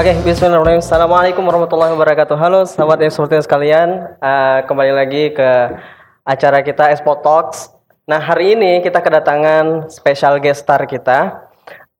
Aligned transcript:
Oke, 0.00 0.16
bismillahirrahmanirrahim. 0.24 0.80
Assalamualaikum 0.80 1.44
warahmatullahi 1.44 1.92
wabarakatuh. 1.92 2.32
Halo 2.32 2.64
sahabat 2.64 3.04
eksportir 3.04 3.36
sekalian, 3.44 4.16
uh, 4.16 4.64
kembali 4.64 4.96
lagi 4.96 5.28
ke 5.28 5.76
acara 6.24 6.64
kita 6.64 6.88
Expo 6.88 7.20
Talks. 7.20 7.68
Nah, 8.08 8.16
hari 8.16 8.56
ini 8.56 8.80
kita 8.80 8.96
kedatangan 9.04 9.92
special 9.92 10.40
guest 10.40 10.64
star 10.64 10.88
kita. 10.88 11.44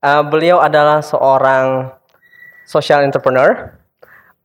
Uh, 0.00 0.24
beliau 0.24 0.64
adalah 0.64 1.04
seorang 1.04 1.92
social 2.64 3.04
entrepreneur. 3.04 3.76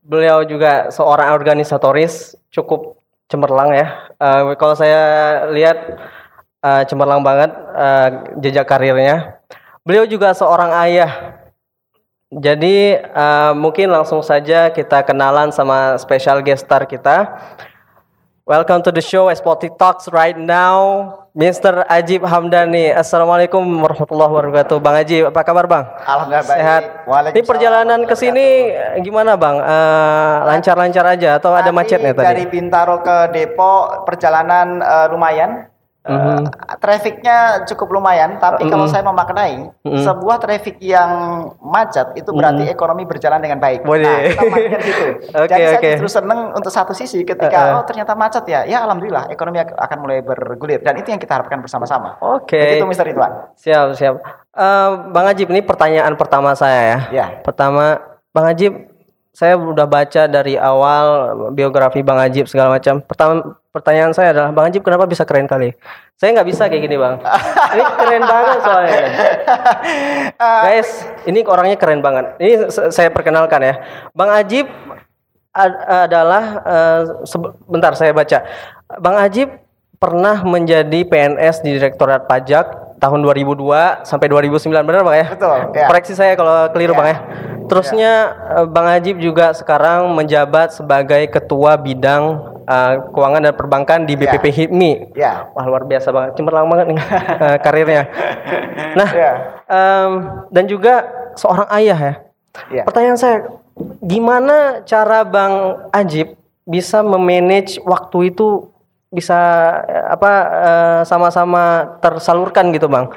Beliau 0.03 0.43
juga 0.43 0.91
seorang 0.91 1.31
organisatoris 1.31 2.35
cukup 2.51 2.99
cemerlang 3.31 3.71
ya. 3.71 4.11
Uh, 4.19 4.51
kalau 4.59 4.75
saya 4.75 4.99
lihat 5.55 5.95
uh, 6.59 6.83
cemerlang 6.83 7.23
banget 7.23 7.55
uh, 7.71 8.35
jejak 8.43 8.67
karirnya. 8.67 9.39
Beliau 9.87 10.03
juga 10.03 10.35
seorang 10.35 10.75
ayah 10.83 11.39
jadi 12.35 12.99
uh, 13.15 13.53
mungkin 13.55 13.87
langsung 13.87 14.19
saja 14.19 14.67
kita 14.67 15.07
kenalan 15.07 15.55
sama 15.55 15.95
special 15.95 16.43
guest 16.43 16.67
star 16.67 16.83
kita. 16.83 17.31
Welcome 18.45 18.85
to 18.85 18.93
the 18.93 19.01
show 19.01 19.25
Expo 19.33 19.57
Talks 19.57 20.05
right 20.13 20.37
now, 20.37 21.09
Mr. 21.33 21.81
Ajib 21.89 22.21
Hamdani. 22.21 22.93
Assalamualaikum 22.93 23.63
warahmatullahi 23.81 24.29
wabarakatuh. 24.29 24.77
Bang 24.77 25.01
Ajib, 25.01 25.33
apa 25.33 25.41
kabar 25.41 25.65
Bang? 25.65 25.81
Alhamdulillah. 26.05 26.45
Sehat. 26.45 26.83
Ini 27.33 27.41
perjalanan 27.41 28.05
ke 28.05 28.13
sini 28.13 28.69
gimana 29.01 29.33
Bang? 29.33 29.57
Uh, 29.57 30.45
lancar-lancar 30.45 31.17
aja 31.17 31.41
atau 31.41 31.57
ada 31.57 31.73
macetnya 31.73 32.13
tadi? 32.13 32.27
Dari 32.37 32.45
Bintaro 32.45 33.01
ke 33.01 33.33
Depok 33.33 34.05
perjalanan 34.05 34.77
uh, 34.77 35.09
lumayan 35.09 35.65
Uh, 36.05 36.37
trafficnya 36.77 37.65
cukup 37.65 37.97
lumayan, 37.97 38.37
tapi 38.37 38.61
mm 38.61 38.69
-hmm. 38.69 38.73
kalau 38.77 38.85
saya 38.85 39.01
memaknai 39.01 39.73
mm 39.73 39.89
-hmm. 39.89 40.05
sebuah 40.05 40.37
traffic 40.37 40.77
yang 40.77 41.09
macet 41.65 42.13
itu 42.13 42.29
berarti 42.29 42.61
mm 42.61 42.69
-hmm. 42.69 42.77
ekonomi 42.77 43.03
berjalan 43.09 43.41
dengan 43.41 43.57
baik. 43.57 43.81
Boleh. 43.81 44.05
Nah, 44.05 44.21
kita 44.21 44.77
gitu. 44.85 45.05
okay, 45.41 45.49
Jadi 45.49 45.63
saya 45.65 45.79
justru 45.97 46.09
seneng 46.21 46.53
untuk 46.53 46.69
satu 46.69 46.93
sisi 46.93 47.25
ketika 47.25 47.57
uh, 47.57 47.69
uh. 47.73 47.77
oh 47.81 47.83
ternyata 47.89 48.13
macet 48.13 48.45
ya, 48.45 48.69
ya 48.69 48.85
alhamdulillah 48.85 49.33
ekonomi 49.33 49.65
akan 49.65 49.97
mulai 49.97 50.21
bergulir 50.21 50.85
dan 50.85 50.93
itu 51.01 51.09
yang 51.09 51.17
kita 51.17 51.41
harapkan 51.41 51.57
bersama-sama. 51.57 52.21
Oke. 52.21 52.53
Okay. 52.53 52.77
Itu 52.77 52.85
Mister 52.85 53.09
Ridwan. 53.09 53.57
Siap 53.57 53.97
siap. 53.97 54.21
Uh, 54.53 55.09
Bang 55.09 55.25
Ajib 55.25 55.49
ini 55.49 55.65
pertanyaan 55.65 56.13
pertama 56.13 56.53
saya 56.53 56.81
ya. 56.85 56.99
Ya. 57.09 57.27
Pertama, 57.41 57.97
Bang 58.29 58.45
Ajib 58.45 58.93
saya 59.35 59.59
udah 59.59 59.83
baca 59.83 60.31
dari 60.31 60.55
awal 60.55 61.35
biografi 61.51 61.99
Bang 62.05 62.21
Ajib 62.23 62.47
segala 62.47 62.79
macam. 62.79 63.03
Pertama 63.03 63.59
pertanyaan 63.75 64.15
saya 64.15 64.31
adalah 64.31 64.55
Bang 64.55 64.71
Ajib 64.71 64.87
kenapa 64.87 65.03
bisa 65.03 65.27
keren 65.27 65.51
kali? 65.51 65.75
Saya 66.15 66.31
nggak 66.31 66.47
bisa 66.47 66.71
kayak 66.71 66.87
gini 66.87 66.95
Bang. 66.95 67.19
Ini 67.75 67.83
keren 67.99 68.23
banget 68.23 68.59
soalnya. 68.63 68.99
Guys, 70.71 70.89
ini 71.27 71.43
orangnya 71.43 71.75
keren 71.75 71.99
banget. 71.99 72.39
Ini 72.39 72.71
saya 72.71 73.11
perkenalkan 73.11 73.59
ya. 73.59 73.75
Bang 74.15 74.31
Ajib 74.31 74.71
adalah 75.91 76.63
uh, 76.63 77.01
sebentar 77.27 77.91
saya 77.99 78.15
baca. 78.15 78.47
Bang 79.03 79.19
Ajib 79.19 79.51
pernah 79.99 80.39
menjadi 80.47 81.03
PNS 81.03 81.59
di 81.59 81.75
Direktorat 81.75 82.31
Pajak 82.31 82.95
tahun 83.03 83.19
2002 83.27 84.07
sampai 84.07 84.27
2009 84.31 84.71
benar 84.87 85.03
Bang 85.03 85.19
ya? 85.19 85.27
Betul. 85.35 85.59
Ya. 85.75 85.87
Koreksi 85.91 86.15
saya 86.15 86.39
kalau 86.39 86.71
keliru 86.71 86.95
ya. 86.95 86.99
Bang 87.03 87.07
ya. 87.11 87.17
Terusnya 87.67 88.13
ya. 88.31 88.63
Bang 88.71 88.87
Ajib 88.87 89.19
juga 89.19 89.51
sekarang 89.51 90.15
menjabat 90.15 90.71
sebagai 90.79 91.27
ketua 91.27 91.75
bidang 91.75 92.54
uh, 92.65 92.93
keuangan 93.13 93.41
dan 93.45 93.53
perbankan 93.53 93.99
di 94.03 94.13
BPP 94.17 94.45
ya. 94.49 94.55
HIPMI. 94.57 94.91
Ya. 95.15 95.33
Wah 95.53 95.65
luar 95.65 95.85
biasa 95.85 96.09
banget, 96.11 96.37
cemerlang 96.37 96.67
banget 96.67 96.85
nih 96.93 96.99
uh, 96.99 97.57
karirnya. 97.65 98.03
Nah, 98.97 99.09
ya. 99.13 99.31
um, 99.69 100.11
dan 100.51 100.65
juga 100.65 101.05
seorang 101.37 101.67
ayah 101.81 101.97
ya. 101.97 102.13
ya. 102.81 102.83
Pertanyaan 102.83 103.19
saya, 103.19 103.37
gimana 104.03 104.81
cara 104.83 105.23
Bang 105.23 105.85
Ajib 105.93 106.35
bisa 106.65 107.05
memanage 107.05 107.77
waktu 107.85 108.33
itu 108.33 108.73
bisa 109.13 109.37
apa 110.09 110.31
sama-sama 111.07 111.61
uh, 111.61 111.79
tersalurkan 112.03 112.73
gitu 112.75 112.91
Bang? 112.91 113.13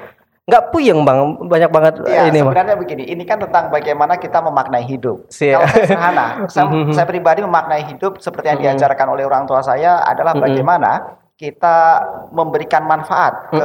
Nggak 0.49 0.63
puyeng 0.73 1.05
bang 1.05 1.37
banyak 1.45 1.71
banget 1.71 1.95
ya, 2.09 2.33
ini 2.33 2.41
sebenarnya 2.41 2.73
bang. 2.73 2.81
begini 2.81 3.05
ini 3.05 3.23
kan 3.29 3.37
tentang 3.37 3.69
bagaimana 3.69 4.17
kita 4.17 4.41
memaknai 4.41 4.85
hidup 4.89 5.29
Siap. 5.29 5.61
kalau 5.61 5.69
saya 5.69 5.85
sederhana 5.85 6.27
saya, 6.53 6.65
mm-hmm. 6.73 6.95
saya 6.97 7.07
pribadi 7.07 7.41
memaknai 7.45 7.85
hidup 7.93 8.17
seperti 8.17 8.49
yang 8.49 8.65
mm-hmm. 8.65 8.81
diajarkan 8.81 9.07
oleh 9.13 9.29
orang 9.29 9.45
tua 9.45 9.61
saya 9.61 10.01
adalah 10.09 10.33
bagaimana 10.33 11.21
kita 11.39 12.03
memberikan 12.35 12.83
manfaat 12.83 13.55
ke 13.55 13.63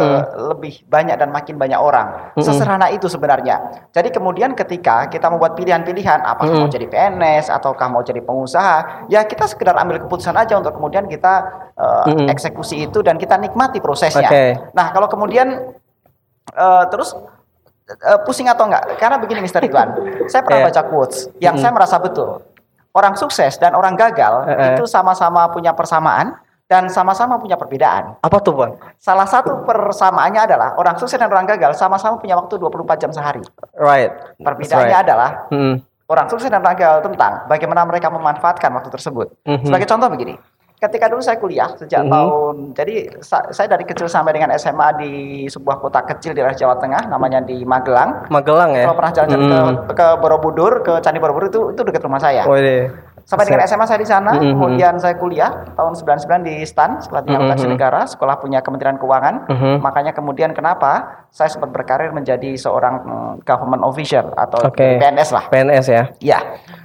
lebih 0.54 0.86
banyak 0.86 1.18
dan 1.18 1.34
makin 1.34 1.58
banyak 1.58 1.82
orang. 1.82 2.30
Sesederhana 2.38 2.94
itu 2.94 3.10
sebenarnya. 3.10 3.90
Jadi 3.90 4.14
kemudian 4.14 4.54
ketika 4.54 5.10
kita 5.10 5.26
membuat 5.34 5.58
pilihan-pilihan 5.58 6.22
apakah 6.22 6.54
mau 6.54 6.70
jadi 6.70 6.86
PNS 6.86 7.50
ataukah 7.50 7.90
mau 7.90 8.06
jadi 8.06 8.22
pengusaha, 8.22 9.10
ya 9.10 9.26
kita 9.26 9.50
sekedar 9.50 9.74
ambil 9.74 10.06
keputusan 10.06 10.38
aja 10.38 10.54
untuk 10.62 10.78
kemudian 10.78 11.10
kita 11.10 11.34
uh, 11.74 12.30
eksekusi 12.30 12.86
itu 12.86 13.02
dan 13.02 13.18
kita 13.18 13.42
nikmati 13.42 13.82
prosesnya. 13.82 14.30
Okay. 14.30 14.54
Nah, 14.78 14.94
kalau 14.94 15.10
kemudian 15.10 15.74
uh, 16.52 16.84
terus 16.92 17.16
uh, 17.16 18.20
pusing 18.28 18.52
atau 18.52 18.68
enggak? 18.68 19.00
Karena 19.00 19.18
begini 19.20 19.40
Mister 19.44 19.64
Ridwan, 19.64 19.96
saya 20.28 20.44
pernah 20.44 20.60
yeah. 20.64 20.68
baca 20.72 20.82
quotes 20.88 21.18
yang 21.40 21.56
mm. 21.56 21.62
saya 21.64 21.72
merasa 21.72 21.96
betul. 22.00 22.44
Orang 22.94 23.18
sukses 23.18 23.58
dan 23.58 23.74
orang 23.74 23.98
gagal 23.98 24.46
uh 24.46 24.52
-uh. 24.54 24.70
itu 24.78 24.86
sama-sama 24.86 25.50
punya 25.50 25.74
persamaan 25.74 26.38
dan 26.70 26.88
sama-sama 26.90 27.38
punya 27.38 27.60
perbedaan. 27.60 28.18
Apa 28.24 28.38
tuh, 28.40 28.56
Bang? 28.56 28.80
Salah 28.98 29.28
satu 29.28 29.62
persamaannya 29.68 30.42
adalah 30.48 30.74
orang 30.80 30.96
sukses 30.98 31.20
dan 31.20 31.30
orang 31.30 31.46
gagal 31.46 31.78
sama-sama 31.78 32.18
punya 32.18 32.34
waktu 32.40 32.56
24 32.58 33.02
jam 33.02 33.12
sehari. 33.14 33.44
Right. 33.76 34.10
Perbedaannya 34.40 34.90
right. 34.90 35.06
adalah 35.06 35.30
mm. 35.54 35.76
orang 36.10 36.28
sukses 36.30 36.50
dan 36.50 36.64
orang 36.64 36.78
gagal 36.78 37.06
tentang 37.06 37.46
bagaimana 37.46 37.82
mereka 37.86 38.08
memanfaatkan 38.10 38.70
waktu 38.74 38.90
tersebut. 38.90 39.28
Mm 39.44 39.58
-hmm. 39.60 39.66
Sebagai 39.70 39.88
contoh 39.90 40.08
begini, 40.10 40.34
ketika 40.84 41.08
dulu 41.08 41.24
saya 41.24 41.40
kuliah 41.40 41.72
sejak 41.80 42.04
mm 42.04 42.08
-hmm. 42.12 42.16
tahun 42.16 42.56
jadi 42.76 42.96
saya 43.24 43.68
dari 43.72 43.88
kecil 43.88 44.12
sampai 44.12 44.36
dengan 44.36 44.52
SMA 44.60 44.88
di 45.00 45.12
sebuah 45.48 45.80
kota 45.80 46.04
kecil 46.04 46.36
di 46.36 46.44
daerah 46.44 46.52
Jawa 46.52 46.76
Tengah 46.76 47.08
namanya 47.08 47.40
di 47.40 47.64
Magelang. 47.64 48.28
Magelang 48.28 48.76
ya. 48.76 48.84
Kalau 48.90 48.98
pernah 49.00 49.14
jalan-jalan 49.16 49.44
mm 49.48 49.54
-hmm. 49.54 49.88
ke, 49.88 49.94
ke 49.96 50.08
Borobudur, 50.20 50.72
ke 50.84 50.94
Candi 51.00 51.20
Borobudur 51.24 51.48
itu 51.48 51.62
itu 51.72 51.82
dekat 51.88 52.04
rumah 52.04 52.20
saya. 52.20 52.44
Oh, 52.44 52.60
iya. 52.60 52.92
Sampai 53.24 53.48
dengan 53.48 53.64
SMA 53.64 53.88
saya 53.88 54.00
di 54.04 54.10
sana, 54.10 54.36
mm 54.36 54.40
-hmm. 54.44 54.52
kemudian 54.52 54.94
saya 55.00 55.16
kuliah 55.16 55.72
tahun 55.80 55.96
99 55.96 56.44
di 56.44 56.56
STAN, 56.68 57.00
Sekolah 57.00 57.24
Tinggi 57.24 57.40
Akuntansi 57.40 57.64
mm 57.64 57.72
-hmm. 57.72 57.80
Negara, 57.80 58.02
sekolah 58.04 58.36
punya 58.44 58.60
Kementerian 58.60 59.00
Keuangan. 59.00 59.48
Mm 59.48 59.56
-hmm. 59.56 59.76
Makanya 59.80 60.12
kemudian 60.12 60.52
kenapa 60.52 61.24
saya 61.32 61.48
sempat 61.48 61.72
berkarir 61.72 62.12
menjadi 62.12 62.52
seorang 62.60 63.00
mm, 63.00 63.34
government 63.48 63.88
official 63.88 64.36
atau 64.36 64.68
okay. 64.68 65.00
PNS 65.00 65.30
lah. 65.32 65.48
PNS 65.48 65.86
ya. 65.88 66.04
Ya. 66.20 66.40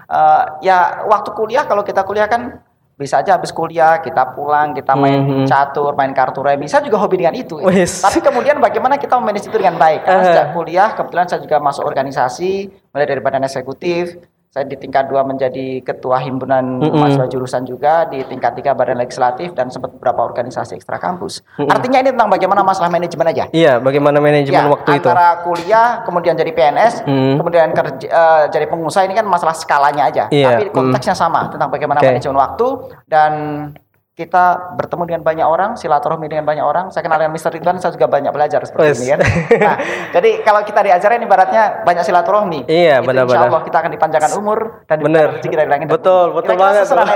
Uh, 0.09 0.43
ya 0.63 1.03
waktu 1.11 1.35
kuliah 1.35 1.67
kalau 1.67 1.83
kita 1.83 2.07
kuliah 2.07 2.31
kan 2.31 2.63
bisa 2.99 3.23
aja 3.23 3.39
habis 3.39 3.55
kuliah 3.55 4.03
kita 4.03 4.35
pulang 4.35 4.75
kita 4.75 4.99
main 4.99 5.23
mm 5.23 5.31
-hmm. 5.31 5.47
catur 5.47 5.95
main 5.95 6.11
kartu 6.11 6.43
remi 6.43 6.67
saya 6.67 6.83
juga 6.83 6.99
hobi 6.99 7.23
dengan 7.23 7.39
itu 7.39 7.55
Wiss. 7.63 8.03
tapi 8.03 8.19
kemudian 8.19 8.59
bagaimana 8.59 8.99
kita 8.99 9.15
memanage 9.23 9.47
itu 9.47 9.55
dengan 9.55 9.79
baik 9.79 10.03
karena 10.03 10.19
uh. 10.19 10.27
sejak 10.27 10.47
kuliah 10.51 10.91
kebetulan 10.99 11.27
saya 11.31 11.41
juga 11.41 11.63
masuk 11.63 11.87
organisasi 11.87 12.67
mulai 12.91 13.07
dari 13.07 13.23
badan 13.23 13.47
eksekutif 13.47 14.19
saya 14.49 14.65
di 14.65 14.81
tingkat 14.81 15.13
dua 15.13 15.29
menjadi 15.29 15.85
ketua 15.85 16.25
himpunan 16.25 16.81
mm 16.81 16.89
-hmm. 16.89 16.97
mahasiswa 16.97 17.29
jurusan 17.29 17.69
juga 17.69 18.09
di 18.09 18.25
tingkat 18.25 18.57
tiga 18.57 18.73
badan 18.73 18.97
legislatif 18.97 19.53
dan 19.53 19.69
sempat 19.69 19.93
beberapa 19.93 20.25
organisasi 20.25 20.81
ekstra 20.81 20.97
kampus. 20.97 21.45
Mm 21.61 21.69
-hmm. 21.69 21.75
Artinya 21.77 21.99
ini 22.01 22.11
tentang 22.17 22.31
bagaimana 22.33 22.65
masalah 22.65 22.89
manajemen 22.89 23.29
aja. 23.29 23.45
Iya, 23.53 23.77
bagaimana 23.77 24.17
manajemen 24.25 24.65
ya, 24.65 24.73
waktu 24.73 24.89
antara 24.89 25.01
itu. 25.05 25.09
Antara 25.13 25.31
kuliah 25.45 25.89
kemudian 26.09 26.35
jadi 26.41 26.53
PNS, 26.57 26.95
mm 27.05 27.13
-hmm. 27.13 27.35
kemudian 27.37 27.69
kerja 27.77 28.07
uh, 28.09 28.45
jadi 28.49 28.67
pengusaha 28.73 29.05
ini 29.05 29.15
kan 29.15 29.29
masalah 29.29 29.53
skalanya 29.53 30.09
aja. 30.09 30.25
Iya. 30.33 30.49
Tapi 30.49 30.65
konteksnya 30.73 31.13
mm. 31.13 31.21
sama 31.21 31.41
tentang 31.53 31.69
bagaimana 31.69 32.01
okay. 32.01 32.17
manajemen 32.17 32.41
waktu 32.41 32.67
dan 33.05 33.33
kita 34.19 34.75
bertemu 34.75 35.03
dengan 35.15 35.23
banyak 35.23 35.47
orang, 35.47 35.71
silaturahmi 35.79 36.27
dengan 36.27 36.43
banyak 36.43 36.67
orang. 36.67 36.91
Saya 36.91 37.07
kenal 37.07 37.23
dengan 37.23 37.39
Mr. 37.39 37.55
Ridwan, 37.55 37.79
saya 37.79 37.95
juga 37.95 38.11
banyak 38.11 38.35
belajar 38.35 38.67
seperti 38.67 38.91
yes. 38.91 38.99
ini 38.99 39.07
kan. 39.15 39.19
Nah, 39.63 39.77
jadi 40.19 40.31
kalau 40.43 40.61
kita 40.67 40.81
diajarin 40.83 41.23
ibaratnya 41.23 41.87
banyak 41.87 42.03
silaturahmi. 42.03 42.67
Iya, 42.67 42.99
benar-benar. 42.99 43.47
Insya 43.47 43.51
Allah 43.55 43.63
kita 43.63 43.77
akan 43.79 43.91
dipanjangkan 43.95 44.33
umur 44.35 44.59
dan 44.91 44.99
benar. 45.07 45.39
rezeki 45.39 45.55
dari 45.55 45.71
langit. 45.71 45.87
Betul, 45.87 46.35
betul 46.35 46.59
banget. 46.59 46.91
Oke, 46.99 47.15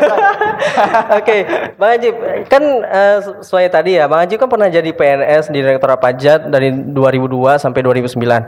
okay. 1.18 1.40
Bang 1.74 1.90
Ajib, 1.98 2.14
kan 2.46 2.62
uh, 2.86 3.18
sesuai 3.42 3.66
tadi 3.74 3.98
ya, 3.98 4.06
Bang 4.06 4.22
Ajib 4.22 4.38
kan 4.38 4.46
pernah 4.46 4.70
jadi 4.70 4.94
PNS 4.94 5.50
di 5.50 5.58
Direktorat 5.58 5.98
Pajak 5.98 6.54
dari 6.54 6.70
2002 6.70 7.58
sampai 7.58 7.82
2009. 7.82 8.14
Uh, 8.14 8.38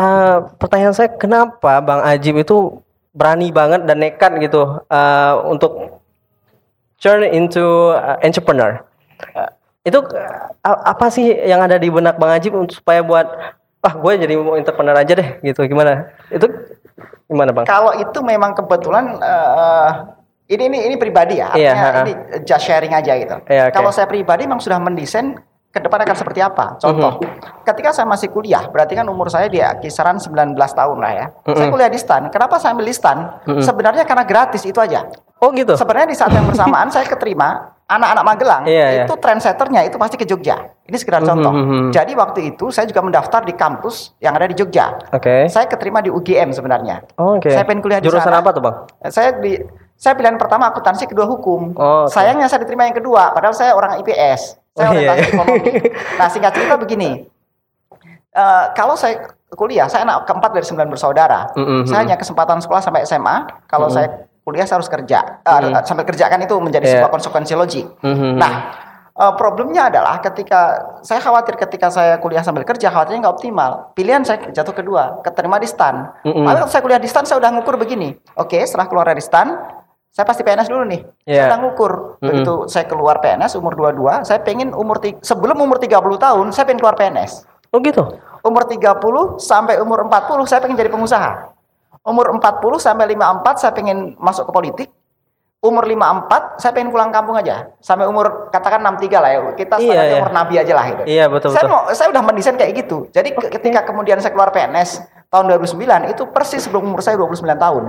eh, 0.00 0.36
pertanyaan 0.56 0.96
saya, 0.96 1.12
kenapa 1.12 1.76
Bang 1.84 2.00
Ajib 2.08 2.40
itu 2.40 2.80
berani 3.12 3.52
banget 3.52 3.84
dan 3.84 4.00
nekat 4.00 4.32
gitu 4.40 4.80
uh, 4.80 5.34
untuk 5.44 5.99
turn 7.00 7.24
into 7.24 7.96
uh, 7.96 8.20
entrepreneur. 8.20 8.84
Uh, 9.34 9.50
itu 9.82 9.96
uh, 9.96 10.78
apa 10.84 11.08
sih 11.08 11.32
yang 11.32 11.64
ada 11.64 11.80
di 11.80 11.88
benak 11.88 12.20
Bang 12.20 12.36
Ajib 12.36 12.52
untuk 12.52 12.76
supaya 12.76 13.00
buat 13.00 13.26
ah 13.80 13.94
gue 13.96 14.12
jadi 14.20 14.36
mau 14.36 14.60
entrepreneur 14.60 14.92
aja 14.92 15.12
deh 15.16 15.28
gitu 15.40 15.64
gimana? 15.64 16.12
Itu 16.28 16.46
gimana 17.26 17.50
Bang? 17.56 17.64
Kalau 17.64 17.96
itu 17.96 18.18
memang 18.20 18.52
kebetulan 18.52 19.16
uh, 19.16 20.12
ini 20.52 20.68
ini 20.68 20.78
ini 20.92 20.94
pribadi 21.00 21.40
ya, 21.40 21.54
iya, 21.54 21.72
artinya 21.72 21.88
yeah, 21.88 22.02
ini 22.04 22.12
just 22.44 22.64
sharing 22.66 22.92
aja 22.92 23.12
gitu. 23.16 23.36
Yeah, 23.48 23.70
okay. 23.70 23.80
Kalau 23.80 23.90
saya 23.94 24.04
pribadi 24.10 24.44
memang 24.44 24.60
sudah 24.60 24.82
mendesain 24.82 25.38
ke 25.70 25.78
depan 25.78 26.02
akan 26.02 26.16
seperti 26.18 26.42
apa. 26.42 26.74
Contoh, 26.82 27.22
ketika 27.62 27.94
saya 27.94 28.02
masih 28.02 28.26
kuliah, 28.34 28.66
berarti 28.66 28.98
kan 28.98 29.06
umur 29.06 29.30
saya 29.30 29.46
di 29.46 29.62
kisaran 29.78 30.18
19 30.18 30.58
tahun 30.58 30.98
lah 30.98 31.12
ya. 31.14 31.26
Saya 31.46 31.70
kuliah 31.70 31.86
di 31.86 31.94
STAN. 31.94 32.26
Kenapa 32.34 32.58
saya 32.58 32.74
ambil 32.74 32.90
di 32.90 32.94
STAN? 32.98 33.18
Sebenarnya 33.62 34.02
karena 34.02 34.26
gratis 34.26 34.66
itu 34.66 34.82
aja. 34.82 35.06
Oh 35.40 35.48
gitu. 35.56 35.72
Sebenarnya 35.76 36.08
di 36.12 36.16
saat 36.16 36.32
yang 36.36 36.46
bersamaan 36.50 36.92
saya 36.92 37.08
keterima 37.08 37.72
anak-anak 37.90 38.22
Magelang 38.22 38.62
Iya, 38.70 39.02
itu 39.02 39.14
trendsetternya 39.18 39.82
itu 39.82 39.98
pasti 39.98 40.14
ke 40.14 40.22
Jogja. 40.22 40.62
Ini 40.86 40.94
sekedar 40.94 41.26
contoh. 41.26 41.50
Jadi 41.90 42.14
waktu 42.14 42.54
itu 42.54 42.70
saya 42.70 42.86
juga 42.86 43.02
mendaftar 43.02 43.42
di 43.42 43.54
kampus 43.58 44.14
yang 44.22 44.38
ada 44.38 44.46
di 44.46 44.54
Jogja. 44.54 44.94
Oke. 45.10 45.50
Saya 45.50 45.66
keterima 45.66 45.98
di 45.98 46.06
UGM 46.12 46.54
sebenarnya. 46.54 47.02
Oh, 47.18 47.42
Oke. 47.42 47.50
Saya 47.50 47.66
pengen 47.66 47.82
kuliah 47.82 47.98
di 47.98 48.06
Jurusan 48.06 48.30
sana. 48.30 48.38
apa 48.38 48.54
tuh 48.54 48.62
bang? 48.62 48.76
Saya 49.10 49.34
di 49.42 49.58
saya 50.00 50.16
pilihan 50.16 50.40
pertama 50.40 50.72
akuntansi, 50.72 51.04
kedua 51.04 51.28
hukum. 51.28 51.76
Oh, 51.76 52.08
oke. 52.08 52.14
Sayangnya 52.14 52.48
saya 52.48 52.64
diterima 52.64 52.88
yang 52.88 52.96
kedua, 52.96 53.36
padahal 53.36 53.52
saya 53.52 53.76
orang 53.76 54.00
IPS. 54.00 54.56
Oh, 54.78 54.80
Saya 54.80 54.86
iya, 54.86 55.12
orientasi 55.12 55.20
iya. 55.20 55.28
ekonomi. 55.34 55.70
Nah, 56.16 56.28
singkat 56.30 56.52
cerita 56.56 56.74
begini. 56.80 57.10
Eh, 58.30 58.64
kalau 58.78 58.94
saya 58.94 59.28
kuliah, 59.52 59.90
saya 59.90 60.06
anak 60.06 60.30
keempat 60.30 60.54
dari 60.54 60.62
sembilan 60.64 60.88
bersaudara. 60.88 61.50
Mm-mm. 61.58 61.82
Saya 61.84 62.06
hanya 62.06 62.16
kesempatan 62.16 62.62
sekolah 62.62 62.78
sampai 62.78 63.02
SMA. 63.02 63.66
Kalau 63.66 63.90
saya 63.90 64.29
kuliah 64.50 64.66
saya 64.66 64.82
harus 64.82 64.90
kerja. 64.90 65.38
Eh, 65.46 65.70
Sambil 65.86 66.02
kerja 66.02 66.26
kan 66.26 66.42
itu 66.42 66.58
menjadi 66.58 66.84
Iya. 66.84 66.94
sebuah 66.98 67.10
konsekuensi 67.14 67.54
logik. 67.54 67.86
Mhm. 68.02 68.34
Nah, 68.34 68.52
eh, 69.14 69.32
problemnya 69.38 69.86
adalah 69.86 70.18
ketika 70.18 70.60
saya 71.06 71.22
khawatir 71.22 71.54
ketika 71.54 71.86
saya 71.94 72.18
kuliah 72.18 72.42
sambil 72.42 72.66
kerja, 72.66 72.90
khawatirnya 72.90 73.22
nggak 73.22 73.34
optimal. 73.38 73.94
Pilihan 73.94 74.26
saya 74.26 74.50
jatuh 74.50 74.74
kedua, 74.74 75.22
keterima 75.22 75.62
di 75.62 75.70
STAN. 75.70 76.10
Lalu 76.26 76.66
waktu 76.66 76.74
saya 76.74 76.82
kuliah 76.82 76.98
di 76.98 77.06
STAN, 77.06 77.24
saya 77.30 77.38
udah 77.38 77.50
ngukur 77.54 77.78
begini. 77.78 78.18
Oke, 78.34 78.58
setelah 78.66 78.90
keluar 78.90 79.06
dari 79.06 79.22
STAN, 79.22 79.54
saya 80.10 80.26
pasti 80.26 80.42
PNS 80.42 80.66
dulu 80.66 80.82
nih. 80.90 81.00
Iya. 81.22 81.46
Saya 81.46 81.46
udah 81.54 81.58
ngukur. 81.62 81.92
Begitu 82.18 82.54
saya 82.66 82.84
keluar 82.90 83.22
PNS 83.22 83.54
umur 83.54 83.78
22, 83.78 84.26
saya 84.26 84.42
pengen 84.42 84.74
umur 84.74 84.98
sebelum 85.22 85.54
umur 85.62 85.78
30 85.78 86.18
tahun, 86.18 86.50
saya 86.50 86.66
pengen 86.66 86.82
keluar 86.82 86.98
PNS. 86.98 87.46
Oh 87.70 87.78
gitu. 87.78 88.02
Umur 88.42 88.66
30 88.66 89.38
sampai 89.38 89.78
umur 89.78 90.02
40 90.02 90.42
saya 90.50 90.58
pengen 90.58 90.74
jadi 90.74 90.90
pengusaha. 90.90 91.54
Umur 92.00 92.32
40 92.32 92.40
sampai 92.80 93.12
54 93.12 93.60
saya 93.60 93.72
pengen 93.76 94.16
masuk 94.16 94.48
ke 94.48 94.52
politik. 94.52 94.88
Umur 95.60 95.84
54 95.84 96.56
saya 96.56 96.72
pengen 96.72 96.88
pulang 96.88 97.12
kampung 97.12 97.36
aja. 97.36 97.68
Sampai 97.78 98.08
umur 98.08 98.48
katakan 98.48 98.80
63 98.80 99.20
lah 99.20 99.30
ya. 99.30 99.40
Kita 99.52 99.76
Iya, 99.76 99.92
iya. 100.00 100.16
umur 100.16 100.32
nabi 100.32 100.56
aja 100.56 100.72
lah 100.72 100.86
itu. 100.88 101.02
Iya, 101.04 101.28
betul, 101.28 101.52
Saya 101.52 101.68
betul. 101.68 101.76
mau 101.76 101.82
saya 101.92 102.08
udah 102.08 102.22
mendesain 102.24 102.56
kayak 102.56 102.72
gitu. 102.74 103.04
Jadi 103.12 103.36
ke- 103.36 103.52
ketika 103.52 103.84
kemudian 103.84 104.16
saya 104.16 104.32
keluar 104.32 104.48
PNS 104.48 105.04
tahun 105.28 105.52
2009 105.52 106.08
itu 106.08 106.24
persis 106.26 106.64
sebelum 106.64 106.88
umur 106.88 107.04
saya 107.04 107.20
29 107.20 107.44
tahun. 107.54 107.84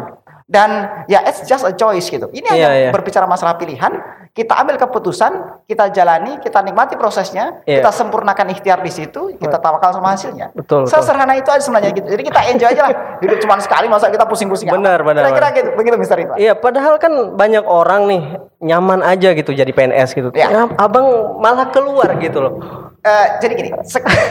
Dan 0.51 0.83
ya 1.07 1.23
it's 1.23 1.47
just 1.47 1.63
a 1.63 1.71
choice 1.71 2.11
gitu. 2.11 2.27
Ini 2.27 2.43
hanya 2.51 2.59
Iya, 2.59 2.69
iya. 2.75 2.89
berbicara 2.91 3.23
masalah 3.23 3.55
pilihan, 3.55 3.87
kita 4.35 4.51
ambil 4.59 4.75
keputusan, 4.75 5.63
kita 5.63 5.95
jalani, 5.95 6.43
kita 6.43 6.59
nikmati 6.59 6.99
prosesnya, 6.99 7.63
Iya. 7.63 7.79
kita 7.79 7.95
sempurnakan 7.95 8.51
ikhtiar 8.51 8.83
di 8.83 8.91
situ, 8.91 9.31
kita 9.39 9.63
tawakal 9.63 9.95
sama 9.95 10.11
hasilnya. 10.11 10.51
Betul. 10.51 10.91
Sesederhana 10.91 11.39
itu 11.39 11.47
aja 11.47 11.63
sebenarnya 11.63 11.95
gitu. 11.95 12.07
Jadi 12.11 12.23
kita 12.27 12.39
enjoy 12.51 12.67
aja 12.67 12.81
lah. 12.83 12.91
Hidup 13.23 13.39
cuma 13.39 13.63
sekali, 13.63 13.87
masa 13.87 14.11
kita 14.11 14.27
pusing-pusing. 14.27 14.67
amat. 14.67 14.75
Benar, 14.83 14.99
benar, 15.07 15.23
Kira-kira 15.31 15.47
gitu, 15.55 15.69
begitu 15.79 15.95
Mister 15.95 16.19
Ridwan. 16.19 16.35
Iya, 16.35 16.53
padahal 16.59 16.99
kan 16.99 17.13
banyak 17.39 17.63
orang 17.63 18.01
nih 18.11 18.21
nyaman 18.59 18.99
aja 19.07 19.31
gitu 19.31 19.55
jadi 19.55 19.71
PNS 19.71 20.11
gitu. 20.11 20.35
Iya. 20.35 20.47
Ya, 20.51 20.61
abang 20.75 21.39
malah 21.39 21.71
keluar 21.71 22.11
gitu 22.19 22.43
loh. 22.43 22.53
Eh, 23.01 23.27
jadi 23.41 23.53
gini, 23.57 23.69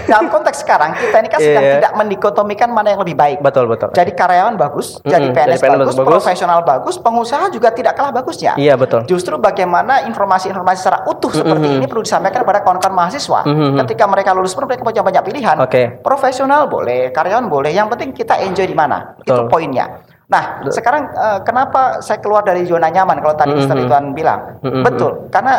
dalam 0.07 0.31
konteks 0.31 0.63
sekarang 0.63 0.95
kita 0.95 1.17
ini 1.19 1.27
kan 1.27 1.43
sedang 1.43 1.65
Iya. 1.67 1.75
tidak 1.83 1.93
mendikotomikan 1.99 2.71
mana 2.71 2.95
yang 2.95 3.03
lebih 3.03 3.19
baik. 3.19 3.43
Betul, 3.43 3.67
betul. 3.67 3.91
Jadi 3.91 4.15
karyawan 4.15 4.55
bagus, 4.55 5.03
jadi 5.03 5.27
Mm-mm, 5.27 5.35
PNS, 5.35 5.59
jadi 5.59 5.63
PNS 5.67 5.75
bagus, 5.83 5.95
bagus. 5.99 6.07
profesional 6.07 6.61
bagus, 6.63 6.95
pengusaha 6.95 7.51
juga 7.51 7.75
tidak 7.75 7.99
kalah 7.99 8.15
bagusnya. 8.15 8.55
Iya, 8.55 8.79
betul. 8.79 9.03
Justru 9.11 9.43
bagaimana 9.43 10.07
informasi-informasi 10.07 10.79
secara 10.87 11.03
utuh 11.03 11.35
seperti 11.35 11.67
ini 11.67 11.91
perlu 11.91 12.07
disampaikan 12.07 12.47
kepada 12.47 12.63
kawan-kawan 12.63 12.95
mahasiswa. 12.95 13.43
Mhm. 13.43 13.75
Ketika 13.83 14.05
mereka 14.07 14.31
lulus 14.39 14.55
pun 14.55 14.71
mereka 14.71 14.87
punya 14.87 15.03
banyak 15.03 15.23
pilihan. 15.27 15.57
Oke. 15.59 15.99
Profesional 15.99 16.71
boleh, 16.71 17.11
karyawan 17.11 17.51
boleh. 17.51 17.75
Yang 17.75 17.99
penting 17.99 18.15
kita 18.15 18.39
enjoy 18.39 18.71
di 18.71 18.79
mana. 18.79 19.19
Betul. 19.19 19.35
Itu 19.35 19.43
poinnya. 19.51 19.99
Nah, 20.31 20.63
sekarang 20.71 21.11
eh, 21.11 21.39
kenapa 21.43 21.99
saya 21.99 22.23
keluar 22.23 22.47
dari 22.47 22.63
zona 22.63 22.87
nyaman 22.87 23.19
kalau 23.19 23.35
tadi 23.35 23.51
Mhm. 23.51 23.67
Mr. 23.67 23.75
Ridwan 23.83 24.05
bilang? 24.15 24.63
Mhm. 24.63 24.87
Betul, 24.87 25.27
karena 25.27 25.55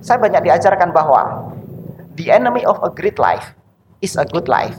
saya 0.00 0.16
banyak 0.16 0.40
diajarkan 0.40 0.96
bahwa 0.96 1.52
the 2.14 2.30
enemy 2.30 2.62
of 2.62 2.78
a 2.80 2.90
great 2.90 3.18
life 3.18 3.54
is 3.98 4.14
a 4.14 4.24
good 4.24 4.46
life. 4.46 4.78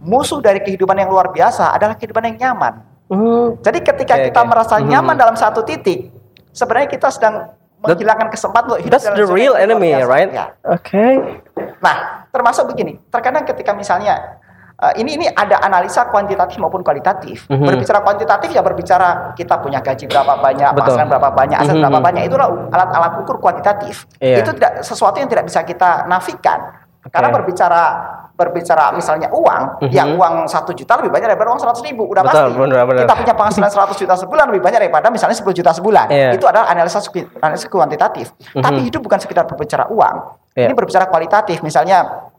Musuh 0.00 0.40
dari 0.40 0.60
kehidupan 0.60 0.96
yang 0.96 1.12
luar 1.12 1.28
biasa 1.28 1.76
adalah 1.76 1.92
kehidupan 1.94 2.24
yang 2.32 2.36
nyaman. 2.48 2.80
Hmm. 3.10 3.58
Jadi 3.60 3.78
ketika 3.82 4.14
Oke, 4.16 4.24
kita 4.30 4.40
oke. 4.40 4.48
merasa 4.48 4.74
Mhm. 4.80 4.86
nyaman 4.88 5.16
dalam 5.18 5.36
satu 5.36 5.60
titik, 5.60 6.08
sebenarnya 6.50 6.88
kita 6.88 7.10
sedang 7.10 7.52
menghilangkan 7.80 8.28
kesempatan 8.28 8.66
untuk 8.70 8.82
hidup 8.84 9.00
That's 9.00 9.08
the 9.12 9.26
real 9.26 9.56
enemy, 9.56 9.92
biasa. 9.92 10.08
right? 10.08 10.30
Ya. 10.30 10.46
Oke. 10.68 11.04
Nah, 11.80 11.96
termasuk 12.28 12.68
begini, 12.68 13.00
terkadang 13.08 13.44
ketika 13.44 13.72
misalnya 13.72 14.39
eh, 14.80 14.92
ini 15.00 15.20
ini 15.20 15.26
ada 15.28 15.60
analisa 15.60 16.08
kuantitatif 16.08 16.56
maupun 16.56 16.80
kualitatif. 16.80 17.44
Mhm. 17.46 17.64
Berbicara 17.68 18.00
kuantitatif 18.00 18.48
ya 18.50 18.62
berbicara 18.64 19.36
kita 19.36 19.60
punya 19.60 19.84
gaji 19.84 20.08
berapa 20.08 20.40
banyak, 20.40 20.70
Betul. 20.72 20.96
berapa 21.04 21.28
banyak, 21.30 21.58
aset 21.60 21.74
Mhm. 21.76 21.82
berapa 21.84 22.00
banyak. 22.00 22.22
Itulah 22.26 22.48
alat-alat 22.72 23.12
ukur 23.20 23.36
kuantitatif. 23.38 24.08
Iya. 24.18 24.40
Itu 24.40 24.56
tidak 24.56 24.80
sesuatu 24.80 25.20
yang 25.20 25.28
tidak 25.28 25.44
bisa 25.46 25.60
kita 25.62 26.08
nafikan. 26.08 26.80
Oke. 27.00 27.12
Karena 27.12 27.28
berbicara 27.32 27.82
berbicara 28.40 28.88
misalnya 28.96 29.28
uang, 29.28 29.84
Mhm. 29.84 29.92
yang 29.92 30.16
uang 30.16 30.48
satu 30.48 30.72
juta 30.72 30.96
lebih 30.96 31.12
banyak 31.12 31.28
daripada 31.28 31.52
uang 31.52 31.60
seratus 31.60 31.84
ribu, 31.84 32.08
udah 32.08 32.24
Betul, 32.24 32.40
pasti. 32.40 32.56
benar, 32.56 32.88
benar. 32.88 33.02
Kita 33.04 33.14
punya 33.20 33.34
penghasilan 33.36 33.68
100 33.68 33.96
juta 34.00 34.14
sebulan 34.16 34.44
lebih 34.48 34.64
banyak 34.64 34.80
daripada 34.80 35.12
misalnya 35.12 35.36
10 35.36 35.52
juta 35.52 35.76
sebulan. 35.76 36.08
Iya. 36.08 36.40
Itu 36.40 36.48
adalah 36.48 36.72
analisa 36.72 37.04
analisa 37.44 37.68
kuantitatif. 37.68 38.32
Mhm. 38.56 38.64
Tapi 38.64 38.80
hidup 38.88 39.00
bukan 39.04 39.20
sekedar 39.20 39.44
berbicara 39.44 39.92
uang. 39.92 40.16
Iya. 40.56 40.72
Ini 40.72 40.74
berbicara 40.74 41.04
kualitatif. 41.12 41.60
Misalnya 41.60 42.29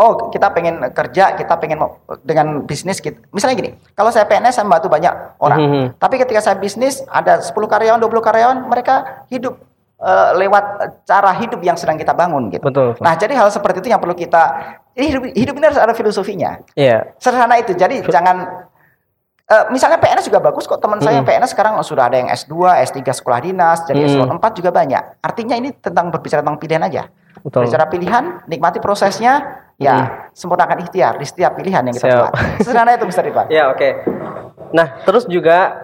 Oh, 0.00 0.32
kita 0.32 0.48
pengen 0.48 0.80
kerja, 0.96 1.36
kita 1.36 1.60
pengen 1.60 1.76
dengan 2.24 2.64
bisnis 2.64 3.04
gitu. 3.04 3.20
Misalnya 3.36 3.60
gini, 3.60 3.70
kalau 3.92 4.08
saya 4.08 4.24
PNS 4.24 4.56
saya 4.56 4.64
membantu 4.64 4.88
banyak 4.88 5.12
orang. 5.36 5.58
Mhm. 5.60 5.84
Tapi 6.00 6.16
ketika 6.16 6.40
saya 6.40 6.56
bisnis 6.56 7.04
ada 7.04 7.44
10 7.44 7.68
karyawan, 7.68 8.00
20 8.00 8.24
karyawan, 8.24 8.64
mereka 8.64 9.28
hidup 9.28 9.60
eh, 10.00 10.30
lewat 10.40 10.64
cara 11.04 11.36
hidup 11.36 11.60
yang 11.60 11.76
sedang 11.76 12.00
kita 12.00 12.16
bangun 12.16 12.48
gitu. 12.48 12.64
Betul, 12.64 12.96
betul. 12.96 13.04
Nah, 13.04 13.12
jadi 13.20 13.36
hal 13.36 13.52
seperti 13.52 13.84
itu 13.84 13.92
yang 13.92 14.00
perlu 14.00 14.16
kita 14.16 14.72
ini 14.96 15.12
hidup, 15.12 15.22
hidup 15.36 15.54
ini 15.60 15.64
harus 15.68 15.76
ada 15.76 15.92
filosofinya. 15.92 16.56
Iya. 16.72 17.12
Sederhana 17.20 17.60
itu. 17.60 17.76
Jadi 17.76 18.00
jangan 18.08 18.64
eh, 19.44 19.64
misalnya 19.68 20.00
PNS 20.00 20.32
juga 20.32 20.40
bagus 20.40 20.64
kok 20.64 20.80
teman 20.80 21.04
saya 21.04 21.20
yang 21.20 21.28
PNS 21.28 21.52
sekarang 21.52 21.76
sudah 21.84 22.08
ada 22.08 22.16
yang 22.16 22.32
S2, 22.32 22.72
S3 22.88 23.04
sekolah 23.12 23.44
dinas, 23.44 23.84
jadi 23.84 24.00
Mm. 24.00 24.08
eselon 24.08 24.30
4 24.40 24.56
juga 24.56 24.72
banyak. 24.72 25.20
Artinya 25.20 25.60
ini 25.60 25.76
tentang 25.76 26.08
berbicara 26.08 26.40
tentang 26.40 26.56
pilihan 26.56 26.80
aja. 26.80 27.02
Betul. 27.44 27.68
Berbicara 27.68 27.84
pilihan, 27.92 28.24
nikmati 28.48 28.80
prosesnya, 28.80 29.68
ya 29.80 29.96
sempurnakan 30.30 30.76
ikhtiar 30.80 31.16
di 31.16 31.24
setiap 31.24 31.56
pilihan 31.56 31.80
yang 31.82 31.94
kita 31.94 32.06
Siap. 32.06 32.20
buat. 32.20 32.32
Sederhana 32.64 32.92
itu 32.94 33.04
Mr. 33.04 33.22
Ridwan. 33.24 33.46
Ya 33.48 33.68
oke. 33.68 33.88
Nah 34.70 35.02
terus 35.02 35.26
juga 35.26 35.82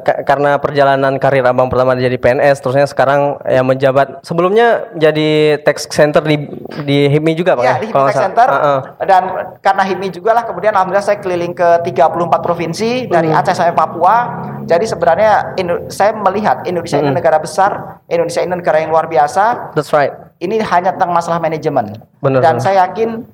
ka- 0.00 0.24
karena 0.24 0.56
perjalanan 0.56 1.20
karir 1.20 1.44
abang 1.44 1.68
pertama 1.68 1.92
jadi 1.92 2.16
PNS, 2.16 2.56
terusnya 2.58 2.86
sekarang 2.86 3.36
ya 3.44 3.60
menjabat 3.60 4.22
sebelumnya 4.22 4.88
jadi 4.96 5.60
tax 5.60 5.84
center 5.86 6.24
di 6.24 6.48
di 6.80 6.98
HIPMI 7.06 7.32
juga 7.34 7.52
pak 7.52 7.62
Ya, 7.62 7.76
di 7.76 7.86
Kalau 7.86 8.08
Tech 8.08 8.08
nggak 8.08 8.14
salah. 8.14 8.24
Center 8.24 8.48
Heeh. 8.48 8.78
dan 9.04 9.22
karena 9.60 9.82
HIPMI 9.84 10.08
juga 10.10 10.30
lah 10.32 10.44
kemudian 10.44 10.72
alhamdulillah 10.72 11.04
saya 11.04 11.20
keliling 11.20 11.52
ke 11.52 11.68
34 11.84 12.40
provinsi 12.40 12.90
dari 13.06 13.28
Hmm. 13.28 13.36
Aceh 13.36 13.52
sampai 13.52 13.76
Papua. 13.76 14.16
Jadi 14.64 14.82
sebenarnya 14.82 15.32
Indo- 15.54 15.84
saya 15.86 16.10
melihat 16.10 16.64
Indonesia 16.64 16.96
ini 16.96 17.12
Hmm. 17.12 17.14
negara 17.14 17.36
besar, 17.36 17.70
Indonesia 18.06 18.40
ini 18.40 18.50
negara 18.50 18.80
yang 18.80 18.90
luar 18.90 19.06
biasa. 19.06 19.76
That's 19.76 19.92
right. 19.92 20.25
Ini 20.36 20.60
hanya 20.60 20.92
tentang 20.92 21.16
masalah 21.16 21.40
manajemen. 21.40 21.96
Benar, 22.20 22.40
dan 22.44 22.54
saya 22.60 22.84
yakin 22.84 23.24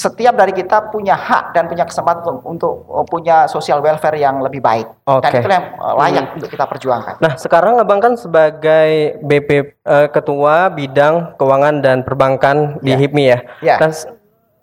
setiap 0.00 0.32
dari 0.32 0.56
kita 0.56 0.88
punya 0.88 1.12
hak 1.12 1.52
dan 1.52 1.68
punya 1.68 1.84
kesempatan 1.84 2.24
untuk, 2.24 2.40
untuk 2.48 2.74
uh, 2.88 3.04
punya 3.04 3.44
social 3.52 3.84
welfare 3.84 4.16
yang 4.16 4.40
lebih 4.40 4.64
baik. 4.64 4.88
Dan 5.04 5.20
Oke. 5.20 5.38
itulah 5.44 5.56
yang 5.60 5.68
uh, 5.76 5.94
layak 6.00 6.26
untuk 6.40 6.48
kita 6.48 6.64
perjuangkan. 6.64 7.14
Nah 7.20 7.36
sekarang 7.36 7.76
abang 7.76 8.00
kan 8.00 8.16
sebagai 8.16 9.20
BP 9.20 9.76
eh, 9.84 10.08
Ketua 10.08 10.72
Bidang 10.72 11.36
Keuangan 11.36 11.84
dan 11.84 12.00
Perbankan 12.00 12.80
di 12.80 12.96
Ya. 12.96 12.96
HIPMI 12.96 13.24
ya. 13.28 13.38
Ya. 13.60 13.76
Dan 13.76 13.90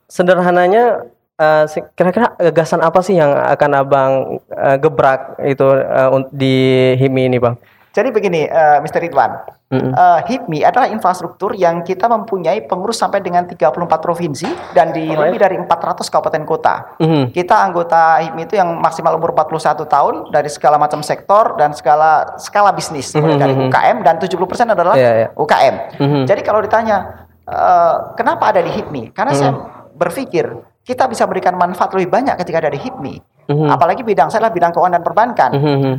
sederhananya 0.09 1.05
eh, 1.37 1.65
kira-kira 1.93 2.33
gagasan 2.49 2.81
apa 2.81 2.99
sih 3.05 3.21
yang 3.21 3.29
akan 3.29 3.71
abang 3.77 4.11
eh, 4.49 4.77
gebrak 4.81 5.37
itu 5.45 5.67
eh, 5.69 6.09
di 6.33 6.55
HIPMI 6.97 7.23
ini 7.29 7.37
bang? 7.37 7.55
Jadi 7.97 8.13
begini, 8.13 8.45
uh, 8.45 8.77
Mr. 8.85 9.01
Ridwan, 9.01 9.56
Mm-mm. 9.67 9.91
uh, 9.91 10.23
HIPMI 10.23 10.63
adalah 10.63 10.87
infrastruktur 10.87 11.51
yang 11.51 11.83
kita 11.83 12.07
mempunyai 12.07 12.63
pengurus 12.63 13.03
sampai 13.03 13.19
dengan 13.19 13.43
34 13.43 13.75
provinsi 13.99 14.47
dan 14.71 14.95
di 14.95 15.11
Alright. 15.11 15.27
lebih 15.27 15.39
dari 15.43 15.55
400 15.59 16.07
kabupaten 16.07 16.43
kota. 16.47 16.95
Mhm. 17.03 17.35
Kita 17.35 17.67
anggota 17.67 18.23
HIPMI 18.23 18.47
itu 18.47 18.55
yang 18.55 18.79
maksimal 18.79 19.19
umur 19.19 19.35
41 19.35 19.83
tahun 19.83 20.31
dari 20.31 20.47
segala 20.47 20.79
macam 20.79 21.03
sektor 21.03 21.59
dan 21.59 21.75
segala 21.75 22.39
skala 22.39 22.71
bisnis, 22.71 23.11
mulai 23.11 23.35
Mhm, 23.35 23.41
dari. 23.43 23.53
UKM 23.67 23.97
dan 24.07 24.15
70% 24.15 24.71
adalah 24.71 24.95
Iya, 24.95 25.11
iya. 25.11 25.27
UKM. 25.35 25.75
Mhm. 25.99 26.21
Jadi 26.23 26.41
kalau 26.47 26.63
ditanya 26.63 27.27
uh, 27.43 28.15
kenapa 28.15 28.55
ada 28.55 28.63
di 28.63 28.71
HIPMI? 28.71 29.11
Karena 29.11 29.35
saya 29.35 29.51
Mhm. 29.51 29.99
berpikir 29.99 30.47
kita 30.87 31.11
bisa 31.11 31.27
berikan 31.27 31.59
manfaat 31.59 31.91
lebih 31.91 32.07
banyak 32.07 32.39
ketika 32.39 32.63
ada 32.63 32.71
di 32.71 32.79
HIPMI. 32.79 33.15
Mhm. 33.51 33.67
Apalagi 33.67 34.03
bidang 34.03 34.31
saya 34.31 34.47
adalah 34.47 34.55
bidang 34.55 34.71
keuangan 34.71 34.95
dan 34.95 35.03
perbankan 35.03 35.51
Mhm. 35.51 35.93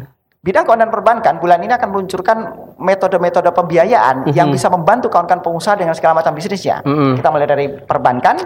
Bidang 0.48 0.64
keuangan 0.64 0.88
perbankan 0.88 1.34
bulan 1.44 1.60
ini 1.60 1.76
akan 1.76 1.88
meluncurkan 1.92 2.36
metode-metode 2.80 3.52
pembiayaan 3.52 4.24
Mhm. 4.24 4.32
yang 4.32 4.48
bisa 4.48 4.72
membantu 4.72 5.12
kawan-kawan 5.12 5.44
pengusaha 5.44 5.76
dengan 5.76 5.92
segala 5.92 6.24
macam 6.24 6.32
bisnisnya. 6.32 6.80
Mhm. 6.88 7.20
Kita 7.20 7.28
mulai 7.28 7.44
dari 7.44 7.68
perbankan, 7.68 8.40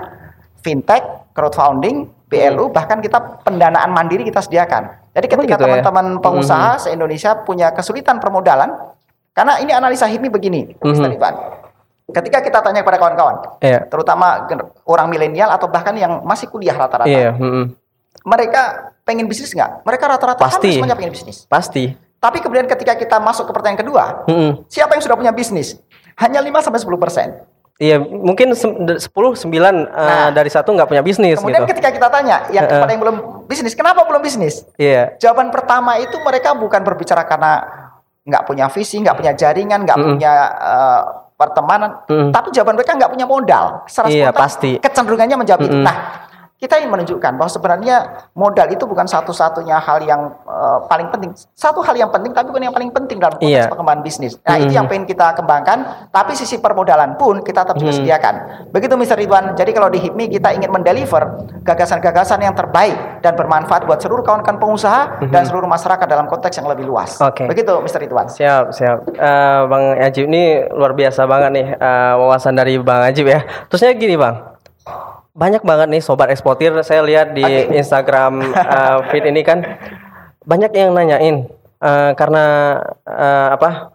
fintech, 0.66 1.30
crowdfunding, 1.30 2.26
BLU, 2.26 2.74
bahkan 2.74 2.98
kita 2.98 3.46
pendanaan 3.46 3.94
mandiri 3.94 4.26
kita 4.26 4.42
sediakan. 4.42 5.14
Jadi 5.14 5.26
ketika 5.30 5.54
gitu 5.54 5.62
ya? 5.62 5.78
teman-teman 5.78 6.18
pengusaha 6.18 6.82
se-Indonesia 6.82 7.38
punya 7.46 7.70
kesulitan 7.70 8.18
permodalan, 8.18 8.74
karena 9.30 9.62
ini 9.62 9.70
analisa 9.70 10.10
HIPMI 10.10 10.26
begini. 10.26 10.60
Mhm. 10.82 11.06
Ivan. 11.06 11.34
Ketika 12.10 12.42
kita 12.42 12.58
tanya 12.66 12.82
kepada 12.82 12.98
kawan-kawan, 12.98 13.62
Iya. 13.62 13.86
terutama 13.86 14.50
orang 14.90 15.06
milenial 15.06 15.54
atau 15.54 15.70
bahkan 15.70 15.94
yang 15.94 16.26
masih 16.26 16.50
kuliah 16.50 16.74
rata-rata, 16.74 17.06
Iya, 17.06 17.30
mm-mm. 17.30 17.78
Mereka 18.22 18.62
pengen 19.02 19.26
bisnis 19.26 19.50
nggak? 19.50 19.82
Mereka 19.82 20.04
rata-rata 20.06 20.38
Pasti. 20.38 20.54
hampir 20.58 20.70
semuanya 20.76 20.96
pengen 20.96 21.12
bisnis. 21.12 21.44
Pasti. 21.44 21.84
Tapi 22.16 22.38
kemudian 22.38 22.64
ketika 22.64 22.94
kita 22.94 23.18
masuk 23.18 23.46
ke 23.46 23.52
pertanyaan 23.52 23.80
kedua, 23.80 24.04
Mm-mm. 24.24 24.62
siapa 24.66 24.94
yang 24.94 25.02
sudah 25.02 25.18
punya 25.18 25.34
bisnis? 25.34 25.74
Hanya 26.14 26.38
5 26.38 26.62
sampai 26.62 26.78
10 26.78 26.94
persen. 26.96 27.28
Iya, 27.76 27.98
mungkin 27.98 28.54
sem- 28.54 28.78
de- 28.78 29.00
10 29.00 29.34
9 29.34 29.42
eh, 29.42 29.74
Nah. 29.90 30.30
dari 30.30 30.46
satu 30.46 30.70
nggak 30.70 30.86
punya 30.86 31.02
bisnis 31.02 31.34
Kemudian 31.34 31.66
gitu. 31.66 31.74
ketika 31.74 31.90
kita 31.90 32.06
tanya, 32.06 32.46
yang 32.48 32.62
Heeh. 32.62 32.78
kepada 32.78 32.90
yang 32.90 33.02
belum 33.02 33.16
bisnis, 33.44 33.74
kenapa 33.74 34.06
belum 34.06 34.22
bisnis? 34.22 34.62
Iya. 34.76 35.18
Jawaban 35.18 35.50
pertama 35.50 35.98
itu 35.98 36.14
mereka 36.20 36.54
bukan 36.54 36.78
berbicara 36.80 37.26
karena 37.26 37.58
nggak 38.22 38.42
punya 38.46 38.70
visi, 38.70 39.02
nggak 39.02 39.18
punya 39.18 39.32
jaringan, 39.34 39.82
nggak 39.82 39.98
Mm-mm. 39.98 40.10
punya 40.14 40.32
eh, 40.54 41.02
pertemanan, 41.34 41.90
Mm-mm. 42.06 42.30
tapi 42.30 42.54
jawaban 42.54 42.78
mereka 42.78 42.94
nggak 42.94 43.10
punya 43.10 43.26
modal. 43.26 43.82
Secara 43.84 44.06
Iya, 44.06 44.30
spontan, 44.30 44.38
pasti. 44.38 44.70
Kecenderungannya 44.78 45.36
menjawab 45.36 45.60
itu. 45.64 45.74
Mm-mm. 45.74 45.82
Nah, 45.82 45.96
kita 46.62 46.78
ingin 46.78 46.94
menunjukkan 46.94 47.32
bahwa 47.34 47.50
sebenarnya 47.50 47.96
modal 48.38 48.70
itu 48.70 48.86
bukan 48.86 49.02
satu-satunya 49.02 49.82
hal 49.82 49.98
yang 50.06 50.30
eh, 50.46 50.78
paling 50.86 51.10
penting. 51.10 51.34
Satu 51.58 51.82
hal 51.82 51.98
yang 51.98 52.06
penting, 52.08 52.30
tapi 52.30 52.54
bukan 52.54 52.62
yang 52.62 52.74
paling 52.74 52.94
penting 52.94 53.18
dalam 53.18 53.34
konteks 53.34 53.50
Iya. 53.50 53.66
pengembangan 53.66 54.02
bisnis. 54.06 54.38
Nah, 54.46 54.54
itu 54.56 54.70
Mm-mm. 54.70 54.78
yang 54.78 54.86
pengen 54.86 55.10
kita 55.10 55.34
kembangkan. 55.34 55.78
Tapi 56.14 56.38
sisi 56.38 56.62
permodalan 56.62 57.18
pun 57.18 57.42
kita 57.42 57.66
tetap 57.66 57.74
juga 57.74 57.90
Mm. 57.90 57.98
sediakan. 57.98 58.34
Begitu, 58.70 58.94
Mr. 58.94 59.16
Ridwan. 59.18 59.44
Jadi 59.58 59.70
kalau 59.74 59.90
di 59.90 59.98
HIPMI 59.98 60.30
kita 60.30 60.54
ingin 60.54 60.70
mendeliver 60.70 61.22
gagasan-gagasan 61.66 62.38
yang 62.38 62.54
terbaik 62.54 62.94
dan 63.18 63.34
bermanfaat 63.34 63.82
buat 63.82 63.98
seluruh 63.98 64.22
kawan-kawan 64.22 64.62
pengusaha 64.62 65.00
dan 65.26 65.42
seluruh 65.42 65.66
masyarakat 65.66 66.06
dalam 66.06 66.30
konteks 66.30 66.54
yang 66.54 66.70
lebih 66.70 66.86
luas. 66.86 67.18
Mm-hmm. 67.18 67.26
Oke. 67.26 67.44
Begitu, 67.50 67.72
Mr. 67.74 67.98
Ridwan. 67.98 68.26
Siap, 68.30 68.70
siap. 68.70 68.98
Eh, 69.08 69.60
Bang 69.66 69.98
Ajib 69.98 70.30
ini 70.30 70.62
luar 70.68 70.92
biasa 70.92 71.26
banget 71.26 71.50
nih 71.52 71.66
eh, 71.74 72.12
wawasan 72.14 72.54
dari 72.54 72.78
Bang 72.78 73.02
Ajib 73.02 73.26
ya. 73.26 73.42
Terusnya 73.66 73.90
gini 73.92 74.14
Bang, 74.14 74.51
banyak 75.32 75.64
banget 75.64 75.88
nih 75.88 76.02
sobat 76.04 76.28
eksportir. 76.28 76.72
Saya 76.84 77.00
lihat 77.04 77.32
di 77.32 77.44
Oke. 77.44 77.76
Instagram 77.80 78.52
eh, 78.76 78.98
feed 79.12 79.24
ini 79.28 79.40
kan 79.44 79.64
banyak 80.44 80.72
yang 80.76 80.92
nanyain 80.92 81.48
eh, 81.80 82.10
karena 82.16 82.44
eh, 83.08 83.48
apa? 83.56 83.92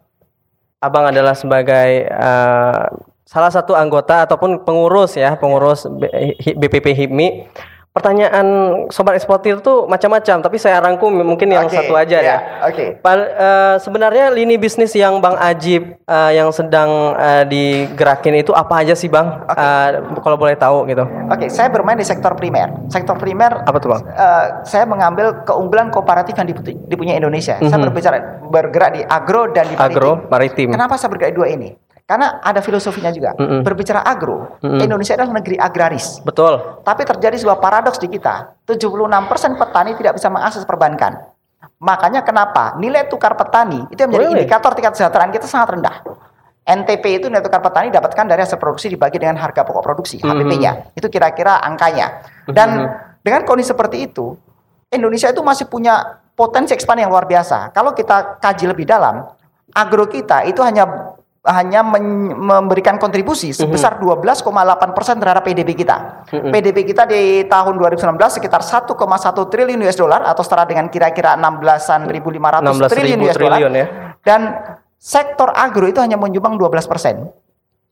Abang 0.77 1.09
adalah 1.09 1.33
sebagai 1.33 2.05
eh, 2.05 2.85
salah 3.25 3.51
satu 3.51 3.73
anggota 3.73 4.29
ataupun 4.29 4.61
pengurus 4.61 5.17
ya, 5.17 5.33
pengurus 5.37 5.89
BPP 6.41 6.93
HIPMI. 6.93 7.27
Pertanyaan 7.97 8.45
sobat 8.87 9.17
eksportir 9.17 9.57
tuh 9.59 9.89
macam-macam, 9.89 10.37
tapi 10.39 10.55
saya 10.55 10.77
rangkum 10.77 11.09
mungkin 11.17 11.49
yang 11.49 11.65
Oke, 11.65 11.73
satu 11.73 11.97
aja 11.97 12.13
ya, 12.15 12.29
ya. 12.29 12.37
Oke. 12.63 13.01
Pal- 13.01 13.25
eh, 13.27 13.75
sebenarnya 13.77 14.29
lini 14.29 14.53
bisnis 14.55 14.93
yang 14.93 15.17
Bang 15.17 15.33
Ajib 15.35 15.97
eh, 15.97 16.31
yang 16.31 16.53
sedang 16.53 16.89
eh, 17.15 17.43
digerakin 17.43 18.37
itu 18.37 18.53
apa 18.53 18.85
aja 18.85 18.93
sih 18.93 19.09
Bang? 19.09 19.41
Oke. 19.43 19.57
Eh, 19.57 19.89
kalau 20.21 20.37
boleh 20.37 20.53
tahu 20.53 20.85
gitu. 20.85 21.01
Oke, 21.27 21.49
saya 21.49 21.67
bermain 21.67 21.97
di 21.97 22.05
sektor 22.05 22.31
primer. 22.31 22.69
Sektor 22.87 23.17
primer 23.17 23.65
Apa 23.65 23.81
tuh 23.81 23.89
Bang? 23.89 24.05
eh, 24.05 24.45
saya 24.61 24.85
mengambil 24.85 25.41
keunggulan 25.41 25.89
kooperatif 25.89 26.37
yang 26.37 26.45
dipu- 26.45 26.77
dipunyai 26.85 27.17
Indonesia. 27.17 27.57
Saya 27.57 27.73
Mhm. 27.73 27.83
berbicara 27.83 28.17
bergerak 28.45 28.89
di 28.93 29.01
agro 29.01 29.49
dan 29.49 29.65
di 29.65 29.73
maritim. 29.73 29.97
Agro, 29.97 30.11
maritim. 30.29 30.67
Kenapa 30.69 30.93
saya 30.95 31.09
bergerak 31.09 31.33
di 31.33 31.37
dua 31.37 31.49
ini? 31.49 31.69
Karena 32.07 32.39
ada 32.39 32.63
filosofinya 32.63 33.11
juga. 33.11 33.35
Mhm. 33.35 33.67
Berbicara 33.67 33.99
agro, 33.99 34.55
Mhm. 34.63 34.79
Indonesia 34.79 35.19
adalah 35.19 35.43
negeri 35.43 35.59
agraris. 35.59 36.23
Betul. 36.23 36.79
Tapi 36.87 37.03
terjadi 37.03 37.35
sebuah 37.35 37.59
paradoks 37.59 37.99
di 37.99 38.07
kita. 38.07 38.55
76% 38.63 39.59
petani 39.59 39.91
tidak 39.99 40.15
bisa 40.15 40.31
mengakses 40.31 40.63
perbankan. 40.63 41.19
Makanya 41.83 42.23
kenapa 42.23 42.79
nilai 42.79 43.11
tukar 43.11 43.35
petani 43.35 43.83
itu 43.91 43.99
yang 43.99 44.09
menjadi 44.09 44.23
Really? 44.31 44.39
indikator 44.47 44.71
tingkat 44.71 44.95
kesejahteraan 44.95 45.35
kita 45.35 45.51
sangat 45.51 45.75
rendah. 45.75 45.95
NTP 46.63 47.19
itu 47.19 47.25
nilai 47.27 47.43
tukar 47.43 47.59
petani 47.59 47.91
dapatkan 47.91 48.23
dari 48.23 48.39
hasil 48.39 48.55
produksi 48.55 48.87
dibagi 48.87 49.19
dengan 49.19 49.35
harga 49.35 49.67
pokok 49.67 49.83
produksi, 49.83 50.23
Mhm. 50.23 50.27
HPP-nya. 50.31 50.71
Itu 50.95 51.11
kira-kira 51.11 51.59
angkanya. 51.59 52.23
Dan 52.47 52.87
dengan 53.19 53.43
kondisi 53.43 53.75
seperti 53.75 54.07
itu, 54.07 54.31
Indonesia 54.87 55.27
itu 55.27 55.43
masih 55.43 55.67
punya 55.67 56.23
potensi 56.31 56.71
ekspansi 56.71 57.03
yang 57.03 57.11
luar 57.11 57.27
biasa. 57.27 57.75
Kalau 57.75 57.91
kita 57.91 58.39
kaji 58.39 58.71
lebih 58.71 58.87
dalam, 58.87 59.27
agro 59.75 60.07
kita 60.07 60.47
itu 60.47 60.63
hanya 60.63 61.16
hanya 61.47 61.79
memberikan 61.81 62.99
kontribusi 62.99 63.55
sebesar 63.55 63.95
12,8% 64.03 64.43
terhadap 65.23 65.47
PDB 65.47 65.71
kita. 65.79 66.27
Mhm. 66.27 66.51
PDB 66.51 66.77
kita 66.83 67.07
di 67.07 67.47
tahun 67.47 67.79
2019 67.79 68.35
sekitar 68.35 68.59
1,1 68.59 69.47
triliun 69.47 69.79
US 69.87 69.95
dollar 69.95 70.27
atau 70.27 70.43
setara 70.43 70.67
dengan 70.67 70.91
kira-kira 70.91 71.39
16.500 71.39 72.59
16.000 72.67 72.91
triliun 72.91 73.19
US 73.23 73.37
dollar. 73.39 73.59
ya. 73.71 73.85
Dan 74.19 74.41
sektor 74.99 75.55
agro 75.55 75.87
itu 75.87 76.03
hanya 76.03 76.19
menyumbang 76.19 76.59
12%. 76.59 77.31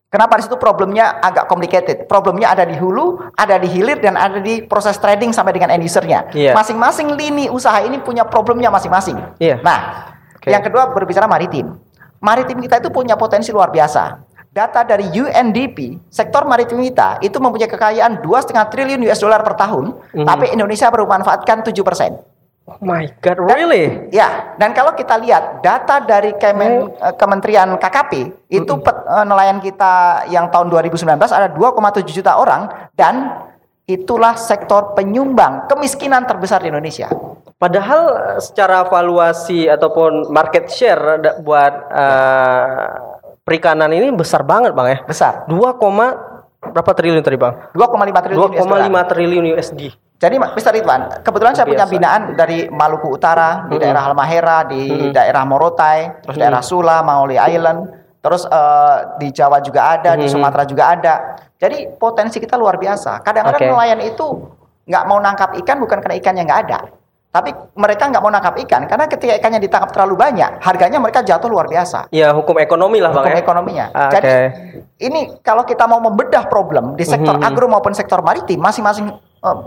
Kenapa 0.06 0.38
di 0.38 0.46
situ 0.46 0.54
problemnya 0.54 1.18
agak 1.18 1.50
complicated? 1.50 2.06
Problemnya 2.06 2.54
ada 2.54 2.62
di 2.62 2.78
hulu, 2.78 3.34
ada 3.34 3.58
di 3.58 3.66
hilir, 3.66 3.98
dan 3.98 4.14
ada 4.14 4.38
di 4.38 4.62
proses 4.62 4.94
trading 5.02 5.34
sampai 5.34 5.50
dengan 5.50 5.74
end 5.74 5.82
usernya. 5.82 6.30
Iya. 6.30 6.54
Masing-masing 6.54 7.10
lini 7.18 7.50
usaha 7.50 7.82
ini 7.82 7.98
punya 7.98 8.22
problemnya 8.22 8.70
masing-masing. 8.70 9.18
Iya. 9.42 9.58
Nah, 9.66 10.14
Oke. 10.38 10.54
yang 10.54 10.62
kedua 10.62 10.94
berbicara 10.94 11.26
maritim. 11.26 11.74
Maritim 12.26 12.58
kita 12.58 12.82
itu 12.82 12.90
punya 12.90 13.14
potensi 13.14 13.54
luar 13.54 13.70
biasa. 13.70 14.18
Data 14.50 14.82
dari 14.82 15.06
UNDP, 15.14 15.94
sektor 16.10 16.42
maritim 16.42 16.82
kita 16.82 17.22
itu 17.22 17.38
mempunyai 17.38 17.70
kekayaan 17.70 18.18
2,5 18.18 18.66
triliun 18.66 18.98
US 19.06 19.22
dollar 19.22 19.46
per 19.46 19.54
tahun, 19.54 19.94
Mhm. 20.10 20.26
tapi 20.26 20.50
Indonesia 20.50 20.90
baru 20.90 21.06
memanfaatkan 21.06 21.62
7%. 21.62 22.18
Oh 22.66 22.82
my 22.82 23.06
god, 23.22 23.38
really? 23.38 24.10
Ya, 24.10 24.58
dan 24.58 24.74
kalau 24.74 24.90
kita 24.98 25.14
lihat 25.22 25.62
data 25.62 26.02
dari 26.02 26.34
Kemen- 26.34 26.90
eh, 26.98 27.14
Kementerian 27.14 27.78
KKP 27.78 28.34
itu 28.50 28.72
pet- 28.82 29.06
eh, 29.06 29.22
nelayan 29.22 29.62
kita 29.62 30.26
yang 30.26 30.50
tahun 30.50 30.66
2019 30.74 31.30
ada 31.30 31.46
2,7 31.46 32.10
juta 32.10 32.34
orang 32.34 32.66
dan 32.98 33.38
itulah 33.86 34.34
sektor 34.34 34.98
penyumbang 34.98 35.70
kemiskinan 35.70 36.26
terbesar 36.26 36.58
di 36.58 36.74
Indonesia. 36.74 37.06
Padahal 37.56 38.02
eh, 38.36 38.40
secara 38.42 38.84
valuasi 38.84 39.70
ataupun 39.70 40.28
market 40.34 40.68
share 40.68 41.22
buat 41.40 41.72
eh, 41.94 42.86
perikanan 43.46 43.94
ini 43.94 44.10
besar 44.12 44.42
banget 44.42 44.74
Bang 44.74 44.90
ya. 44.90 44.98
Besar. 45.06 45.46
2, 45.46 45.78
koma 45.78 46.18
berapa 46.60 46.92
triliun 46.92 47.22
tadi 47.22 47.38
Bang? 47.38 47.70
2,5 47.78 48.26
triliun 48.26 48.42
US 48.42 48.66
dollar. 48.66 48.90
2,5 48.90 49.10
triliun 49.14 49.44
USD. 49.54 49.82
Jadi 50.16 50.40
Mr. 50.40 50.72
Ridwan, 50.72 51.20
kebetulan 51.20 51.52
saya 51.52 51.68
punya 51.68 51.84
binaan 51.84 52.32
dari 52.40 52.72
Maluku 52.72 53.12
Utara, 53.12 53.68
di 53.68 53.76
daerah 53.76 54.08
Halmahera, 54.08 54.64
di 54.64 55.12
daerah 55.12 55.44
Morotai, 55.44 56.24
terus 56.24 56.40
daerah 56.40 56.64
Sula, 56.64 57.04
Maoli 57.04 57.36
Island, 57.36 58.05
terus 58.26 58.42
eh, 58.42 58.96
di 59.22 59.28
Jawa 59.30 59.62
juga 59.62 59.94
ada, 59.94 60.18
di 60.18 60.26
Mm-mm. 60.26 60.34
Sumatera 60.34 60.66
juga 60.66 60.84
ada. 60.90 61.14
Jadi 61.54 61.94
potensi 61.94 62.42
kita 62.42 62.58
luar 62.58 62.74
biasa. 62.74 63.22
Kadang-kadang 63.22 63.62
Oke. 63.62 63.70
nelayan 63.70 64.00
itu 64.02 64.26
nggak 64.82 65.04
mau 65.06 65.22
nangkap 65.22 65.54
ikan 65.62 65.78
bukan 65.78 66.02
karena 66.02 66.18
ikannya 66.18 66.42
nggak 66.42 66.60
ada. 66.66 66.78
Tapi 67.30 67.52
mereka 67.76 68.08
nggak 68.08 68.22
mau 68.24 68.32
nangkap 68.32 68.56
ikan 68.64 68.88
karena 68.88 69.04
ketika 69.06 69.36
ikannya 69.36 69.60
ditangkap 69.60 69.92
terlalu 69.92 70.16
banyak, 70.16 70.56
harganya 70.58 70.98
mereka 70.98 71.20
jatuh 71.20 71.46
luar 71.46 71.68
biasa. 71.68 72.08
Ya 72.08 72.32
hukum 72.32 72.56
ekonomi 72.56 72.98
lah 72.98 73.12
Bang 73.12 73.28
Hukum 73.28 73.36
ya. 73.36 73.42
ekonominya. 73.44 73.86
Ah, 73.92 74.08
Jadi 74.08 74.32
ini 75.04 75.36
kalau 75.44 75.62
kita 75.62 75.84
mau 75.84 76.00
membedah 76.00 76.48
problem 76.48 76.96
di 76.96 77.04
sektor 77.04 77.36
Mhm. 77.36 77.44
agro 77.44 77.68
maupun 77.68 77.92
sektor 77.92 78.24
maritim 78.24 78.56
masing-masing 78.56 79.12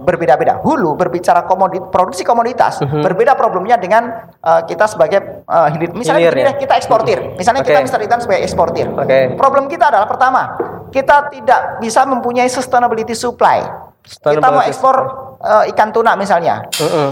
berbeda-beda. 0.04 0.60
Hulu 0.60 1.00
berbicara 1.00 1.48
komodit 1.48 1.88
produksi 1.88 2.28
komoditas, 2.28 2.84
Mhm. 2.84 3.00
berbeda 3.06 3.34
problemnya 3.40 3.80
dengan 3.80 4.32
eh, 4.40 4.62
kita 4.68 4.88
sebagai 4.88 5.44
eh, 5.44 5.68
hilir. 5.76 5.92
Misalnya 5.96 6.32
Hilir, 6.32 6.48
ya? 6.48 6.56
kita 6.56 6.74
eksportir. 6.76 7.36
Misalnya 7.36 7.64
Oke. 7.64 7.72
kita 7.72 7.80
Mr. 7.84 8.00
Itan 8.04 8.20
sebagai 8.20 8.44
eksportir. 8.44 8.88
Oke. 8.92 9.36
Problem 9.36 9.68
kita 9.68 9.92
adalah 9.92 10.08
pertama, 10.08 10.56
kita 10.90 11.30
tidak 11.32 11.80
bisa 11.80 12.04
mempunyai 12.04 12.48
sustainability 12.48 13.16
supply. 13.16 13.60
Kita 13.64 13.70
mau 14.50 14.64
Sustainability 14.64 14.70
ekspor 14.72 14.96
eh, 15.40 15.72
ikan 15.76 15.90
tuna 15.92 16.16
misalnya. 16.16 16.64
Mm-mm. 16.76 17.10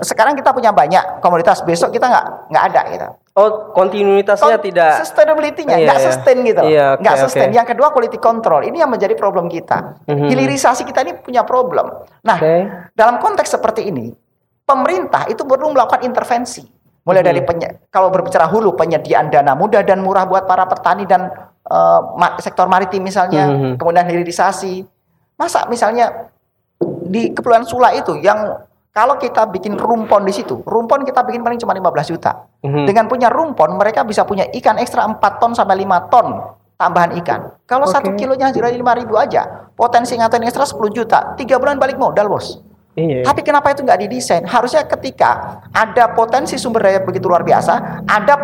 Sekarang 0.00 0.32
kita 0.34 0.54
punya 0.54 0.72
banyak 0.72 1.20
komoditas, 1.20 1.60
besok 1.62 1.92
kita 1.92 2.08
nggak 2.08 2.26
nggak 2.50 2.64
ada 2.72 2.80
gitu. 2.90 3.08
Oh, 3.34 3.74
kontinuitasnya 3.74 4.62
Kon- 4.62 4.66
tidak 4.70 5.02
sustainability-nya 5.02 5.74
Iya, 5.74 5.86
nggak 5.90 5.98
iya. 5.98 6.06
sustain 6.06 6.38
gitu 6.46 6.60
loh. 6.62 6.70
Iya, 6.70 6.86
oke, 6.94 7.00
nggak 7.02 7.16
sustain. 7.18 7.50
oke. 7.50 7.56
Yang 7.58 7.66
kedua 7.74 7.88
quality 7.90 8.18
control. 8.22 8.60
Ini 8.62 8.86
yang 8.86 8.90
menjadi 8.94 9.14
problem 9.18 9.50
kita. 9.50 9.98
Mhm. 10.06 10.30
Hilirisasi 10.30 10.86
kita 10.86 11.02
ini 11.02 11.18
punya 11.18 11.42
problem. 11.42 12.06
Nah, 12.22 12.38
Oke. 12.38 12.54
dalam 12.94 13.18
konteks 13.18 13.50
seperti 13.50 13.90
ini, 13.90 14.14
pemerintah 14.62 15.26
itu 15.26 15.42
perlu 15.42 15.74
melakukan 15.74 16.06
intervensi. 16.06 16.62
Mulai 17.02 17.20
Mhm. 17.20 17.28
dari 17.28 17.40
penye- 17.42 17.74
kalau 17.90 18.06
berbicara 18.08 18.46
hulu 18.46 18.70
penyediaan 18.72 19.26
dana 19.28 19.58
mudah 19.58 19.82
dan 19.82 19.98
murah 19.98 20.24
buat 20.24 20.46
para 20.46 20.70
petani 20.70 21.02
dan 21.02 21.26
ma- 22.14 22.38
sektor 22.38 22.70
maritim 22.70 23.02
misalnya, 23.02 23.50
Mhm. 23.50 23.82
kemudian 23.82 24.06
hilirisasi. 24.06 24.86
Masa 25.34 25.66
misalnya 25.66 26.30
di 27.02 27.34
Kepulauan 27.34 27.66
Sula 27.66 27.90
itu 27.90 28.14
yang 28.14 28.62
Kalau 28.94 29.18
kita 29.18 29.50
bikin 29.50 29.74
rumpon 29.74 30.22
di 30.22 30.30
situ, 30.30 30.62
rumpon 30.62 31.02
kita 31.02 31.26
bikin 31.26 31.42
paling 31.42 31.58
cuma 31.58 31.74
15 31.74 32.14
juta. 32.14 32.46
Mhm. 32.62 32.86
Dengan 32.86 33.10
punya 33.10 33.26
rumpon, 33.26 33.74
mereka 33.74 34.06
bisa 34.06 34.22
punya 34.22 34.46
ikan 34.54 34.78
ekstra 34.78 35.02
4 35.02 35.42
ton 35.42 35.50
sampai 35.50 35.82
5 35.82 36.06
ton 36.06 36.54
tambahan 36.78 37.10
ikan. 37.18 37.58
Kalau 37.66 37.90
satu 37.90 38.14
Oke. 38.14 38.22
kilonya 38.22 38.54
jadi 38.54 38.70
5 38.70 38.94
ribu 38.94 39.18
aja, 39.18 39.66
potensi 39.74 40.14
ngatain 40.14 40.46
ekstra 40.46 40.62
10 40.62 40.94
juta. 40.94 41.34
Tiga 41.34 41.58
bulan 41.58 41.74
balik 41.74 41.98
modal, 41.98 42.30
bos. 42.30 42.62
Iya. 42.94 43.26
Tapi 43.26 43.42
kenapa 43.42 43.74
itu 43.74 43.82
nggak 43.82 43.98
didesain? 44.06 44.46
Harusnya 44.46 44.86
ketika 44.86 45.58
ada 45.74 46.14
potensi 46.14 46.54
sumber 46.54 46.86
daya 46.86 47.02
begitu 47.02 47.26
luar 47.26 47.42
biasa, 47.42 48.06
ada 48.06 48.34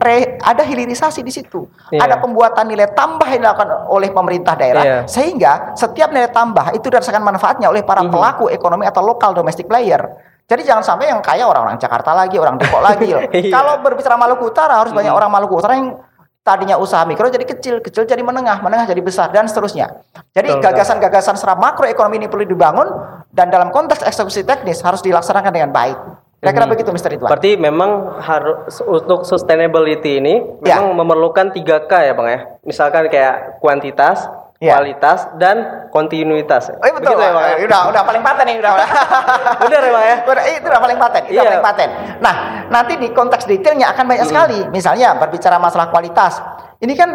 re- 0.00 0.40
ada 0.40 0.64
hilirisasi 0.64 1.20
di 1.20 1.28
situ. 1.28 1.68
Iya. 1.88 2.02
Ada 2.02 2.16
pembuatan 2.18 2.64
nilai 2.64 2.90
tambah 2.90 3.24
yang 3.24 3.44
dilakukan 3.44 3.68
oleh 3.86 4.08
pemerintah 4.08 4.56
daerah 4.56 4.82
Iya. 4.82 4.98
sehingga 5.04 5.76
setiap 5.76 6.10
nilai 6.10 6.28
tambah 6.28 6.72
itu 6.72 6.88
dirasakan 6.88 7.20
manfaatnya 7.20 7.68
oleh 7.68 7.84
para 7.84 8.00
Mhm. 8.00 8.10
pelaku 8.10 8.48
ekonomi 8.48 8.84
atau 8.84 9.00
lokal 9.00 9.32
domestic 9.32 9.68
player. 9.68 10.00
Jadi 10.44 10.66
jangan 10.66 10.82
sampai 10.82 11.06
yang 11.06 11.22
kaya 11.22 11.46
orang-orang 11.46 11.78
Jakarta 11.78 12.10
lagi, 12.10 12.34
orang 12.34 12.58
Depok 12.58 12.82
lagi. 12.82 13.06
loh. 13.06 13.22
Iya. 13.30 13.52
Kalau 13.52 13.78
berbicara 13.78 14.16
Maluku 14.16 14.50
Utara 14.50 14.74
harus 14.76 14.90
banyak 14.90 15.12
orang 15.12 15.30
Maluku 15.30 15.54
Utara 15.54 15.78
yang 15.78 15.94
tadinya 16.40 16.74
usaha 16.74 17.04
mikro 17.04 17.28
jadi 17.28 17.44
kecil, 17.44 17.78
kecil 17.78 18.02
jadi 18.02 18.24
menengah, 18.24 18.58
menengah 18.58 18.88
jadi 18.88 18.98
besar 18.98 19.28
dan 19.28 19.44
seterusnya. 19.44 19.92
Jadi 20.32 20.56
gagasan-gagasan 20.58 21.36
secara 21.36 21.54
makroekonomi 21.54 22.16
ini 22.16 22.26
perlu 22.26 22.42
dibangun 22.42 22.88
dan 23.30 23.46
dalam 23.46 23.68
konteks 23.68 24.02
eksekusi 24.02 24.42
teknis 24.42 24.80
harus 24.80 24.98
dilaksanakan 25.00 25.52
dengan 25.52 25.70
baik. 25.70 25.98
Kira-kira 26.40 26.64
Mhm. 26.64 26.72
begitu 26.72 26.88
Mr. 26.88 27.08
Ridwan. 27.12 27.28
Berarti 27.28 27.50
memang 27.60 27.90
harus 28.16 28.80
untuk 28.80 29.28
sustainability 29.28 30.24
ini 30.24 30.40
Ya. 30.64 30.80
memang 30.80 30.96
memerlukan 30.96 31.52
3K 31.52 31.92
ya 32.00 32.16
Bang 32.16 32.32
ya. 32.32 32.40
Misalkan 32.64 33.12
kayak 33.12 33.60
kuantitas, 33.60 34.24
Ya. 34.56 34.72
kualitas 34.72 35.28
dan 35.36 35.84
kontinuitas. 35.92 36.72
Oh 36.72 36.80
iya 36.80 36.96
betul. 36.96 37.12
Begitu 37.12 37.28
ya, 37.28 37.32
Bang 37.36 37.44
ya? 37.44 37.54
Eh, 37.60 37.66
udah 37.68 37.80
udah 37.92 38.02
paling 38.08 38.22
paten 38.24 38.44
nih 38.48 38.56
udah. 38.56 38.72
udah. 39.68 39.78
Ya 39.84 39.90
Bang 39.92 40.04
ya? 40.08 40.16
Udah, 40.24 40.42
itu 40.48 40.64
udah 40.64 40.80
paling 40.80 40.98
paten, 40.98 41.22
itu 41.28 41.32
Iya. 41.36 41.44
paling 41.44 41.64
paten. 41.64 41.88
Nah, 42.24 42.34
nanti 42.72 42.92
di 42.96 43.08
konteks 43.12 43.44
detailnya 43.44 43.92
akan 43.92 44.04
banyak 44.08 44.24
sekali. 44.24 44.58
Misalnya 44.72 45.20
berbicara 45.20 45.60
masalah 45.60 45.92
kualitas. 45.92 46.40
Ini 46.80 46.96
kan 46.96 47.10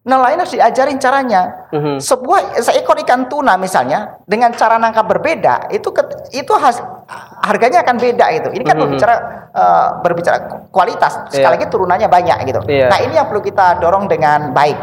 nelayan 0.00 0.40
harus 0.40 0.56
diajarin 0.56 0.96
caranya. 0.96 1.68
Mhm. 1.68 2.00
Sebuah 2.00 2.56
seekor 2.56 2.96
ikan 3.04 3.28
tuna 3.28 3.60
misalnya 3.60 4.16
dengan 4.24 4.48
cara 4.56 4.80
nangkap 4.80 5.04
berbeda, 5.04 5.68
itu 5.68 5.92
itu 6.32 6.52
has, 6.56 6.80
harganya 7.44 7.84
akan 7.84 8.00
beda 8.00 8.26
gitu. 8.40 8.48
Ini 8.56 8.64
kan 8.64 8.76
Mhm. 8.80 8.82
berbicara 8.88 9.14
eh, 9.50 9.88
berbicara 10.00 10.38
kualitas. 10.70 11.26
Sekali 11.28 11.42
Iya. 11.42 11.50
lagi 11.58 11.66
turunannya 11.68 12.08
banyak 12.08 12.38
gitu. 12.46 12.60
Iya. 12.70 12.86
Nah, 12.86 12.98
ini 13.02 13.18
yang 13.18 13.26
perlu 13.26 13.42
kita 13.42 13.82
dorong 13.82 14.06
dengan 14.06 14.54
baik. 14.54 14.78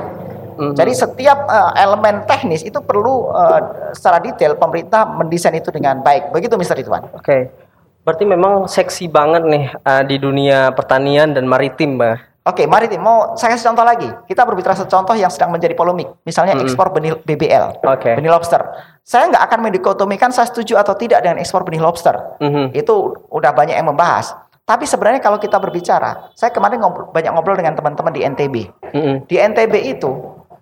Mhm. 0.60 0.74
Jadi 0.76 0.92
setiap 0.94 1.40
eh, 1.50 1.72
elemen 1.82 2.28
teknis 2.28 2.62
itu 2.62 2.78
perlu 2.84 3.32
eh, 3.32 3.60
secara 3.98 4.22
detail 4.22 4.54
pemerintah 4.60 5.08
mendesain 5.08 5.56
itu 5.56 5.72
dengan 5.74 6.04
baik. 6.04 6.30
Begitu 6.36 6.60
Mr. 6.60 6.78
Ridwan. 6.84 7.10
Oke. 7.16 7.50
Berarti 8.08 8.24
memang 8.24 8.72
seksi 8.72 9.12
banget 9.12 9.44
nih 9.44 9.68
uh, 9.84 10.00
di 10.08 10.16
dunia 10.16 10.72
pertanian 10.72 11.36
dan 11.36 11.44
maritim, 11.44 12.00
Bang. 12.00 12.16
Oke, 12.48 12.64
mari 12.64 12.88
mau 12.96 13.36
saya 13.36 13.60
kasih 13.60 13.68
contoh 13.68 13.84
lagi. 13.84 14.08
Kita 14.24 14.48
berbicara 14.48 14.72
contoh 14.80 15.16
yang 15.20 15.28
sedang 15.28 15.52
menjadi 15.52 15.76
polemik. 15.76 16.08
Misalnya 16.24 16.56
Mm-mm. 16.56 16.64
ekspor 16.64 16.96
benih 16.96 17.20
BBL, 17.20 17.84
Oke. 17.84 18.16
benih 18.16 18.32
lobster. 18.32 18.64
Saya 19.04 19.28
nggak 19.28 19.44
akan 19.52 19.60
mendikotomikan 19.68 20.32
saya 20.32 20.48
setuju 20.48 20.80
atau 20.80 20.96
tidak 20.96 21.28
dengan 21.28 21.44
ekspor 21.44 21.68
benih 21.68 21.84
lobster. 21.84 22.16
Mhm. 22.40 22.72
Itu 22.72 23.20
udah 23.28 23.52
banyak 23.52 23.76
yang 23.76 23.92
membahas. 23.92 24.32
Tapi 24.64 24.88
sebenarnya 24.88 25.20
kalau 25.20 25.40
kita 25.40 25.60
berbicara, 25.60 26.32
saya 26.36 26.52
kemarin 26.52 26.80
ngobrol, 26.80 27.12
banyak 27.12 27.32
ngobrol 27.36 27.56
dengan 27.60 27.76
teman-teman 27.76 28.16
di 28.16 28.24
NTB. 28.24 28.56
Mhm. 28.96 29.28
Di 29.28 29.36
NTB 29.36 29.74
itu 29.84 30.12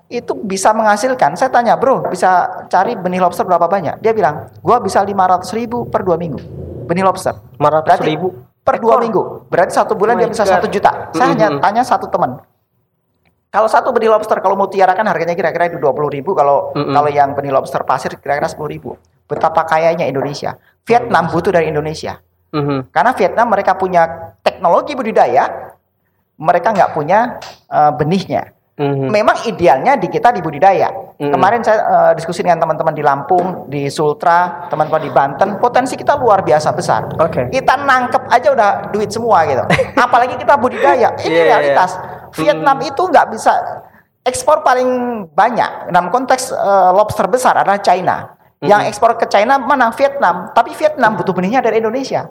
itu 0.09 0.37
bisa 0.41 0.69
menghasilkan. 0.73 1.33
Saya 1.33 1.49
tanya, 1.49 1.77
bro, 1.77 2.05
bisa 2.09 2.65
cari 2.69 2.93
benih 2.93 3.21
lobster 3.21 3.45
berapa 3.45 3.65
banyak? 3.65 4.01
Dia 4.01 4.13
bilang, 4.13 4.49
gua 4.61 4.77
bisa 4.81 5.01
500 5.01 5.49
ribu 5.53 5.89
per 5.89 6.05
dua 6.05 6.17
minggu. 6.17 6.37
Benih 6.85 7.01
lobster. 7.01 7.33
500 7.57 7.85
Berarti 7.85 8.09
ribu 8.09 8.27
per 8.65 8.81
dua 8.81 8.97
minggu. 8.97 9.45
Berarti 9.45 9.77
satu 9.77 9.93
bulan 9.93 10.17
Oh 10.17 10.25
dia 10.25 10.29
bisa 10.33 10.41
satu 10.41 10.65
juta. 10.65 11.13
Saya 11.13 11.37
hanya 11.37 11.47
Mhm. 11.53 11.61
tanya 11.61 11.85
satu 11.85 12.09
teman. 12.09 12.41
Kalau 13.53 13.69
satu 13.69 13.93
benih 13.93 14.09
lobster 14.09 14.41
kalau 14.41 14.57
mutiara 14.57 14.97
kan 14.97 15.05
harganya 15.05 15.37
kira-kira 15.37 15.69
itu 15.69 15.77
20 15.77 16.09
ribu. 16.09 16.33
Kalau 16.33 16.73
Mhm. 16.73 16.91
kalau 16.91 17.09
yang 17.13 17.29
benih 17.37 17.53
lobster 17.53 17.85
pasir 17.85 18.17
kira-kira 18.17 18.49
10 18.49 18.67
ribu. 18.67 18.97
Betapa 19.29 19.63
kayanya 19.69 20.09
Indonesia. 20.09 20.57
Vietnam 20.83 21.29
butuh 21.29 21.53
dari 21.53 21.69
Indonesia. 21.69 22.17
Mhm. 22.51 22.89
Karena 22.89 23.11
Vietnam 23.13 23.47
mereka 23.53 23.77
punya 23.77 24.33
teknologi 24.41 24.97
budidaya, 24.97 25.71
mereka 26.35 26.73
nggak 26.73 26.91
punya 26.97 27.37
eh, 27.69 27.91
benihnya. 27.93 28.54
Mhm. 28.75 29.07
Memang 29.07 29.47
idealnya 29.47 29.95
di 29.95 30.11
kita 30.11 30.35
di 30.35 30.43
budidaya. 30.43 30.91
Mm-mm. 31.15 31.31
Kemarin 31.31 31.63
saya 31.63 31.79
eh, 31.79 32.11
diskusi 32.19 32.43
dengan 32.43 32.59
teman-teman 32.59 32.91
di 32.91 32.99
Lampung, 32.99 33.71
di 33.71 33.87
Sultra, 33.87 34.67
teman-teman 34.67 34.99
di 34.99 35.11
Banten, 35.15 35.49
potensi 35.63 35.95
kita 35.95 36.19
luar 36.19 36.43
biasa 36.43 36.75
besar. 36.75 37.07
Oke. 37.15 37.47
Kita 37.55 37.79
nangkep 37.79 38.27
aja 38.27 38.51
udah 38.51 38.69
duit 38.91 39.07
semua 39.07 39.47
gitu. 39.47 39.63
Apalagi 40.05 40.35
kita 40.35 40.59
budidaya. 40.59 41.15
Ini 41.23 41.31
iya, 41.31 41.43
realitas. 41.55 41.95
iya. 41.95 42.35
Vietnam 42.35 42.83
itu 42.83 42.99
nggak 42.99 43.31
bisa 43.31 43.55
ekspor 44.27 44.59
paling 44.59 45.23
banyak 45.31 45.95
dalam 45.95 46.11
konteks 46.11 46.51
eh, 46.51 46.89
lobster 46.91 47.31
besar 47.31 47.55
adalah 47.55 47.79
China. 47.79 48.35
Yang 48.59 48.91
ekspor 48.91 49.15
ke 49.15 49.29
China 49.31 49.55
mana 49.61 49.93
Vietnam, 49.95 50.51
tapi 50.51 50.75
Vietnam 50.75 51.15
butuh 51.15 51.31
benihnya 51.31 51.61
dari 51.63 51.79
Indonesia. 51.79 52.27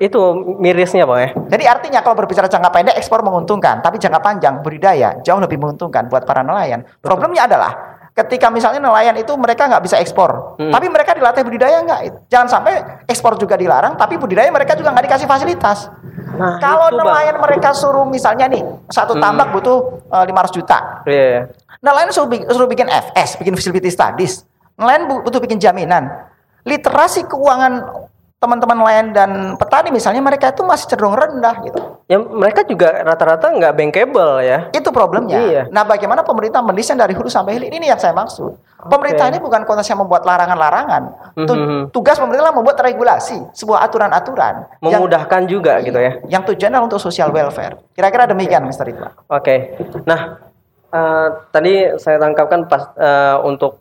Itu 0.00 0.20
mirisnya, 0.56 1.04
Bang 1.04 1.20
ya. 1.20 1.28
Jadi 1.36 1.64
artinya 1.68 2.00
kalau 2.00 2.16
berbicara 2.16 2.48
jangka 2.48 2.72
pendek 2.72 2.96
ekspor 2.96 3.20
menguntungkan, 3.20 3.84
tapi 3.84 4.00
jangka 4.00 4.18
panjang 4.18 4.64
budidaya 4.64 5.20
jauh 5.20 5.36
lebih 5.36 5.60
menguntungkan 5.60 6.08
buat 6.08 6.24
para 6.24 6.40
nelayan. 6.40 6.88
Problemnya 6.98 7.44
adalah 7.44 7.72
ketika 8.10 8.48
misalnya 8.48 8.80
nelayan 8.80 9.12
itu 9.14 9.36
mereka 9.36 9.68
nggak 9.68 9.84
bisa 9.84 10.00
ekspor, 10.00 10.56
Hmm. 10.56 10.72
tapi 10.72 10.88
mereka 10.88 11.12
dilatih 11.12 11.44
budidaya 11.44 11.84
nggak. 11.84 12.00
Jangan 12.26 12.48
sampai 12.48 12.72
ekspor 13.06 13.36
juga 13.36 13.54
dilarang, 13.54 13.94
tapi 13.94 14.16
budidaya 14.16 14.48
mereka 14.48 14.72
juga 14.72 14.88
nggak 14.90 15.04
dikasih 15.04 15.28
fasilitas. 15.28 15.92
Nah, 16.32 16.56
kalau 16.56 16.88
itu, 16.88 16.96
Bang. 16.96 17.04
nelayan 17.06 17.36
mereka 17.36 17.70
suruh 17.70 18.04
misalnya 18.04 18.48
nih 18.48 18.64
satu 18.88 19.12
Hmm. 19.14 19.22
tambak 19.22 19.52
butuh 19.52 20.00
eh, 20.10 20.24
500 20.26 20.50
juta, 20.50 20.78
Iya, 21.04 21.24
iya. 21.28 21.40
nelayan 21.78 22.08
suruh, 22.08 22.28
suruh 22.48 22.66
bikin 22.66 22.88
FS, 22.88 23.36
bikin 23.36 23.52
feasibility 23.52 23.88
studies, 23.88 24.48
nelayan 24.74 25.04
bu- 25.06 25.22
butuh 25.22 25.38
bikin 25.38 25.60
jaminan. 25.60 26.08
Literasi 26.60 27.24
keuangan 27.24 27.84
teman-teman 28.40 28.72
nelayan 28.72 29.12
dan 29.12 29.30
petani 29.60 29.92
misalnya 29.92 30.24
mereka 30.24 30.48
itu 30.48 30.64
masih 30.64 30.88
cenderung 30.88 31.12
rendah 31.12 31.60
gitu. 31.60 31.76
Ya 32.08 32.16
mereka 32.16 32.64
juga 32.64 33.04
rata-rata 33.04 33.52
nggak 33.52 33.76
bankable 33.76 34.40
ya. 34.40 34.72
Itu 34.72 34.88
problemnya. 34.96 35.38
Iya. 35.44 35.62
Nah, 35.68 35.84
bagaimana 35.84 36.24
pemerintah 36.24 36.64
mendesain 36.64 36.96
dari 36.96 37.12
hulu 37.12 37.28
sampai 37.28 37.60
hilir 37.60 37.68
ini 37.68 37.92
yang 37.92 38.00
saya 38.00 38.16
maksud. 38.16 38.56
Pemerintah 38.80 39.28
ini 39.28 39.44
bukan 39.44 39.68
konteks 39.68 39.92
yang 39.92 40.00
membuat 40.00 40.24
larangan-larangan. 40.24 41.36
Mhm. 41.36 41.92
Tugas 41.92 42.16
pemerintah 42.16 42.48
adalah 42.48 42.56
membuat 42.56 42.80
regulasi, 42.80 43.44
sebuah 43.52 43.84
aturan-aturan 43.84 44.80
yang, 44.88 45.04
Memudahkan 45.04 45.44
juga 45.44 45.76
gitu 45.84 46.00
ya. 46.00 46.24
yang 46.32 46.40
tujuannya 46.40 46.80
untuk 46.80 46.96
social 46.96 47.28
welfare. 47.28 47.76
Kira-kira 47.92 48.24
demikian, 48.24 48.64
Mr. 48.64 48.88
Ridwan. 48.88 49.12
Oke. 49.28 49.76
Nah, 50.08 50.40
eh, 50.88 51.28
tadi 51.52 51.92
saya 52.00 52.16
tangkapkan 52.16 52.64
pas 52.64 52.88
eh, 52.96 53.36
untuk 53.44 53.79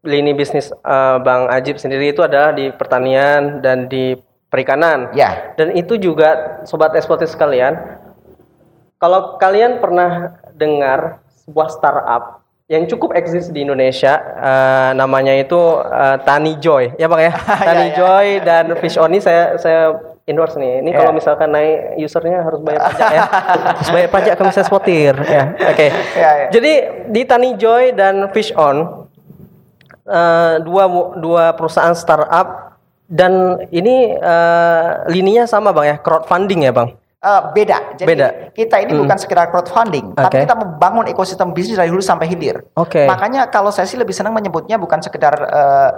lini 0.00 0.32
bisnis 0.32 0.72
eh, 0.72 1.16
Bang 1.20 1.48
Ajib 1.52 1.76
sendiri 1.76 2.12
itu 2.12 2.24
adalah 2.24 2.52
di 2.52 2.72
pertanian 2.72 3.60
dan 3.60 3.84
di 3.86 4.16
perikanan. 4.48 5.12
Ya. 5.14 5.54
Dan 5.54 5.76
itu 5.76 5.94
juga 5.94 6.60
sobat 6.66 6.90
eksportir 6.96 7.30
sekalian, 7.30 8.00
kalau 8.98 9.38
kalian 9.38 9.78
pernah 9.78 10.36
dengar 10.52 11.22
sebuah 11.46 11.68
startup 11.70 12.24
yang 12.70 12.86
cukup 12.86 13.14
eksis 13.18 13.50
di 13.50 13.66
Indonesia, 13.66 14.18
eh, 14.20 14.90
namanya 14.94 15.34
itu 15.34 15.58
eh, 15.82 16.16
Tani 16.22 16.54
Joy, 16.58 16.94
ya 16.98 17.06
bang 17.06 17.30
ya, 17.30 17.32
Tani 17.68 17.86
ya. 17.90 17.96
Joy 17.98 18.26
dan 18.46 18.64
Fish 18.78 18.94
On 18.94 19.10
ini 19.10 19.18
saya 19.18 19.58
saya 19.58 19.94
endorse 20.26 20.54
nih. 20.54 20.78
Ini 20.78 20.90
Ya. 20.94 21.02
kalau 21.02 21.10
misalkan 21.10 21.50
naik 21.50 21.98
usernya 21.98 22.46
harus 22.46 22.62
bayar 22.62 22.80
pajak 22.86 23.08
ya, 23.10 23.22
harus 23.74 23.90
bayar 23.90 24.08
pajak 24.10 24.34
ke 24.38 24.42
Mr. 24.46 24.64
Spotir, 24.64 25.14
ya. 25.26 25.44
Oke. 25.66 25.86
Ya, 26.14 26.30
ya. 26.36 26.48
Jadi 26.54 26.72
di 27.10 27.22
Tani 27.26 27.50
Joy 27.58 27.90
dan 27.94 28.30
Fish 28.30 28.54
On 28.54 28.99
eh, 30.04 30.54
dua 30.60 30.84
dua 31.16 31.44
perusahaan 31.52 31.92
startup 31.92 32.78
dan 33.06 33.58
ini 33.68 34.14
eh, 34.14 34.88
lininya 35.08 35.44
sama 35.44 35.72
bang 35.72 35.92
ya 35.92 35.96
crowdfunding 35.98 36.64
ya 36.64 36.72
bang 36.72 36.90
Eh, 37.20 37.42
beda. 37.52 38.00
Jadi 38.00 38.08
Beda. 38.08 38.28
kita 38.48 38.80
ini 38.80 38.96
Hmm. 38.96 39.04
bukan 39.04 39.20
sekedar 39.20 39.52
crowdfunding, 39.52 40.16
tapi 40.16 40.40
Oke. 40.40 40.44
kita 40.48 40.56
membangun 40.56 41.04
ekosistem 41.04 41.52
bisnis 41.52 41.76
dari 41.76 41.92
hulu 41.92 42.00
sampai 42.00 42.24
hilir. 42.24 42.64
Oke. 42.80 43.04
Makanya 43.04 43.44
kalau 43.52 43.68
saya 43.68 43.84
sih 43.84 44.00
lebih 44.00 44.16
senang 44.16 44.32
menyebutnya 44.32 44.80
bukan 44.80 45.04
sekedar 45.04 45.36
eh, 45.36 45.90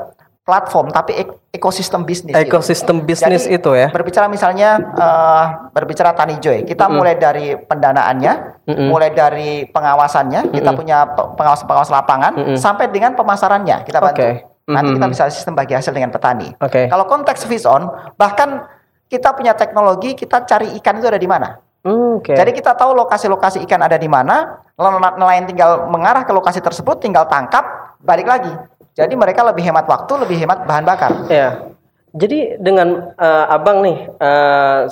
platform, 0.43 0.91
tapi 0.91 1.15
ek- 1.15 1.55
ekosistem 1.55 2.03
bisnis. 2.03 2.35
gitu. 2.35 2.43
ekosistem 2.43 3.07
bisnis 3.07 3.47
Jadi, 3.47 3.57
itu 3.57 3.71
ya 3.73 3.89
Berbicara 3.89 4.27
misalnya 4.27 4.75
eh, 4.79 5.45
berbicara 5.71 6.11
Tani 6.13 6.37
Joy, 6.37 6.67
kita 6.67 6.91
mulai 6.91 7.15
dari 7.15 7.55
pendanaannya, 7.55 8.33
Mm-mm. 8.67 8.89
mulai 8.91 9.15
dari 9.15 9.65
pengawasannya, 9.71 10.51
kita 10.51 10.71
punya 10.75 11.07
pe- 11.09 11.39
pengawas-pengawas 11.39 11.91
lapangan, 11.91 12.33
Mm-mm. 12.35 12.57
sampai 12.59 12.91
dengan 12.91 13.15
pemasarannya 13.15 13.87
kita 13.87 14.03
bantu. 14.03 14.19
Oke. 14.19 14.31
Nanti 14.63 14.95
kita 14.95 15.07
Mhm. 15.07 15.13
bisa 15.13 15.25
sistem 15.27 15.55
bagi 15.55 15.75
hasil 15.75 15.91
dengan 15.91 16.15
petani. 16.15 16.55
Oke. 16.59 16.87
Kalau 16.87 17.05
konteks 17.05 17.47
fish 17.47 17.67
on, 17.67 17.83
bahkan 18.15 18.63
kita 19.07 19.35
punya 19.35 19.53
teknologi, 19.53 20.15
kita 20.15 20.47
cari 20.47 20.71
ikan 20.79 20.99
itu 20.99 21.07
ada 21.07 21.19
di 21.19 21.27
mana. 21.27 21.59
Hmm, 21.83 22.23
oke 22.23 22.31
Jadi 22.31 22.55
kita 22.55 22.79
tahu 22.79 22.95
lokasi-lokasi 22.95 23.59
ikan 23.67 23.83
ada 23.83 23.99
di 23.99 24.07
mana, 24.07 24.63
nel- 24.79 25.19
nelayan 25.19 25.51
tinggal 25.51 25.91
mengarah 25.91 26.23
ke 26.23 26.31
lokasi 26.31 26.63
tersebut, 26.63 27.03
tinggal 27.03 27.27
tangkap, 27.27 27.99
balik 27.99 28.23
lagi. 28.23 28.55
Jadi 28.93 29.15
mereka 29.17 29.41
lebih 29.45 29.65
hemat 29.65 29.89
waktu, 29.89 30.13
lebih 30.21 30.37
hemat 30.37 30.69
bahan 30.69 30.85
bakar. 30.85 31.13
ya 31.33 31.73
Jadi 32.13 32.61
dengan 32.61 33.17
uh, 33.17 33.47
abang 33.49 33.81
nih 33.81 34.05
uh, 34.21 34.85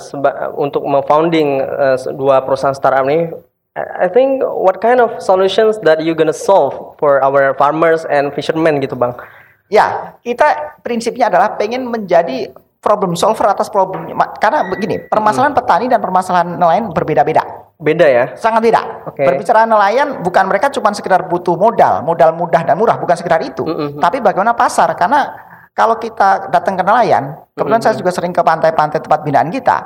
untuk 0.57 0.81
memfounding 0.81 1.61
uh, 1.61 1.93
dua 2.17 2.41
perusahaan 2.41 2.73
startup 2.73 3.05
nih, 3.05 3.29
I 3.77 4.09
think 4.09 4.41
what 4.41 4.81
kind 4.81 4.97
of 4.97 5.21
solutions 5.21 5.77
that 5.85 6.01
you 6.01 6.17
gonna 6.17 6.33
solve 6.33 6.97
for 6.97 7.21
our 7.21 7.53
farmers 7.61 8.09
and 8.09 8.33
fishermen 8.33 8.81
gitu 8.81 8.97
bang? 8.97 9.13
Ya, 9.69 10.17
kita 10.25 10.81
prinsipnya 10.81 11.29
adalah 11.29 11.55
pengen 11.55 11.87
menjadi 11.87 12.51
problem 12.81 13.13
solver 13.13 13.45
atas 13.45 13.69
problem 13.69 14.09
karena 14.41 14.65
begini 14.65 15.05
permasalahan 15.05 15.53
hmm. 15.53 15.61
petani 15.61 15.85
dan 15.85 16.01
permasalahan 16.01 16.57
nelayan 16.57 16.89
berbeda-beda. 16.89 17.45
Beda 17.77 18.05
ya? 18.09 18.25
Sangat 18.33 18.61
beda. 18.65 19.05
Okay. 19.13 19.25
Berbicara 19.25 19.69
nelayan 19.69 20.25
bukan 20.25 20.49
mereka 20.49 20.73
cuma 20.73 20.89
sekedar 20.93 21.29
butuh 21.29 21.57
modal, 21.57 22.01
modal 22.01 22.33
mudah 22.33 22.61
dan 22.65 22.77
murah 22.77 22.97
bukan 22.97 23.13
sekedar 23.13 23.41
itu, 23.45 23.61
mm 23.61 23.73
-hmm. 23.73 23.89
tapi 24.01 24.17
bagaimana 24.17 24.57
pasar 24.57 24.89
karena 24.97 25.29
kalau 25.77 25.97
kita 26.01 26.49
datang 26.49 26.77
ke 26.77 26.83
nelayan, 26.83 27.37
kebetulan 27.53 27.77
mm 27.77 27.85
-hmm. 27.85 27.85
saya 27.85 28.01
juga 28.01 28.11
sering 28.11 28.33
ke 28.33 28.41
pantai-pantai 28.41 28.99
tempat 29.01 29.21
binaan 29.21 29.49
kita. 29.53 29.77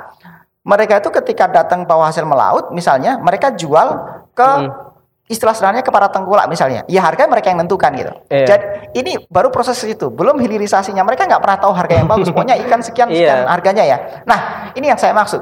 Mereka 0.66 0.98
itu 0.98 1.10
ketika 1.14 1.46
datang 1.52 1.86
bawa 1.86 2.10
hasil 2.10 2.26
melaut, 2.26 2.74
misalnya 2.74 3.20
mereka 3.20 3.52
jual 3.54 4.02
ke 4.32 4.44
mm 4.44 4.66
-hmm 4.72 4.85
istilah 5.26 5.58
sederhananya 5.58 5.82
ke 5.82 5.90
para 5.90 6.06
tengkulak 6.14 6.46
misalnya, 6.46 6.86
ya 6.86 7.02
harga 7.02 7.26
mereka 7.26 7.50
yang 7.50 7.58
menentukan 7.58 7.92
gitu. 7.98 8.14
Yeah. 8.30 8.46
Jadi 8.46 8.66
ini 9.02 9.12
baru 9.26 9.50
proses 9.50 9.82
itu, 9.82 10.14
belum 10.14 10.38
hilirisasinya. 10.38 11.02
Mereka 11.02 11.26
nggak 11.26 11.42
pernah 11.42 11.58
tahu 11.58 11.74
harga 11.74 11.94
yang 11.98 12.08
bagus. 12.08 12.30
Pokoknya 12.30 12.56
ikan 12.66 12.86
sekian 12.86 13.10
sekian 13.10 13.46
yeah. 13.46 13.50
harganya 13.50 13.84
ya. 13.84 13.98
Nah 14.30 14.72
ini 14.78 14.94
yang 14.94 15.00
saya 15.02 15.18
maksud. 15.18 15.42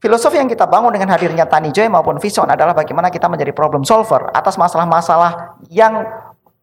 Filosofi 0.00 0.40
yang 0.40 0.48
kita 0.48 0.64
bangun 0.64 0.96
dengan 0.96 1.12
hadirnya 1.12 1.44
Tani 1.44 1.76
Joy 1.76 1.92
maupun 1.92 2.16
Vison 2.16 2.48
adalah 2.48 2.72
bagaimana 2.72 3.12
kita 3.12 3.28
menjadi 3.28 3.52
problem 3.52 3.84
solver 3.84 4.32
atas 4.32 4.56
masalah-masalah 4.56 5.60
yang 5.68 6.08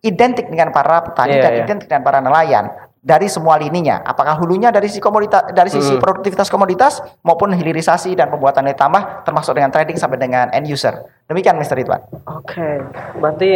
identik 0.02 0.50
dengan 0.50 0.74
para 0.74 1.06
petani 1.06 1.38
yeah, 1.38 1.44
dan 1.46 1.52
yeah. 1.54 1.64
identik 1.68 1.86
dengan 1.86 2.02
para 2.02 2.20
nelayan 2.24 2.66
dari 3.02 3.32
semua 3.32 3.56
lininya. 3.56 4.04
Apakah 4.04 4.36
hulunya 4.42 4.74
dari 4.74 4.92
sisi 4.92 5.00
komoditas 5.00 5.52
dari 5.54 5.70
sisi 5.72 5.96
hmm. 5.96 6.02
produktivitas 6.02 6.48
komoditas 6.52 7.00
maupun 7.24 7.54
hilirisasi 7.56 8.18
dan 8.18 8.28
pembuatan 8.28 8.68
nilai 8.68 8.78
tambah 8.78 9.24
termasuk 9.24 9.56
dengan 9.56 9.72
trading 9.72 9.98
sampai 9.98 10.20
dengan 10.20 10.52
end 10.52 10.68
user. 10.68 11.08
Demikian 11.30 11.56
Mr. 11.60 11.78
Ridwan. 11.80 12.02
Oke. 12.28 12.56
Okay. 12.58 12.76
Berarti 13.20 13.52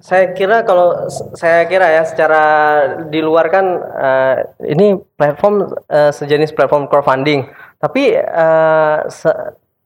saya 0.00 0.32
kira 0.32 0.64
kalau 0.64 1.12
saya 1.36 1.68
kira 1.68 1.92
ya 1.92 2.02
secara 2.08 2.42
di 3.12 3.20
luar 3.20 3.52
kan 3.52 3.66
uh, 3.84 4.36
ini 4.64 4.96
platform 5.20 5.68
uh, 5.92 6.10
sejenis 6.10 6.56
platform 6.56 6.88
crowdfunding. 6.88 7.44
Tapi 7.80 8.16
uh, 8.16 9.04
se 9.08 9.28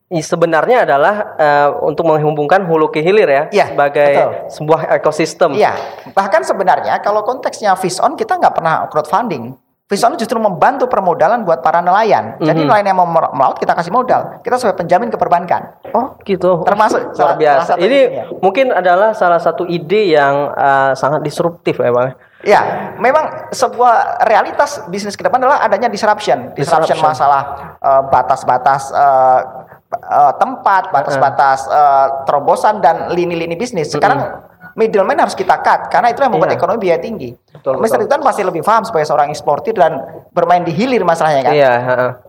sebenarnya 0.09 0.85
adalah 0.85 1.15
uh, 1.33 1.69
untuk 1.81 2.05
menghubungkan 2.05 2.61
hulu 2.69 2.93
ke 2.93 3.01
hilir 3.01 3.25
ya, 3.25 3.43
ya 3.49 3.65
sebagai 3.73 4.11
betul. 4.13 4.31
sebuah 4.53 4.81
ekosistem. 5.01 5.57
Iya. 5.57 5.73
Bahkan 6.13 6.45
sebenarnya 6.45 7.01
kalau 7.01 7.25
konteksnya 7.25 7.73
Vision 7.73 8.13
kita 8.13 8.37
nggak 8.37 8.53
pernah 8.53 8.85
crowdfunding. 8.93 9.57
Vision 9.85 10.17
justru 10.17 10.41
membantu 10.41 10.89
permodalan 10.89 11.45
buat 11.45 11.61
para 11.61 11.77
nelayan. 11.77 12.41
Jadi 12.41 12.57
mm 12.57 12.57
-hmm. 12.57 12.69
nelayan 12.73 12.87
yang 12.89 12.97
mau 12.97 13.05
melaut 13.09 13.57
kita 13.61 13.77
kasih 13.77 13.93
modal. 13.93 14.41
Kita 14.41 14.57
sebagai 14.57 14.81
penjamin 14.81 15.13
ke 15.13 15.17
perbankan. 15.17 15.77
Oh, 15.93 16.17
gitu. 16.25 16.65
Termasuk 16.65 17.13
luar 17.13 17.37
biasa. 17.37 17.77
Salah 17.77 17.85
Ini 17.85 17.99
ya. 18.09 18.23
mungkin 18.41 18.73
adalah 18.73 19.13
salah 19.13 19.37
satu 19.37 19.69
ide 19.69 20.09
yang 20.09 20.49
uh, 20.57 20.97
sangat 20.97 21.21
disruptif 21.21 21.77
ya, 21.77 21.93
Bang. 21.93 22.17
Ya, 22.45 22.93
memang 23.01 23.49
sebuah 23.49 24.21
realitas 24.29 24.85
bisnis 24.85 25.17
ke 25.17 25.25
depan 25.25 25.41
adalah 25.41 25.65
adanya 25.65 25.89
disruption. 25.89 26.53
Disruption, 26.53 26.93
disruption. 26.93 27.09
masalah 27.09 27.41
eh, 27.81 28.01
batas-batas 28.13 28.93
uh, 28.93 29.41
uh, 29.89 30.33
tempat, 30.37 30.93
batas-batas 30.93 31.65
uh, 31.65 32.23
terobosan 32.29 32.85
dan 32.85 33.09
lini-lini 33.09 33.57
bisnis. 33.57 33.89
Sekarang 33.89 34.19
mm 34.21 34.29
-hmm 34.29 34.53
middleman 34.75 35.15
harus 35.15 35.33
kita 35.33 35.63
cut 35.63 35.87
karena 35.87 36.11
itu 36.11 36.19
yang 36.19 36.35
membuat 36.35 36.51
iya. 36.51 36.59
ekonomi 36.59 36.79
biaya 36.83 36.99
tinggi. 36.99 37.31
Betul, 37.31 37.79
Mr. 37.79 38.03
Ridwan 38.03 38.21
pasti 38.21 38.43
lebih 38.43 38.61
paham 38.61 38.83
sebagai 38.83 39.07
seorang 39.07 39.31
eksportir 39.31 39.71
dan 39.71 40.03
bermain 40.35 40.67
di 40.67 40.75
hilir 40.75 41.07
masalahnya 41.07 41.47
kan. 41.47 41.53
Iya. 41.55 41.73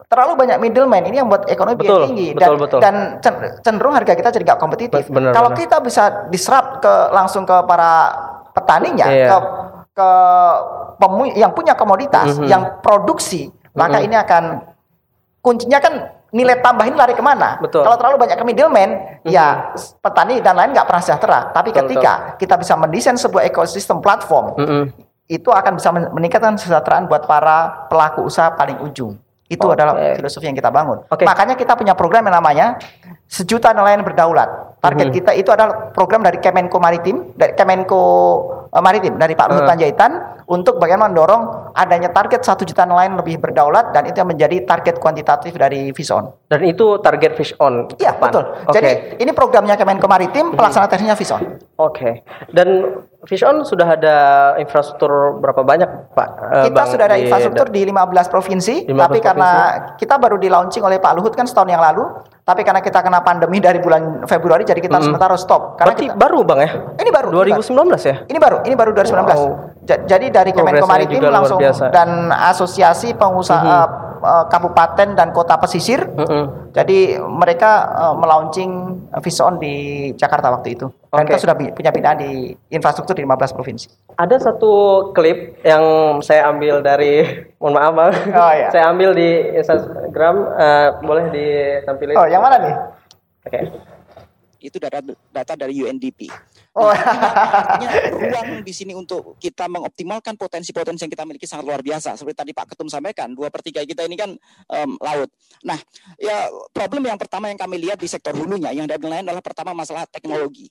Terlalu 0.06 0.32
banyak 0.46 0.58
middleman 0.62 1.02
ini 1.10 1.18
yang 1.18 1.26
membuat 1.26 1.50
ekonomi 1.50 1.74
betul, 1.74 1.90
biaya 1.90 2.06
tinggi 2.06 2.28
dan, 2.38 2.50
betul. 2.54 2.78
dan 2.78 2.94
cenderung 3.66 3.98
harga 3.98 4.14
kita 4.14 4.30
jadi 4.30 4.44
nggak 4.46 4.60
kompetitif. 4.62 5.04
Benar, 5.10 5.34
Kalau 5.34 5.50
benar. 5.50 5.60
kita 5.66 5.76
bisa 5.82 6.04
disrupt 6.30 6.86
ke 6.86 6.94
langsung 7.10 7.42
ke 7.42 7.56
para 7.66 8.14
petaninya, 8.54 9.10
iya. 9.10 9.26
ke 9.26 9.38
ke 9.96 10.10
pemu 11.00 11.24
yang 11.32 11.56
punya 11.56 11.72
komoditas, 11.72 12.36
mm 12.36 12.44
-hmm. 12.44 12.48
yang 12.52 12.62
produksi, 12.84 13.48
maka 13.72 13.96
mm 13.96 14.00
-hmm. 14.04 14.06
ini 14.12 14.16
akan 14.20 14.42
kuncinya 15.40 15.78
kan 15.80 15.94
nilai 16.34 16.58
tambahin 16.60 16.92
lari 16.98 17.14
ke 17.14 17.22
mana? 17.22 17.56
Betul. 17.62 17.86
Kalau 17.86 17.96
terlalu 17.96 18.16
banyak 18.26 18.36
ke 18.36 18.44
middleman, 18.44 18.90
mm-hmm. 18.92 19.30
ya 19.30 19.72
petani 20.04 20.42
dan 20.44 20.58
lain 20.58 20.76
nggak 20.76 20.86
pernah 20.88 21.02
sejahtera. 21.02 21.38
Tapi 21.54 21.70
betul, 21.70 21.78
ketika 21.86 22.12
betul. 22.12 22.38
kita 22.42 22.54
bisa 22.60 22.74
mendesain 22.74 23.16
sebuah 23.16 23.42
ekosistem 23.46 24.02
platform, 24.02 24.58
mm-hmm. 24.58 24.82
itu 25.30 25.48
akan 25.48 25.72
bisa 25.78 25.88
meningkatkan 25.94 26.60
kesejahteraan 26.60 27.06
buat 27.06 27.24
para 27.24 27.88
pelaku 27.88 28.26
usaha 28.26 28.52
paling 28.52 28.82
ujung. 28.84 29.16
Itu 29.46 29.70
okay. 29.70 29.78
adalah 29.78 29.94
filosofi 30.18 30.50
yang 30.50 30.58
kita 30.58 30.74
bangun. 30.74 31.06
Okay. 31.06 31.22
Makanya 31.22 31.54
kita 31.54 31.78
punya 31.78 31.94
program 31.94 32.26
yang 32.26 32.42
namanya 32.42 32.82
sejuta 33.30 33.70
nelayan 33.70 34.02
berdaulat. 34.02 34.82
Target 34.82 35.08
mm-hmm. 35.08 35.18
kita 35.22 35.30
itu 35.38 35.50
adalah 35.54 35.94
program 35.94 36.26
dari 36.26 36.42
Kemenko 36.42 36.82
Maritim, 36.82 37.32
dari 37.38 37.54
Kemenko 37.54 38.02
Maritim 38.80 39.14
dari 39.16 39.32
Pak 39.36 39.46
Luhut 39.50 39.64
uh. 39.64 39.68
Panjaitan 39.68 40.10
untuk 40.46 40.78
bagaimana 40.78 41.10
mendorong 41.10 41.72
adanya 41.74 42.10
target 42.14 42.46
satu 42.46 42.62
juta 42.62 42.86
nelayan 42.86 43.18
lebih 43.18 43.42
berdaulat 43.42 43.90
dan 43.90 44.06
itu 44.06 44.16
yang 44.22 44.30
menjadi 44.30 44.62
target 44.62 45.02
kuantitatif 45.02 45.52
dari 45.58 45.90
Fish 45.90 46.14
On. 46.14 46.30
Dan 46.46 46.62
itu 46.62 47.02
target 47.02 47.34
Fish 47.34 47.52
On. 47.58 47.90
Iya 47.98 48.14
betul. 48.14 48.46
Okay. 48.70 48.72
Jadi 48.74 48.90
ini 49.26 49.30
programnya 49.34 49.74
Kemenko 49.74 50.06
Maritim, 50.06 50.54
pelaksana 50.54 50.86
teknisnya 50.86 51.18
Fish 51.18 51.34
On. 51.34 51.42
Oke. 51.76 51.92
Okay. 52.00 52.14
Dan 52.56 52.68
Fish 53.28 53.44
On 53.44 53.60
sudah 53.60 53.84
ada 53.84 54.16
infrastruktur 54.56 55.36
berapa 55.44 55.60
banyak 55.60 56.16
Pak? 56.16 56.28
Uh, 56.40 56.64
kita 56.72 56.72
Bang, 56.72 56.88
sudah 56.88 57.04
ada 57.04 57.16
infrastruktur 57.20 57.68
di, 57.68 57.84
di 57.84 57.92
15 57.92 58.32
provinsi, 58.32 58.74
15 58.88 58.96
tapi 58.96 59.20
provinsi. 59.20 59.26
karena 59.28 59.50
kita 60.00 60.14
baru 60.16 60.36
di 60.40 60.48
launching 60.48 60.80
oleh 60.80 60.96
Pak 60.96 61.12
Luhut 61.20 61.36
kan 61.36 61.44
setahun 61.44 61.68
yang 61.68 61.84
lalu, 61.84 62.08
tapi 62.48 62.64
karena 62.64 62.80
kita 62.80 63.04
kena 63.04 63.20
pandemi 63.20 63.60
dari 63.60 63.76
bulan 63.76 64.24
Februari 64.24 64.64
jadi 64.64 64.80
kita 64.80 64.96
mm. 64.96 65.04
sementara 65.04 65.36
stop. 65.36 65.76
Karena 65.76 65.92
Berarti 65.92 66.06
kita, 66.08 66.16
baru 66.16 66.38
Bang 66.48 66.60
ya? 66.64 66.70
Ini 66.96 67.10
baru. 67.12 67.28
2019 67.44 68.08
ya? 68.08 68.16
Ini 68.24 68.38
baru, 68.40 68.56
ini 68.64 68.74
baru 68.78 68.90
2019. 68.96 69.12
Wow. 69.36 69.48
Jadi 69.84 70.26
dari 70.32 70.50
Kemenko 70.56 70.86
Maritim 70.88 71.28
langsung 71.28 71.60
dan 71.92 72.32
asosiasi 72.32 73.12
pengusaha 73.12 73.76
mm 73.84 73.84
-hmm. 73.84 74.05
Uh, 74.22 74.44
kabupaten 74.48 75.16
dan 75.16 75.28
kota 75.32 75.56
pesisir. 75.60 76.04
Mm 76.04 76.26
-hmm. 76.26 76.44
Jadi 76.76 77.20
mereka 77.20 77.88
uh, 77.92 78.14
melaunching 78.16 78.96
Vision 79.22 79.56
di 79.56 79.74
Jakarta 80.16 80.52
waktu 80.52 80.76
itu. 80.76 80.86
Dan 81.08 81.24
okay. 81.24 81.36
kita 81.36 81.48
sudah 81.48 81.54
punya 81.56 81.90
pindahan 81.92 82.18
di 82.20 82.52
infrastruktur 82.68 83.16
di 83.16 83.24
15 83.24 83.56
provinsi. 83.56 83.88
Ada 84.20 84.52
satu 84.52 84.72
klip 85.16 85.56
yang 85.64 85.84
saya 86.20 86.52
ambil 86.52 86.84
dari 86.84 87.24
mohon 87.60 87.76
maaf 87.80 87.92
Bang. 87.96 88.12
Oh, 88.36 88.52
iya. 88.52 88.68
saya 88.74 88.92
ambil 88.92 89.16
di 89.16 89.28
Instagram 89.56 90.36
uh, 90.56 90.88
boleh 91.00 91.24
ditampilin. 91.32 92.16
Oh, 92.16 92.28
yang 92.28 92.44
mana 92.44 92.56
nih? 92.60 92.74
Oke. 93.48 93.50
Okay. 93.50 93.62
Itu 94.60 94.76
data 94.82 95.00
data 95.32 95.52
dari 95.54 95.78
UNDP. 95.80 96.28
Oh. 96.76 96.92
artinya 96.92 97.88
ruang 98.12 98.48
di 98.60 98.72
sini 98.76 98.92
untuk 98.92 99.40
kita 99.40 99.64
mengoptimalkan 99.64 100.36
potensi-potensi 100.36 101.08
yang 101.08 101.12
kita 101.12 101.24
miliki 101.24 101.48
sangat 101.48 101.64
luar 101.64 101.80
biasa. 101.80 102.20
Seperti 102.20 102.36
tadi 102.36 102.52
Pak 102.52 102.76
Ketum 102.76 102.92
sampaikan, 102.92 103.32
dua 103.32 103.48
per 103.48 103.64
tiga 103.64 103.80
kita 103.80 104.04
ini 104.04 104.16
kan 104.20 104.36
um, 104.68 105.00
laut. 105.00 105.32
Nah, 105.64 105.80
ya 106.20 106.52
problem 106.76 107.08
yang 107.08 107.16
pertama 107.16 107.48
yang 107.48 107.56
kami 107.56 107.80
lihat 107.80 107.96
di 107.96 108.04
sektor 108.04 108.36
hulunya 108.36 108.76
yang 108.76 108.84
dari 108.84 109.00
nelayan 109.00 109.24
adalah 109.24 109.40
pertama 109.40 109.72
masalah 109.72 110.04
teknologi 110.04 110.68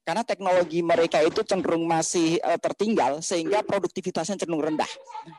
karena 0.00 0.24
teknologi 0.24 0.80
mereka 0.80 1.20
itu 1.20 1.44
cenderung 1.44 1.84
masih 1.84 2.40
uh, 2.40 2.56
tertinggal 2.56 3.20
sehingga 3.20 3.60
produktivitasnya 3.60 4.40
cenderung 4.40 4.64
rendah. 4.64 4.88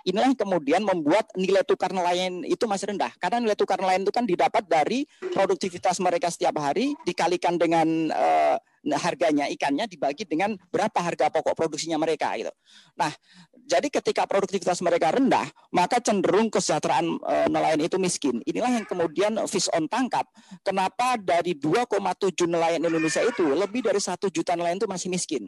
Inilah 0.05 0.31
yang 0.31 0.37
kemudian 0.37 0.81
membuat 0.85 1.27
nilai 1.33 1.65
tukar 1.65 1.89
nelayan 1.91 2.45
itu 2.45 2.69
masih 2.69 2.93
rendah. 2.93 3.09
Karena 3.17 3.41
nilai 3.41 3.57
tukar 3.57 3.81
nelayan 3.81 4.05
itu 4.05 4.13
kan 4.13 4.23
didapat 4.27 4.63
dari 4.69 5.07
produktivitas 5.33 5.97
mereka 5.99 6.29
setiap 6.29 6.55
hari 6.61 6.93
dikalikan 7.07 7.57
dengan 7.57 8.13
uh, 8.13 8.55
harganya 8.97 9.45
ikannya 9.45 9.85
dibagi 9.85 10.25
dengan 10.25 10.57
berapa 10.73 10.97
harga 10.97 11.29
pokok 11.29 11.53
produksinya 11.53 12.01
mereka 12.01 12.33
gitu. 12.33 12.49
Nah, 12.97 13.13
jadi 13.53 13.87
ketika 13.93 14.25
produktivitas 14.25 14.81
mereka 14.81 15.13
rendah, 15.13 15.45
maka 15.69 16.01
cenderung 16.01 16.49
kesejahteraan 16.49 17.05
e, 17.21 17.35
nelayan 17.53 17.81
itu 17.85 18.01
miskin. 18.01 18.41
Inilah 18.41 18.81
yang 18.81 18.85
kemudian 18.89 19.37
fish 19.45 19.69
on 19.77 19.85
tangkap. 19.85 20.25
Kenapa 20.65 21.15
dari 21.21 21.53
2,7 21.53 22.49
nelayan 22.49 22.81
Indonesia 22.81 23.21
itu 23.21 23.45
lebih 23.53 23.85
dari 23.85 24.01
satu 24.01 24.33
juta 24.33 24.57
nelayan 24.57 24.81
itu 24.81 24.89
masih 24.89 25.13
miskin. 25.13 25.45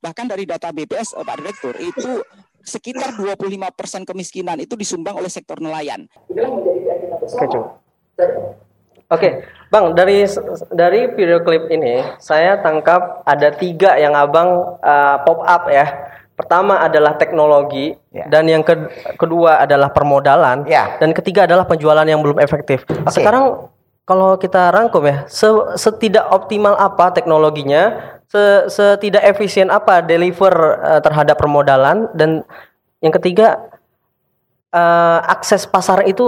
Bahkan 0.00 0.32
dari 0.32 0.48
data 0.48 0.72
BPS 0.72 1.12
Pak 1.12 1.36
Direktur 1.36 1.76
itu 1.76 2.24
sekitar 2.64 3.16
25% 3.16 4.08
kemiskinan 4.08 4.56
itu 4.60 4.72
disumbang 4.76 5.16
oleh 5.20 5.28
sektor 5.28 5.60
nelayan. 5.60 6.08
Oke, 9.10 9.26
Oke, 9.26 9.30
Bang, 9.74 9.98
dari 9.98 10.22
dari 10.70 11.10
video 11.18 11.42
klip 11.42 11.66
ini 11.66 11.98
saya 12.22 12.62
tangkap 12.62 13.26
ada 13.26 13.50
tiga 13.50 13.98
yang 13.98 14.14
abang 14.14 14.78
uh, 14.78 15.16
pop 15.26 15.42
up 15.42 15.66
ya. 15.66 16.14
Pertama 16.38 16.78
adalah 16.78 17.18
teknologi 17.18 17.98
yeah. 18.14 18.30
dan 18.30 18.46
yang 18.46 18.62
ke 18.62 18.72
kedua 19.18 19.66
adalah 19.66 19.90
permodalan 19.90 20.62
yeah. 20.64 20.94
dan 21.02 21.10
ketiga 21.10 21.44
adalah 21.44 21.66
penjualan 21.66 22.06
yang 22.06 22.22
belum 22.22 22.38
efektif. 22.38 22.86
Okay. 22.86 23.20
Sekarang 23.20 23.68
kalau 24.06 24.38
kita 24.38 24.70
rangkum 24.70 25.02
ya, 25.02 25.26
setidak 25.74 26.30
optimal 26.30 26.78
apa 26.78 27.10
teknologinya, 27.10 27.98
setidak 28.70 29.26
efisien 29.26 29.74
apa 29.74 30.06
deliver 30.06 30.54
uh, 30.86 31.02
terhadap 31.02 31.34
permodalan 31.34 32.06
dan 32.14 32.46
yang 33.02 33.10
ketiga 33.10 33.58
uh, 34.70 35.18
akses 35.26 35.66
pasar 35.66 36.06
itu 36.06 36.26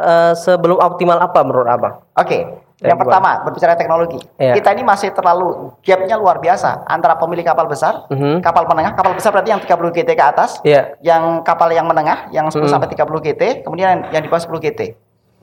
uh, 0.00 0.32
sebelum 0.34 0.80
optimal 0.80 1.20
apa 1.20 1.40
menurut 1.44 1.68
abang? 1.68 1.94
Oke, 2.16 2.26
okay. 2.26 2.40
yang 2.80 2.96
pertama 2.96 3.44
berbicara 3.44 3.76
teknologi, 3.76 4.18
yeah. 4.40 4.56
kita 4.56 4.72
ini 4.72 4.82
masih 4.82 5.12
terlalu 5.12 5.76
gapnya 5.84 6.16
luar 6.16 6.40
biasa 6.40 6.88
antara 6.88 7.20
pemilik 7.20 7.44
kapal 7.44 7.68
besar, 7.68 8.08
mm 8.08 8.16
-hmm. 8.16 8.34
kapal 8.40 8.64
menengah, 8.64 8.96
kapal 8.96 9.12
besar 9.12 9.30
berarti 9.36 9.52
yang 9.52 9.60
30 9.60 9.96
GT 9.96 10.10
ke 10.16 10.24
atas, 10.24 10.58
yeah. 10.64 10.96
yang 11.04 11.44
kapal 11.44 11.68
yang 11.68 11.84
menengah 11.84 12.32
yang 12.32 12.48
10 12.48 12.56
mm 12.56 12.72
sampai 12.72 12.88
30 12.90 13.26
GT, 13.28 13.42
kemudian 13.68 14.08
yang 14.10 14.22
di 14.24 14.28
bawah 14.32 14.42
10 14.42 14.56
GT. 14.58 14.80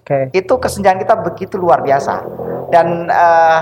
Okay. 0.07 0.23
Itu 0.33 0.57
kesenjangan 0.57 1.03
kita 1.03 1.15
begitu 1.19 1.59
luar 1.59 1.83
biasa 1.83 2.23
dan 2.71 3.11
uh, 3.11 3.59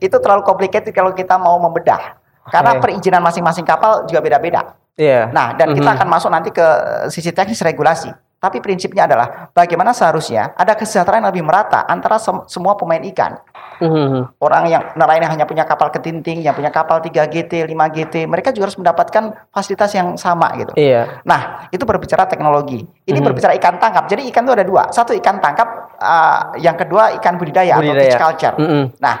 itu 0.00 0.16
terlalu 0.20 0.44
complicated 0.44 0.92
kalau 0.92 1.12
kita 1.12 1.36
mau 1.36 1.56
membedah. 1.60 2.20
Karena 2.46 2.78
perizinan 2.78 3.26
masing-masing 3.26 3.66
kapal 3.66 4.06
juga 4.06 4.22
beda-beda. 4.22 4.78
Yeah. 4.96 5.28
Nah, 5.34 5.52
dan 5.58 5.70
mm 5.70 5.76
-hmm. 5.76 5.78
kita 5.82 5.90
akan 5.98 6.08
masuk 6.08 6.30
nanti 6.30 6.50
ke 6.54 6.66
sisi 7.12 7.34
teknis 7.34 7.60
regulasi. 7.60 8.08
Tapi 8.46 8.62
prinsipnya 8.62 9.10
adalah 9.10 9.50
bagaimana 9.50 9.90
seharusnya 9.90 10.54
ada 10.54 10.78
kesejahteraan 10.78 11.26
yang 11.26 11.30
lebih 11.34 11.42
merata 11.42 11.82
antara 11.90 12.22
sem 12.22 12.38
semua 12.46 12.78
pemain 12.78 13.02
ikan. 13.10 13.42
Mm-hmm. 13.76 14.40
Orang 14.40 14.64
yang 14.72 14.82
nelayan 14.96 15.28
yang 15.28 15.32
hanya 15.36 15.46
punya 15.50 15.64
kapal 15.68 15.92
ketinting, 15.92 16.40
yang 16.40 16.56
punya 16.56 16.72
kapal 16.72 17.02
3 17.02 17.12
GT, 17.28 17.66
5 17.68 17.74
GT, 17.92 18.14
mereka 18.24 18.54
juga 18.54 18.70
harus 18.70 18.78
mendapatkan 18.80 19.36
fasilitas 19.52 19.90
yang 19.92 20.16
sama 20.16 20.48
gitu. 20.56 20.72
Iya. 20.78 21.20
Nah, 21.28 21.68
itu 21.68 21.84
berbicara 21.84 22.24
teknologi. 22.24 22.80
Ini 22.80 22.88
mm-hmm. 23.12 23.26
berbicara 23.26 23.52
ikan 23.60 23.76
tangkap. 23.76 24.08
Jadi 24.08 24.30
ikan 24.32 24.48
itu 24.48 24.54
ada 24.56 24.64
dua. 24.64 24.88
Satu 24.88 25.12
ikan 25.12 25.42
tangkap, 25.44 25.92
uh, 26.00 26.56
yang 26.56 26.78
kedua 26.78 27.12
ikan 27.20 27.36
budidaya, 27.36 27.76
budidaya. 27.76 27.92
atau 27.92 28.04
fish 28.08 28.20
culture. 28.20 28.54
Mm-hmm. 28.56 28.84
Nah, 28.96 29.14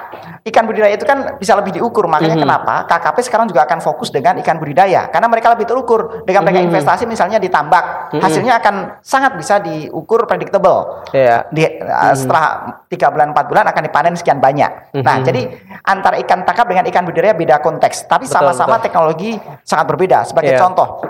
ikan 0.46 0.64
budidaya 0.64 0.94
itu 0.96 1.04
kan 1.04 1.18
bisa 1.36 1.52
lebih 1.58 1.76
diukur. 1.76 2.08
Makanya 2.08 2.40
mm-hmm. 2.40 2.44
kenapa 2.48 2.74
KKP 2.88 3.16
sekarang 3.28 3.46
juga 3.52 3.68
akan 3.68 3.78
fokus 3.84 4.08
dengan 4.08 4.40
ikan 4.40 4.56
budidaya 4.56 5.12
karena 5.12 5.28
mereka 5.28 5.52
lebih 5.52 5.68
terukur 5.68 6.24
dengan 6.24 6.48
mereka 6.48 6.64
mm-hmm. 6.64 6.72
investasi 6.72 7.04
misalnya 7.04 7.36
di 7.36 7.52
tambak, 7.52 8.14
mm-hmm. 8.14 8.22
hasilnya 8.24 8.54
akan 8.64 8.74
sangat 9.16 9.32
bisa 9.40 9.56
diukur 9.64 10.28
predictable. 10.28 11.08
Yeah. 11.16 11.48
Di, 11.48 11.80
uh. 11.80 12.12
Setelah 12.12 12.76
tiga 12.92 13.08
bulan 13.08 13.32
empat 13.32 13.48
bulan 13.48 13.64
akan 13.72 13.82
dipanen 13.88 14.12
sekian 14.12 14.44
banyak. 14.44 14.92
Mm-hmm. 14.92 15.00
Nah, 15.00 15.16
jadi 15.24 15.48
antara 15.80 16.20
ikan 16.20 16.44
tangkap 16.44 16.68
dengan 16.68 16.84
ikan 16.92 17.08
budidaya 17.08 17.32
beda 17.32 17.64
konteks, 17.64 18.04
tapi 18.04 18.28
sama-sama 18.28 18.76
teknologi 18.84 19.40
sangat 19.64 19.88
berbeda. 19.88 20.28
Sebagai 20.28 20.52
yeah. 20.52 20.60
contoh, 20.60 21.00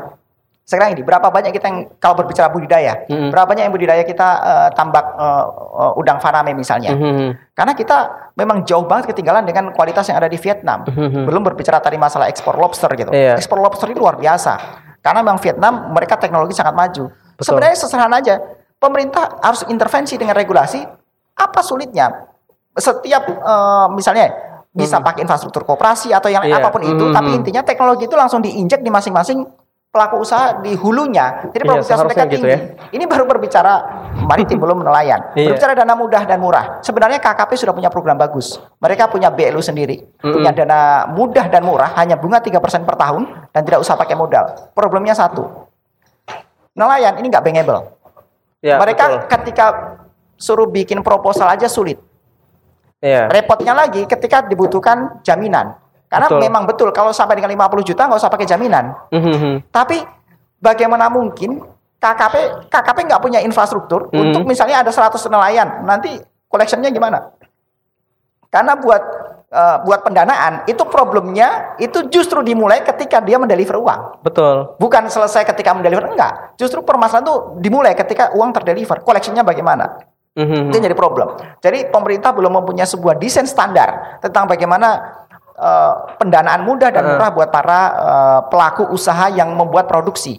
sekarang 0.62 0.94
ini 0.94 1.02
berapa 1.02 1.26
banyak 1.30 1.50
kita 1.50 1.66
yang 1.66 1.78
kalau 1.98 2.14
berbicara 2.22 2.46
budidaya, 2.46 3.06
mm-hmm. 3.10 3.30
berapa 3.34 3.46
banyak 3.50 3.62
yang 3.66 3.74
budidaya 3.74 4.02
kita 4.06 4.28
uh, 4.38 4.68
tambak 4.70 5.02
uh, 5.18 5.44
uh, 5.90 5.92
udang 5.98 6.22
faname 6.22 6.54
misalnya? 6.54 6.94
Mm-hmm. 6.94 7.54
Karena 7.58 7.72
kita 7.74 7.96
memang 8.38 8.62
jauh 8.62 8.86
banget 8.86 9.10
ketinggalan 9.10 9.42
dengan 9.42 9.74
kualitas 9.74 10.06
yang 10.06 10.22
ada 10.22 10.30
di 10.30 10.38
Vietnam. 10.38 10.86
Mm-hmm. 10.86 11.22
Belum 11.26 11.42
berbicara 11.42 11.82
tadi 11.82 11.98
masalah 11.98 12.30
ekspor 12.30 12.54
lobster 12.54 12.90
gitu. 12.94 13.10
Yeah. 13.10 13.34
Ekspor 13.34 13.58
lobster 13.58 13.90
itu 13.90 13.98
luar 13.98 14.14
biasa. 14.14 14.86
Karena 15.02 15.22
memang 15.22 15.38
Vietnam 15.38 15.94
mereka 15.94 16.18
teknologi 16.18 16.54
sangat 16.54 16.74
maju. 16.74 17.10
Betul. 17.36 17.54
Sebenarnya 17.54 17.76
sesederhana 17.76 18.16
aja, 18.18 18.34
pemerintah 18.80 19.38
harus 19.44 19.62
intervensi 19.68 20.16
dengan 20.16 20.34
regulasi. 20.34 20.80
Apa 21.36 21.60
sulitnya? 21.60 22.32
setiap 22.76 23.24
uh, 23.40 23.88
misalnya 23.88 24.28
bisa 24.76 25.00
hmm. 25.00 25.06
pakai 25.08 25.20
infrastruktur 25.24 25.64
koperasi 25.64 26.12
atau 26.12 26.28
yang 26.28 26.44
yeah. 26.44 26.60
apa 26.60 26.68
pun 26.68 26.84
itu, 26.84 27.08
hmm. 27.08 27.14
tapi 27.16 27.32
intinya 27.32 27.64
teknologi 27.64 28.04
itu 28.04 28.12
langsung 28.12 28.44
diinjek 28.44 28.84
di 28.84 28.92
masing-masing 28.92 29.48
pelaku 29.88 30.20
usaha 30.20 30.60
di 30.60 30.76
hulunya. 30.76 31.48
Jadi 31.48 31.64
iya, 31.64 31.68
produktivitas 31.72 32.04
mereka 32.04 32.22
gitu 32.28 32.44
tinggi. 32.44 32.52
Ya. 32.52 32.58
Ini 32.92 33.04
baru 33.08 33.24
berbicara 33.24 33.72
maritim 34.28 34.60
belum 34.68 34.84
nelayan. 34.84 35.32
Iya. 35.32 35.56
Berbicara 35.56 35.72
dana 35.72 35.96
mudah 35.96 36.22
dan 36.28 36.36
murah. 36.36 36.84
Sebenarnya 36.84 37.16
KKP 37.16 37.56
sudah 37.56 37.72
punya 37.72 37.88
program 37.88 38.20
bagus. 38.20 38.60
Mereka 38.84 39.08
punya 39.08 39.32
BLU 39.32 39.64
sendiri. 39.64 40.04
Mm-hmm. 40.04 40.34
Punya 40.36 40.52
dana 40.52 41.08
mudah 41.08 41.48
dan 41.48 41.64
murah, 41.64 41.96
hanya 41.96 42.20
bunga 42.20 42.44
3% 42.44 42.60
per 42.84 43.00
tahun 43.00 43.48
dan 43.56 43.64
tidak 43.64 43.80
usah 43.80 43.96
pakai 43.96 44.12
modal. 44.12 44.76
Problemnya 44.76 45.16
satu. 45.16 45.65
Nelayan 46.76 47.16
ini 47.18 47.26
nggak 47.32 47.44
bankable. 47.44 47.80
Ya, 48.60 48.76
mereka 48.76 49.04
betul. 49.08 49.28
ketika 49.32 49.66
suruh 50.36 50.68
bikin 50.68 51.00
proposal 51.00 51.48
aja 51.48 51.66
sulit. 51.66 51.96
Yeah. 53.00 53.28
Repotnya 53.32 53.72
lagi 53.72 54.04
ketika 54.04 54.44
dibutuhkan 54.44 55.20
jaminan. 55.24 55.76
Karena 56.06 56.28
betul. 56.30 56.40
memang 56.40 56.62
betul 56.68 56.88
kalau 56.94 57.10
sampai 57.10 57.40
dengan 57.40 57.50
50 57.56 57.88
juta 57.92 58.06
nggak 58.06 58.20
usah 58.20 58.30
pakai 58.32 58.46
jaminan. 58.46 58.94
Mm-hmm. 59.10 59.54
Tapi 59.74 60.04
bagaimana 60.62 61.10
mungkin 61.10 61.64
KKP 61.98 62.68
KKP 62.70 62.98
nggak 63.10 63.22
punya 63.22 63.40
infrastruktur 63.42 64.08
mm-hmm. 64.08 64.22
untuk 64.22 64.42
misalnya 64.46 64.86
ada 64.86 64.92
100 64.94 65.18
nelayan, 65.32 65.82
nanti 65.82 66.20
collectionnya 66.46 66.94
gimana? 66.94 67.34
Karena 68.48 68.78
buat 68.78 69.02
uh, 69.52 69.82
buat 69.86 70.02
pendanaan 70.02 70.66
itu 70.66 70.82
problemnya 70.86 71.78
itu 71.78 72.06
justru 72.10 72.42
dimulai 72.42 72.82
ketika 72.82 73.22
dia 73.22 73.38
mendeliver 73.38 73.78
uang. 73.78 74.22
Betul. 74.22 74.76
Bukan 74.80 75.06
selesai 75.10 75.46
ketika 75.46 75.74
mendeliver 75.76 76.10
enggak. 76.10 76.56
Justru 76.58 76.82
permasalahan 76.82 77.26
itu 77.26 77.36
dimulai 77.62 77.92
ketika 77.94 78.34
uang 78.34 78.50
terdeliver. 78.56 79.02
Collectionnya 79.02 79.46
bagaimana? 79.46 80.02
Mm-hmm. 80.36 80.68
Itu 80.68 80.76
jadi 80.84 80.96
problem. 80.96 81.40
Jadi 81.64 81.88
pemerintah 81.88 82.36
belum 82.36 82.60
mempunyai 82.60 82.84
sebuah 82.84 83.16
desain 83.16 83.48
standar 83.48 84.20
tentang 84.20 84.44
bagaimana 84.44 84.88
uh, 85.56 86.12
pendanaan 86.20 86.60
mudah 86.60 86.92
dan 86.92 87.08
murah 87.08 87.32
uh. 87.32 87.34
buat 87.34 87.48
para 87.48 87.80
uh, 87.96 88.40
pelaku 88.52 88.84
usaha 88.92 89.32
yang 89.32 89.48
membuat 89.56 89.88
produksi. 89.88 90.36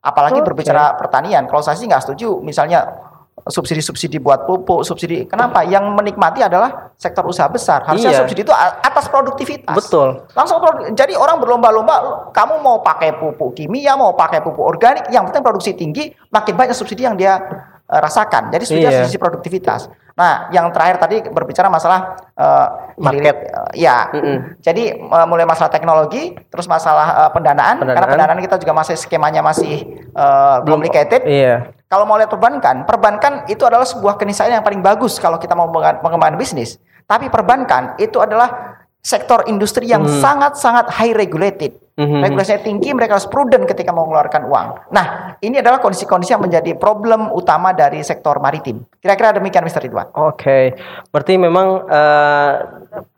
Apalagi 0.00 0.40
okay. 0.40 0.46
berbicara 0.46 0.96
pertanian. 0.96 1.44
Kalau 1.44 1.60
saya 1.60 1.76
sih 1.76 1.84
nggak 1.84 2.08
setuju, 2.08 2.40
misalnya 2.40 3.09
subsidi-subsidi 3.48 4.20
buat 4.20 4.44
pupuk, 4.44 4.84
subsidi. 4.84 5.24
Kenapa? 5.24 5.64
Yang 5.64 5.96
menikmati 5.96 6.44
adalah 6.44 6.92
sektor 7.00 7.24
usaha 7.24 7.48
besar. 7.48 7.86
Harusnya 7.88 8.12
iya. 8.12 8.20
subsidi 8.20 8.44
itu 8.44 8.52
atas 8.54 9.08
produktivitas. 9.08 9.72
Betul. 9.72 10.28
Langsung 10.36 10.60
produk, 10.60 10.92
jadi 10.92 11.16
orang 11.16 11.40
berlomba-lomba, 11.40 12.28
kamu 12.36 12.60
mau 12.60 12.84
pakai 12.84 13.16
pupuk 13.16 13.56
kimia, 13.56 13.96
mau 13.96 14.12
pakai 14.12 14.44
pupuk 14.44 14.60
organik, 14.60 15.08
yang 15.08 15.24
penting 15.28 15.44
produksi 15.44 15.72
tinggi, 15.72 16.12
makin 16.28 16.54
banyak 16.56 16.76
subsidi 16.76 17.08
yang 17.08 17.16
dia 17.16 17.40
uh, 17.88 18.00
rasakan. 18.00 18.52
Jadi 18.52 18.64
sudah 18.68 18.90
iya. 18.92 19.02
sisi 19.08 19.16
produktivitas. 19.16 19.88
Nah, 20.20 20.52
yang 20.52 20.68
terakhir 20.68 21.00
tadi 21.00 21.16
berbicara 21.24 21.72
masalah 21.72 22.20
uh, 22.36 22.92
market. 23.00 23.40
Uh, 23.48 23.72
ya. 23.72 24.12
Mm 24.12 24.20
-hmm. 24.20 24.36
Jadi 24.60 24.84
uh, 25.00 25.24
mulai 25.24 25.48
masalah 25.48 25.72
teknologi, 25.72 26.36
terus 26.52 26.68
masalah 26.68 27.24
uh, 27.24 27.30
pendanaan, 27.32 27.80
pendanaan, 27.80 27.96
karena 27.96 28.06
pendanaan 28.12 28.40
kita 28.44 28.56
juga 28.60 28.72
masih 28.76 29.00
skemanya 29.00 29.40
masih 29.40 30.04
uh, 30.12 30.60
complicated. 30.60 31.24
Iya. 31.24 31.79
Kalau 31.90 32.06
mau 32.06 32.14
lihat 32.14 32.30
perbankan, 32.30 32.86
perbankan 32.86 33.50
itu 33.50 33.66
adalah 33.66 33.82
sebuah 33.82 34.14
keniscayaan 34.14 34.62
yang 34.62 34.66
paling 34.66 34.78
bagus 34.78 35.18
kalau 35.18 35.42
kita 35.42 35.58
mau 35.58 35.66
mengembangkan 35.74 36.38
bisnis. 36.38 36.78
Tapi 37.02 37.26
perbankan 37.26 37.98
itu 37.98 38.22
adalah 38.22 38.69
sektor 39.00 39.48
industri 39.48 39.88
yang 39.88 40.04
hmm. 40.04 40.20
sangat-sangat 40.20 40.92
hmm. 40.92 40.94
high 40.96 41.14
regulated. 41.16 41.72
Hmm. 42.00 42.24
Regulasinya 42.24 42.64
tinggi, 42.64 42.96
mereka 42.96 43.20
harus 43.20 43.28
prudent 43.28 43.68
ketika 43.68 43.92
mau 43.92 44.08
mengeluarkan 44.08 44.48
uang. 44.48 44.88
Nah, 44.88 45.36
ini 45.44 45.60
adalah 45.60 45.84
kondisi-kondisi 45.84 46.32
yang 46.32 46.40
menjadi 46.40 46.72
problem 46.80 47.28
utama 47.28 47.76
dari 47.76 48.00
sektor 48.00 48.40
maritim. 48.40 48.88
Kira-kira 49.04 49.36
demikian, 49.36 49.68
Mr. 49.68 49.84
Ridwan. 49.84 50.08
Oke, 50.16 50.40
okay. 50.40 50.64
berarti 51.12 51.36
memang 51.36 51.84
uh, 51.84 52.52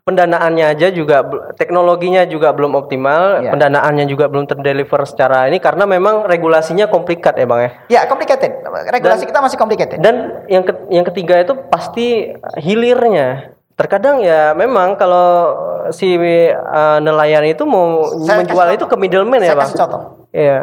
pendanaannya 0.03 0.75
aja 0.75 0.91
juga, 0.91 1.23
teknologinya 1.55 2.27
juga 2.27 2.51
belum 2.51 2.75
optimal, 2.75 3.47
yeah. 3.47 3.55
pendanaannya 3.55 4.03
juga 4.03 4.27
belum 4.27 4.51
terdeliver 4.51 5.07
secara 5.07 5.47
ini 5.47 5.63
karena 5.63 5.87
memang 5.87 6.27
regulasinya 6.27 6.91
komplikat 6.91 7.39
ya, 7.39 7.47
bang 7.47 7.61
ya. 7.63 7.71
Ya, 7.87 8.01
complicated. 8.11 8.67
Regulasi 8.67 9.23
dan, 9.23 9.29
kita 9.31 9.39
masih 9.39 9.57
complicated. 9.59 9.97
Dan 10.03 10.43
yang 10.51 10.67
ke, 10.67 10.75
yang 10.91 11.07
ketiga 11.07 11.39
itu 11.39 11.55
pasti 11.71 12.35
hilirnya 12.59 13.55
terkadang 13.73 14.21
ya 14.21 14.53
memang 14.53 14.93
kalau 14.95 15.49
si 15.89 16.13
uh, 16.15 16.97
nelayan 17.01 17.43
itu 17.49 17.65
mau 17.65 18.05
saya 18.23 18.45
menjual 18.45 18.67
itu 18.77 18.85
ke 18.85 18.95
middleman 18.95 19.41
ya, 19.41 19.57
Bang. 19.57 19.69
Saya 19.69 19.79
contoh. 19.85 20.01
Iya. 20.29 20.59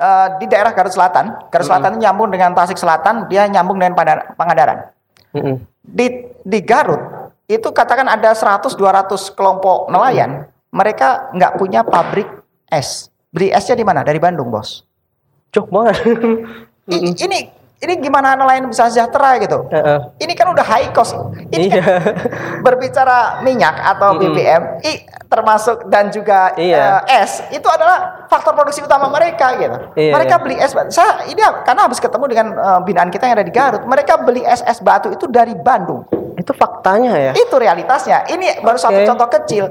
Uh, 0.00 0.26
di 0.40 0.48
daerah 0.48 0.72
Garut 0.72 0.96
Selatan, 0.96 1.52
Garut 1.52 1.68
Selatan 1.68 1.92
mm 1.92 1.96
-hmm. 2.00 2.04
nyambung 2.08 2.28
dengan 2.32 2.50
Tasik 2.56 2.80
Selatan, 2.80 3.28
dia 3.28 3.44
nyambung 3.44 3.76
dengan 3.76 3.92
Pangandaran. 4.32 4.88
Mm 5.36 5.40
-hmm. 5.44 5.56
Di 5.84 6.06
di 6.40 6.58
Garut 6.64 7.02
itu 7.44 7.68
katakan 7.68 8.08
ada 8.08 8.32
100 8.32 8.72
200 8.72 9.36
kelompok 9.36 9.92
nelayan, 9.92 10.30
mm 10.30 10.40
-hmm. 10.48 10.72
mereka 10.72 11.28
nggak 11.36 11.52
punya 11.60 11.84
pabrik 11.84 12.28
es. 12.72 13.12
Beli 13.28 13.52
esnya 13.52 13.76
di 13.76 13.84
mana? 13.84 14.00
Dari 14.00 14.16
Bandung, 14.16 14.48
Bos. 14.48 14.82
Cuk 15.52 15.68
banget. 15.68 16.00
ini 17.26 17.59
ini 17.80 17.96
gimana 17.96 18.36
nelayan 18.36 18.68
bisa 18.68 18.92
sejahtera 18.92 19.40
gitu. 19.40 19.64
Uh 19.72 19.76
-uh. 19.76 19.98
Ini 20.20 20.36
kan 20.36 20.52
udah 20.52 20.60
high 20.60 20.92
cost. 20.92 21.16
Ini 21.48 21.72
iya. 21.72 21.80
kan 21.80 21.84
berbicara 22.66 23.40
minyak 23.40 23.72
atau 23.72 24.20
BBM, 24.20 24.84
i, 24.84 25.08
termasuk 25.32 25.88
dan 25.88 26.12
juga 26.12 26.52
iya. 26.60 27.00
uh, 27.00 27.02
es 27.08 27.40
itu 27.48 27.64
adalah 27.64 28.28
faktor 28.28 28.52
produksi 28.52 28.84
utama 28.84 29.08
mereka 29.08 29.56
gitu. 29.56 29.76
Iya, 29.96 30.12
mereka 30.12 30.36
iya. 30.36 30.44
beli 30.44 30.56
es. 30.60 30.76
Saya 30.92 31.24
ini 31.24 31.40
karena 31.40 31.88
habis 31.88 32.04
ketemu 32.04 32.24
dengan 32.28 32.46
uh, 32.60 32.80
binaan 32.84 33.08
kita 33.08 33.24
yang 33.24 33.40
ada 33.40 33.46
di 33.48 33.54
Garut, 33.54 33.82
mereka 33.88 34.20
beli 34.20 34.44
es 34.44 34.60
es 34.68 34.84
batu 34.84 35.08
itu 35.08 35.24
dari 35.24 35.56
Bandung. 35.56 36.04
Itu 36.36 36.52
faktanya 36.52 37.16
ya. 37.16 37.32
Itu 37.32 37.56
realitasnya. 37.56 38.28
Ini 38.28 38.60
baru 38.60 38.76
okay. 38.76 38.84
satu 38.84 38.98
contoh 39.08 39.28
kecil. 39.40 39.64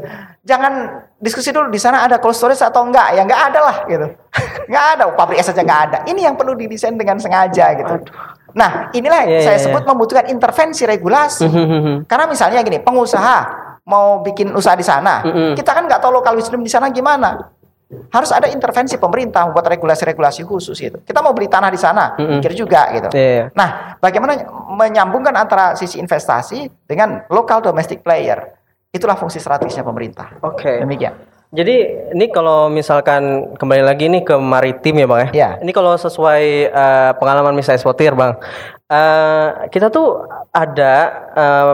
Jangan 0.50 1.06
diskusi 1.20 1.52
dulu 1.52 1.68
di 1.68 1.80
sana 1.80 2.08
ada 2.08 2.18
cold 2.18 2.34
storage 2.34 2.64
atau 2.64 2.88
enggak 2.88 3.12
ya 3.12 3.22
enggak 3.28 3.42
ada 3.52 3.60
lah 3.60 3.78
gitu 3.86 4.08
nggak 4.72 4.86
ada 4.96 5.04
pabrik 5.14 5.44
es 5.44 5.48
saja 5.52 5.62
nggak 5.62 5.82
ada 5.92 5.98
ini 6.08 6.24
yang 6.24 6.40
perlu 6.40 6.56
didesain 6.56 6.96
dengan 6.96 7.20
sengaja 7.20 7.76
gitu 7.76 8.08
nah 8.56 8.88
inilah 8.96 9.28
yeah, 9.28 9.44
saya 9.44 9.60
yeah, 9.60 9.64
sebut 9.68 9.84
yeah. 9.84 9.90
membutuhkan 9.94 10.26
intervensi 10.32 10.88
regulasi 10.88 11.46
hmm, 11.46 11.54
hmm, 11.54 11.82
hmm, 11.84 11.98
karena 12.08 12.26
misalnya 12.26 12.64
gini 12.64 12.80
pengusaha 12.80 13.38
mau 13.84 14.24
bikin 14.24 14.56
usaha 14.56 14.74
di 14.80 14.86
sana 14.88 15.22
kita 15.54 15.72
kan 15.76 15.84
nggak 15.86 16.02
tahu 16.02 16.18
lokal 16.18 16.40
wisdom 16.40 16.64
di 16.64 16.72
sana 16.72 16.90
gimana 16.90 17.52
harus 17.90 18.30
ada 18.30 18.46
intervensi 18.46 19.02
pemerintah 19.02 19.50
membuat 19.50 19.74
regulasi-regulasi 19.74 20.46
khusus 20.46 20.78
gitu. 20.78 21.02
Kita 21.02 21.26
mau 21.26 21.34
beli 21.34 21.50
tanah 21.50 21.74
di 21.74 21.80
sana, 21.82 22.14
Mm-mm. 22.14 22.38
pikir 22.38 22.54
juga 22.54 22.86
gitu. 22.94 23.10
Iya, 23.10 23.30
iya. 23.34 23.46
Nah, 23.58 23.98
bagaimana 23.98 24.38
menyambungkan 24.78 25.34
antara 25.34 25.74
sisi 25.74 25.98
investasi 25.98 26.70
dengan 26.86 27.26
lokal 27.34 27.66
domestic 27.66 28.06
player? 28.06 28.59
Itulah 28.90 29.14
fungsi 29.22 29.38
strategisnya 29.38 29.86
pemerintah. 29.86 30.34
Oke. 30.42 30.82
Demikian. 30.82 31.14
Jadi 31.50 31.76
ini 32.14 32.30
kalau 32.30 32.70
misalkan 32.70 33.54
kembali 33.58 33.82
lagi 33.82 34.06
nih 34.06 34.22
ke 34.22 34.38
maritim 34.38 35.02
ya 35.02 35.08
bang 35.10 35.20
ya. 35.20 35.30
Iya. 35.34 35.50
Ini 35.66 35.72
kalau 35.74 35.98
sesuai 35.98 36.44
eh, 36.70 37.12
pengalaman 37.18 37.58
misalnya 37.58 37.82
eksportir 37.82 38.14
bang, 38.14 38.38
eh, 38.86 39.48
kita 39.74 39.90
tuh 39.90 40.30
ada 40.54 40.94
eh, 41.34 41.74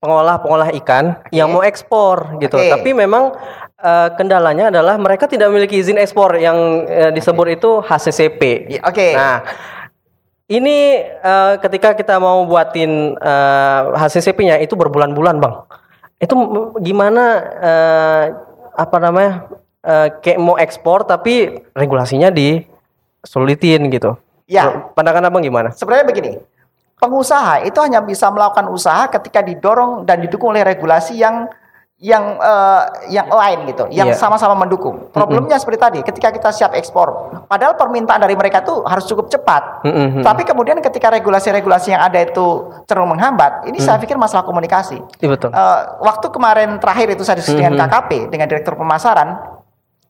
pengolah-pengolah 0.00 0.72
ikan 0.80 1.20
yang 1.28 1.52
mau 1.52 1.60
ekspor 1.60 2.40
gitu. 2.40 2.56
Oke. 2.56 2.72
Tapi 2.72 2.90
memang 2.96 3.36
eh, 3.80 4.08
kendalanya 4.16 4.72
adalah 4.72 4.96
mereka 4.96 5.28
tidak 5.28 5.52
memiliki 5.52 5.76
izin 5.76 6.00
ekspor 6.00 6.36
yang 6.40 6.88
eh, 6.88 7.12
disebut 7.12 7.46
itu 7.52 7.80
HCCP. 7.84 8.40
Ya, 8.76 8.80
Oke. 8.84 9.12
Nah, 9.12 9.44
ini 10.48 11.04
eh, 11.04 11.54
ketika 11.60 11.92
kita 11.92 12.16
mau 12.16 12.48
buatin 12.48 13.12
eh, 13.12 13.80
HCCP-nya 13.92 14.56
itu 14.64 14.72
berbulan-bulan, 14.72 15.36
Bang. 15.36 15.68
Itu 16.16 16.34
gimana 16.80 17.24
eh, 17.60 18.24
apa 18.76 18.96
namanya? 19.00 19.48
eh, 19.86 20.08
kayak 20.18 20.38
mau 20.42 20.58
ekspor 20.58 21.06
tapi 21.06 21.62
regulasinya 21.72 22.28
disulitin 22.34 23.86
gitu. 23.94 24.18
Ya. 24.50 24.90
Pandangan 24.94 25.30
Abang 25.30 25.42
gimana? 25.42 25.70
Sebenarnya 25.74 26.06
begini, 26.06 26.32
pengusaha 26.98 27.62
itu 27.66 27.78
hanya 27.82 28.02
bisa 28.02 28.30
melakukan 28.30 28.66
usaha 28.70 29.06
ketika 29.10 29.42
didorong 29.42 30.06
dan 30.06 30.22
didukung 30.22 30.54
oleh 30.54 30.66
regulasi 30.66 31.18
yang 31.18 31.50
yang 31.96 32.36
eh, 32.36 32.82
yang 33.08 33.24
lain 33.32 33.72
gitu, 33.72 33.88
yang 33.88 34.12
Iya. 34.12 34.20
sama-sama 34.20 34.52
mendukung. 34.52 35.08
Problemnya 35.16 35.56
seperti 35.56 35.80
tadi, 35.80 35.98
ketika 36.04 36.28
kita 36.28 36.52
siap 36.52 36.76
ekspor, 36.76 37.32
padahal 37.48 37.72
permintaan 37.72 38.20
dari 38.20 38.36
mereka 38.36 38.60
tuh 38.60 38.84
harus 38.84 39.08
cukup 39.08 39.32
cepat. 39.32 39.80
Mm-mm. 39.80 40.20
Tapi 40.20 40.44
kemudian 40.44 40.76
ketika 40.84 41.08
regulasi-regulasi 41.08 41.96
yang 41.96 42.04
ada 42.04 42.20
itu 42.20 42.68
cenderung 42.84 43.16
menghambat, 43.16 43.64
ini 43.64 43.80
saya 43.80 43.96
pikir 43.96 44.20
masalah 44.20 44.44
komunikasi. 44.44 45.00
Iya 45.24 45.28
betul. 45.40 45.48
Eh, 45.56 45.80
waktu 46.04 46.26
kemarin 46.28 46.76
terakhir 46.76 47.16
itu 47.16 47.24
saya 47.24 47.40
diskusi 47.40 47.64
dengan 47.64 47.80
KKP 47.80 48.28
dengan 48.28 48.44
direktur 48.44 48.76
pemasaran 48.76 49.56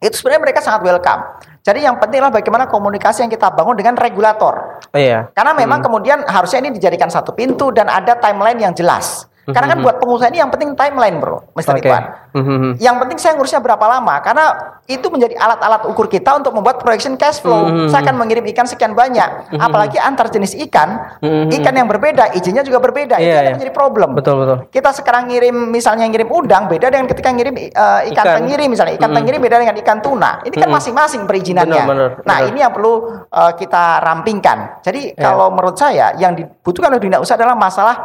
itu 0.02 0.12
sebenarnya 0.18 0.42
mereka 0.42 0.60
sangat 0.66 0.82
welcome. 0.82 1.22
Jadi 1.62 1.86
yang 1.86 2.02
penting 2.02 2.18
adalah 2.18 2.34
bagaimana 2.34 2.66
komunikasi 2.66 3.26
yang 3.26 3.30
kita 3.30 3.50
bangun 3.54 3.74
dengan 3.78 3.94
regulator. 3.94 4.82
Oh, 4.90 4.98
iya. 4.98 5.30
Karena 5.34 5.54
memang 5.54 5.82
kemudian 5.82 6.22
harusnya 6.26 6.62
ini 6.66 6.74
dijadikan 6.74 7.10
satu 7.10 7.30
pintu 7.34 7.70
dan 7.70 7.86
ada 7.90 8.18
timeline 8.18 8.58
yang 8.58 8.74
jelas. 8.74 9.26
Karena 9.46 9.66
kan 9.70 9.78
buat 9.78 9.96
pengusaha 10.02 10.26
ini 10.26 10.42
yang 10.42 10.50
penting 10.50 10.74
timeline, 10.74 11.22
Bro, 11.22 11.54
Mr. 11.54 11.70
Oke. 11.70 11.86
Ridwan. 11.86 12.04
Mhm. 12.34 12.82
Yang 12.82 12.96
penting 12.98 13.18
saya 13.22 13.32
ngurusnya 13.38 13.62
berapa 13.62 13.86
lama 13.86 14.18
karena 14.18 14.44
itu 14.84 15.06
menjadi 15.06 15.38
alat-alat 15.38 15.86
ukur 15.86 16.10
kita 16.10 16.34
untuk 16.34 16.50
membuat 16.50 16.82
projection 16.82 17.14
cash 17.14 17.38
flow. 17.38 17.64
Mhm. 17.64 17.88
Saya 17.88 18.02
akan 18.02 18.16
mengirim 18.18 18.42
ikan 18.50 18.66
sekian 18.66 18.92
banyak, 18.92 19.54
apalagi 19.56 19.96
antar 19.96 20.28
jenis 20.28 20.58
ikan, 20.66 21.18
Mhm. 21.22 21.48
ikan 21.62 21.74
yang 21.74 21.86
berbeda, 21.86 22.34
izinnya 22.34 22.60
juga 22.60 22.82
berbeda. 22.82 23.16
itu 23.16 23.22
Iya, 23.22 23.38
yang 23.38 23.44
iya. 23.46 23.54
menjadi 23.54 23.72
problem. 23.72 24.08
Betul 24.18 24.34
betul. 24.42 24.56
Kita 24.68 24.90
sekarang 24.92 25.30
ngirim 25.30 25.54
misalnya 25.70 26.04
ngirim 26.04 26.26
udang 26.26 26.66
beda 26.66 26.90
dengan 26.90 27.06
ketika 27.06 27.30
ngirim 27.30 27.54
eh, 27.56 27.70
ikan, 28.12 28.24
Ikan. 28.26 28.36
tenggiri 28.42 28.64
misalnya 28.66 28.94
ikan 28.98 29.10
tenggiri 29.12 29.36
beda 29.38 29.56
dengan 29.62 29.76
ikan 29.78 29.98
tuna. 30.02 30.42
Ini 30.42 30.52
kan 30.52 30.68
masing-masing 30.68 31.22
perizinannya. 31.24 31.82
Benar, 31.86 31.88
benar, 31.88 32.10
nah 32.26 32.38
benar. 32.42 32.50
ini 32.50 32.58
yang 32.60 32.72
perlu 32.74 32.94
eh, 33.30 33.52
kita 33.56 33.84
rampingkan. 34.02 34.82
Jadi 34.82 35.14
Iya. 35.14 35.22
kalau 35.22 35.54
menurut 35.54 35.76
saya 35.78 36.12
yang 36.16 36.34
dibutuhkan 36.34 36.92
oleh 36.92 37.00
dunia 37.00 37.18
usaha 37.18 37.38
adalah 37.38 37.54
masalah 37.54 37.96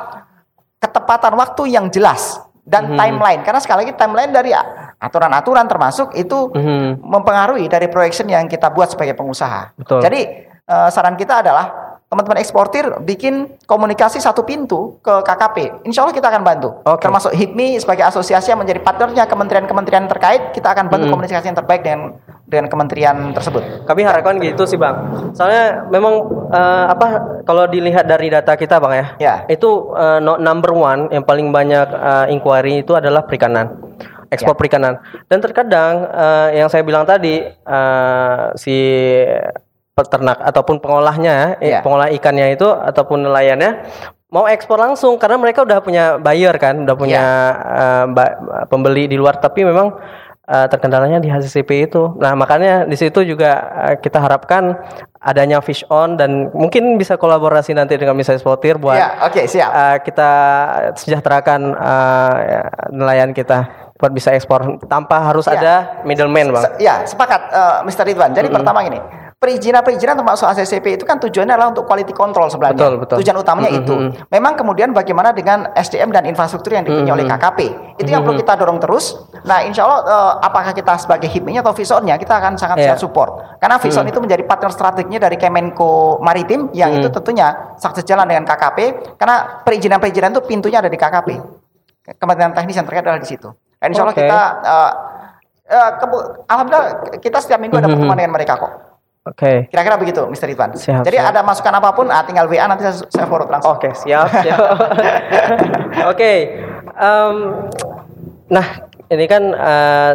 ketepatan 0.81 1.37
waktu 1.37 1.69
yang 1.69 1.93
jelas 1.93 2.41
dan 2.65 2.97
timeline. 2.97 3.45
Karena 3.45 3.61
sekali 3.61 3.85
lagi 3.85 3.93
timeline 3.93 4.33
dari 4.33 4.51
aturan-aturan 4.97 5.65
termasuk 5.69 6.13
itu 6.17 6.49
Mhm. 6.49 7.05
mempengaruhi 7.05 7.69
dari 7.69 7.85
projection 7.85 8.25
yang 8.29 8.49
kita 8.49 8.73
buat 8.73 8.89
sebagai 8.89 9.13
pengusaha. 9.13 9.77
Betul. 9.77 10.01
Jadi 10.01 10.21
eh, 10.71 10.89
saran 10.93 11.19
kita 11.19 11.43
adalah 11.43 11.90
teman-teman 12.11 12.43
eksportir 12.43 12.83
bikin 13.07 13.55
komunikasi 13.63 14.19
satu 14.19 14.43
pintu 14.43 14.99
ke 14.99 15.23
KKP. 15.23 15.87
Insya 15.87 16.03
Allah 16.03 16.11
kita 16.11 16.27
akan 16.27 16.43
bantu. 16.43 16.69
Oke. 16.83 17.07
Termasuk 17.07 17.31
HIPMI 17.31 17.79
sebagai 17.79 18.03
asosiasi 18.03 18.51
yang 18.51 18.59
menjadi 18.59 18.83
partnernya 18.83 19.31
kementerian-kementerian 19.31 20.11
terkait, 20.11 20.51
kita 20.51 20.75
akan 20.75 20.91
bantu 20.91 21.07
Mhm. 21.07 21.13
komunikasi 21.15 21.47
yang 21.47 21.55
terbaik 21.55 21.87
dengan 21.87 22.19
dengan 22.51 22.67
kementerian 22.67 23.31
tersebut. 23.31 23.87
Kami 23.87 24.03
harapkan 24.03 24.35
gitu 24.43 24.67
sih 24.67 24.75
bang. 24.75 24.91
Soalnya 25.31 25.87
memang 25.87 26.27
eh, 26.51 26.85
apa 26.91 27.07
kalau 27.47 27.63
dilihat 27.63 28.03
dari 28.03 28.27
data 28.27 28.59
kita 28.59 28.75
bang 28.83 28.91
ya, 28.91 29.05
Ya. 29.15 29.35
itu 29.47 29.95
no- 30.19 30.35
number 30.35 30.75
one 30.75 31.07
yang 31.15 31.23
paling 31.23 31.47
banyak 31.47 31.87
eh, 31.87 32.35
inquiry 32.35 32.83
itu 32.83 32.91
adalah 32.91 33.23
perikanan, 33.23 33.71
ekspor 34.27 34.51
Ya. 34.51 34.59
perikanan. 34.59 34.93
Dan 35.31 35.39
terkadang 35.39 36.11
eh, 36.11 36.59
yang 36.59 36.67
saya 36.67 36.83
bilang 36.83 37.07
tadi 37.07 37.39
eh, 37.47 38.43
si 38.59 38.75
peternak 40.01 40.37
ataupun 40.39 40.77
pengolahnya, 40.77 41.55
Ya. 41.57 41.79
pengolah 41.79 42.09
ikannya 42.09 42.51
itu 42.51 42.65
ataupun 42.65 43.23
nelayannya 43.23 43.85
mau 44.27 44.47
ekspor 44.47 44.79
langsung 44.79 45.15
karena 45.15 45.35
mereka 45.35 45.61
udah 45.61 45.79
punya 45.79 46.15
buyer 46.17 46.55
kan, 46.55 46.83
udah 46.83 46.95
punya 46.95 47.23
eh, 47.61 48.05
ba- 48.07 48.35
pembeli 48.65 49.05
di 49.05 49.15
luar. 49.15 49.37
Tapi 49.37 49.61
memang 49.61 49.91
eh, 50.43 50.67
terkendalanya 50.67 51.17
di 51.17 51.27
HCCP 51.27 51.69
itu. 51.85 52.15
Nah 52.15 52.31
makanya 52.33 52.83
di 52.83 52.95
situ 52.95 53.21
juga 53.21 53.51
eh, 53.85 53.95
kita 53.97 54.17
harapkan 54.17 54.75
adanya 55.19 55.59
fish 55.59 55.85
on 55.87 56.15
dan 56.15 56.49
mungkin 56.49 56.95
bisa 56.95 57.13
kolaborasi 57.13 57.71
nanti 57.71 57.93
dengan 57.93 58.15
Misa 58.15 58.33
Eksportir 58.33 58.75
buat 58.75 58.97
Ya, 58.97 59.21
oke, 59.21 59.45
siap. 59.45 59.69
eh, 59.69 59.97
kita 60.01 60.31
sejahterakan 60.95 61.61
ya, 62.41 62.61
nelayan 62.89 63.31
kita 63.31 63.69
buat 63.95 64.09
bisa 64.09 64.33
ekspor 64.33 64.65
tanpa 64.87 65.21
harus 65.21 65.45
Ya. 65.45 65.53
ada 65.53 65.73
middleman 66.01 66.49
bang. 66.49 66.63
Se- 66.63 66.75
ya, 66.79 66.95
sepakat 67.03 67.41
eh, 67.47 67.77
Mr. 67.85 68.03
Ridwan. 68.03 68.31
Jadi 68.31 68.49
pertama 68.49 68.81
gini, 68.81 68.97
perizinan-perizinan 69.41 70.13
termasuk 70.13 70.45
ACCP 70.45 70.85
itu 70.95 71.03
kan 71.03 71.17
tujuannya 71.17 71.49
adalah 71.51 71.73
untuk 71.73 71.83
quality 71.83 72.13
control 72.13 72.45
sebenarnya. 72.45 72.77
Betul, 72.77 72.93
betul. 73.01 73.15
Tujuan 73.19 73.37
utamanya 73.41 73.73
Mm, 73.73 73.79
itu. 73.81 73.93
mm, 73.95 74.09
Memang 74.29 74.53
kemudian 74.53 74.93
bagaimana 74.93 75.33
dengan 75.33 75.65
SDM 75.73 76.13
dan 76.13 76.29
infrastruktur 76.29 76.69
yang 76.71 76.85
dipunyai 76.85 77.09
oleh 77.11 77.25
KKP. 77.25 77.59
Itu 77.97 78.05
yang 78.07 78.21
perlu 78.21 78.37
kita 78.37 78.53
dorong 78.53 78.77
terus. 78.77 79.17
Nah, 79.41 79.65
insya 79.65 79.81
Allah 79.81 79.99
eh, 80.05 80.33
apakah 80.45 80.71
kita 80.71 80.93
sebagai 80.95 81.25
HIPMI 81.25 81.57
atau 81.57 81.73
Visonnya 81.73 82.15
kita 82.15 82.37
akan 82.37 82.53
sangat 82.55 82.85
siap 82.85 83.01
support. 83.01 83.57
Karena 83.57 83.81
Vison 83.81 84.05
itu 84.05 84.21
menjadi 84.21 84.45
partner 84.45 84.69
strategiknya 84.69 85.19
dari 85.19 85.35
Kemenko 85.35 86.21
Maritim 86.21 86.69
yang 86.71 86.93
itu 86.93 87.09
tentunya 87.09 87.73
sukses 87.75 88.05
jalan 88.05 88.29
dengan 88.29 88.45
KKP 88.45 88.77
karena 89.17 89.65
perizinan-perizinan 89.65 90.29
itu 90.31 90.41
pintunya 90.43 90.77
ada 90.77 90.87
di 90.87 90.95
KKP. 90.95 91.29
Kementerian 92.13 92.53
Teknis 92.53 92.75
yang 92.75 92.85
terkait 92.85 93.01
adalah 93.01 93.17
di 93.17 93.25
situ. 93.25 93.49
Dan 93.75 93.89
insya 93.89 94.05
Allah 94.05 94.13
kita 94.13 94.39
eh, 94.61 94.91
eh, 95.67 95.89
kebu- 95.97 96.25
alhamdulillah 96.45 96.85
kita 97.17 97.37
setiap 97.41 97.57
minggu 97.57 97.73
ada 97.75 97.89
Mhm. 97.89 97.93
pertemuan 97.95 98.17
dengan 98.19 98.33
mereka 98.35 98.53
kok. 98.55 98.71
Oke. 99.21 99.69
Kira-kira 99.69 100.01
begitu, 100.01 100.25
Mr. 100.25 100.49
Ridwan. 100.49 100.73
Siap, 100.73 101.05
Jadi 101.05 101.17
siap. 101.21 101.29
ada 101.29 101.45
masukan 101.45 101.73
apa 101.77 101.93
pun, 101.93 102.09
ah, 102.09 102.25
tinggal 102.25 102.49
WA 102.49 102.65
nanti 102.65 102.89
saya, 102.89 103.05
saya 103.05 103.25
forward 103.29 103.53
langsung. 103.53 103.77
Oke, 103.77 103.93
siap. 103.93 104.33
siap. 104.33 104.57
Oke. 106.11 106.31
em, 106.91 107.35
nah, 108.49 108.65
ini 109.13 109.25
kan 109.29 109.43
eh, 109.53 110.11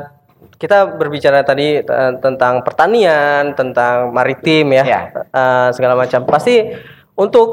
kita 0.59 0.99
berbicara 0.99 1.47
tadi 1.47 1.79
eh, 1.79 2.13
tentang 2.19 2.67
pertanian, 2.67 3.55
tentang 3.55 4.11
maritim 4.11 4.75
ya, 4.75 4.83
Ya. 4.83 5.01
eh, 5.15 5.69
segala 5.71 5.95
macam. 5.95 6.27
Pasti 6.27 6.67
untuk 7.15 7.49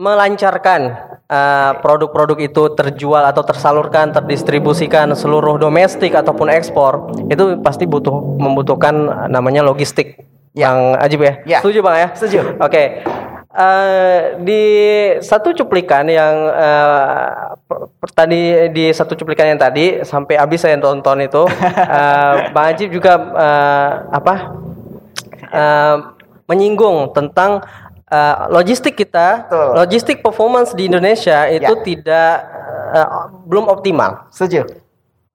melancarkan 0.00 0.80
eh, 1.28 1.72
produk-produk 1.84 2.40
itu 2.40 2.72
terjual 2.72 3.20
atau 3.20 3.44
tersalurkan, 3.44 4.16
terdistribusikan 4.16 5.12
seluruh 5.12 5.60
domestik 5.60 6.16
ataupun 6.16 6.48
ekspor, 6.48 7.12
itu 7.28 7.60
pasti 7.60 7.84
butuh 7.84 8.16
membutuhkan 8.40 9.28
namanya 9.28 9.60
logistik. 9.60 10.24
Ya. 10.56 10.72
Bang 10.72 10.80
Ajib 10.96 11.20
ya? 11.20 11.32
Ya. 11.44 11.58
Setuju 11.60 11.78
Bang 11.84 11.96
ya? 12.00 12.08
Setuju. 12.16 12.56
Oke. 12.56 13.04
Eh, 13.56 14.18
di 14.44 14.62
satu 15.20 15.52
cuplikan 15.52 16.04
yang 16.04 16.32
eh, 16.52 17.28
per- 17.64 17.88
tadi 18.12 18.68
di 18.68 18.92
satu 18.92 19.16
cuplikan 19.16 19.48
yang 19.48 19.56
tadi 19.56 20.00
sampai 20.00 20.36
habis 20.36 20.60
saya 20.60 20.76
tonton 20.76 21.24
itu, 21.24 21.44
eh, 22.00 22.34
Bang 22.52 22.66
Ajib 22.72 22.92
juga 22.92 23.16
eh, 23.16 23.90
apa 24.12 24.34
eh, 25.48 25.96
menyinggung 26.44 27.12
tentang 27.12 27.64
eh, 28.08 28.36
logistik 28.48 28.92
kita, 28.92 29.48
Betul. 29.48 29.68
logistik 29.76 30.16
performance 30.20 30.72
di 30.72 30.88
Indonesia 30.88 31.48
itu 31.48 31.64
Ya. 31.72 31.80
tidak 31.80 32.32
eh, 32.92 33.08
belum 33.44 33.68
optimal. 33.68 34.28
Setuju. 34.28 34.68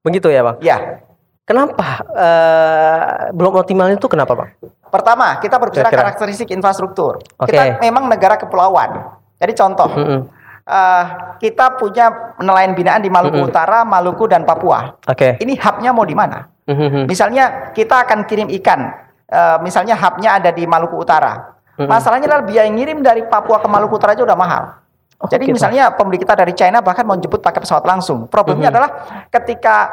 Begitu 0.02 0.30
ya, 0.30 0.46
Bang? 0.46 0.56
Ya. 0.62 1.02
Kenapa 1.42 2.06
eh, 2.06 3.00
belum 3.34 3.54
optimal 3.58 3.90
itu 3.90 4.06
kenapa, 4.06 4.38
Bang? 4.38 4.50
Pertama, 4.92 5.40
kita 5.40 5.56
berbicara 5.56 5.88
Kira-kira. 5.88 6.12
karakteristik 6.12 6.52
infrastruktur. 6.52 7.24
Oke. 7.40 7.48
Kita 7.48 7.80
memang 7.80 8.12
negara 8.12 8.36
kepulauan. 8.36 9.16
Jadi 9.40 9.52
contoh, 9.56 9.88
Mm-mm. 9.88 10.20
eh, 10.68 11.04
kita 11.40 11.80
punya 11.80 12.36
nelayan 12.36 12.76
binaan 12.76 13.00
di 13.00 13.08
Maluku 13.08 13.40
Utara, 13.40 13.88
Maluku 13.88 14.28
dan 14.28 14.44
Papua. 14.44 14.92
Oke. 15.08 15.40
Ini 15.40 15.56
hubnya 15.56 15.96
mau 15.96 16.04
di 16.04 16.12
mana? 16.12 16.44
Mhm. 16.68 17.08
Misalnya 17.08 17.72
kita 17.72 18.04
akan 18.04 18.28
kirim 18.28 18.52
ikan, 18.60 18.92
eh, 19.32 19.56
misalnya 19.64 19.96
hubnya 19.96 20.36
ada 20.36 20.52
di 20.52 20.68
Maluku 20.68 21.00
Utara. 21.00 21.56
Masalahnya 21.82 22.28
adalah 22.28 22.44
biaya 22.44 22.68
ngirim 22.68 23.00
dari 23.00 23.24
Papua 23.26 23.58
ke 23.58 23.66
Maluku 23.66 23.96
Utara 23.96 24.12
aja 24.12 24.22
udah 24.22 24.38
mahal. 24.38 24.76
Oh, 25.22 25.26
Jadi 25.26 25.48
gitu. 25.48 25.56
misalnya 25.56 25.88
pembeli 25.94 26.18
kita 26.20 26.36
dari 26.36 26.52
China 26.52 26.82
bahkan 26.82 27.06
mau 27.06 27.16
jemput 27.16 27.40
pakai 27.40 27.64
pesawat 27.64 27.82
langsung. 27.88 28.28
Problemnya 28.28 28.68
adalah 28.68 28.90
ketika 29.32 29.88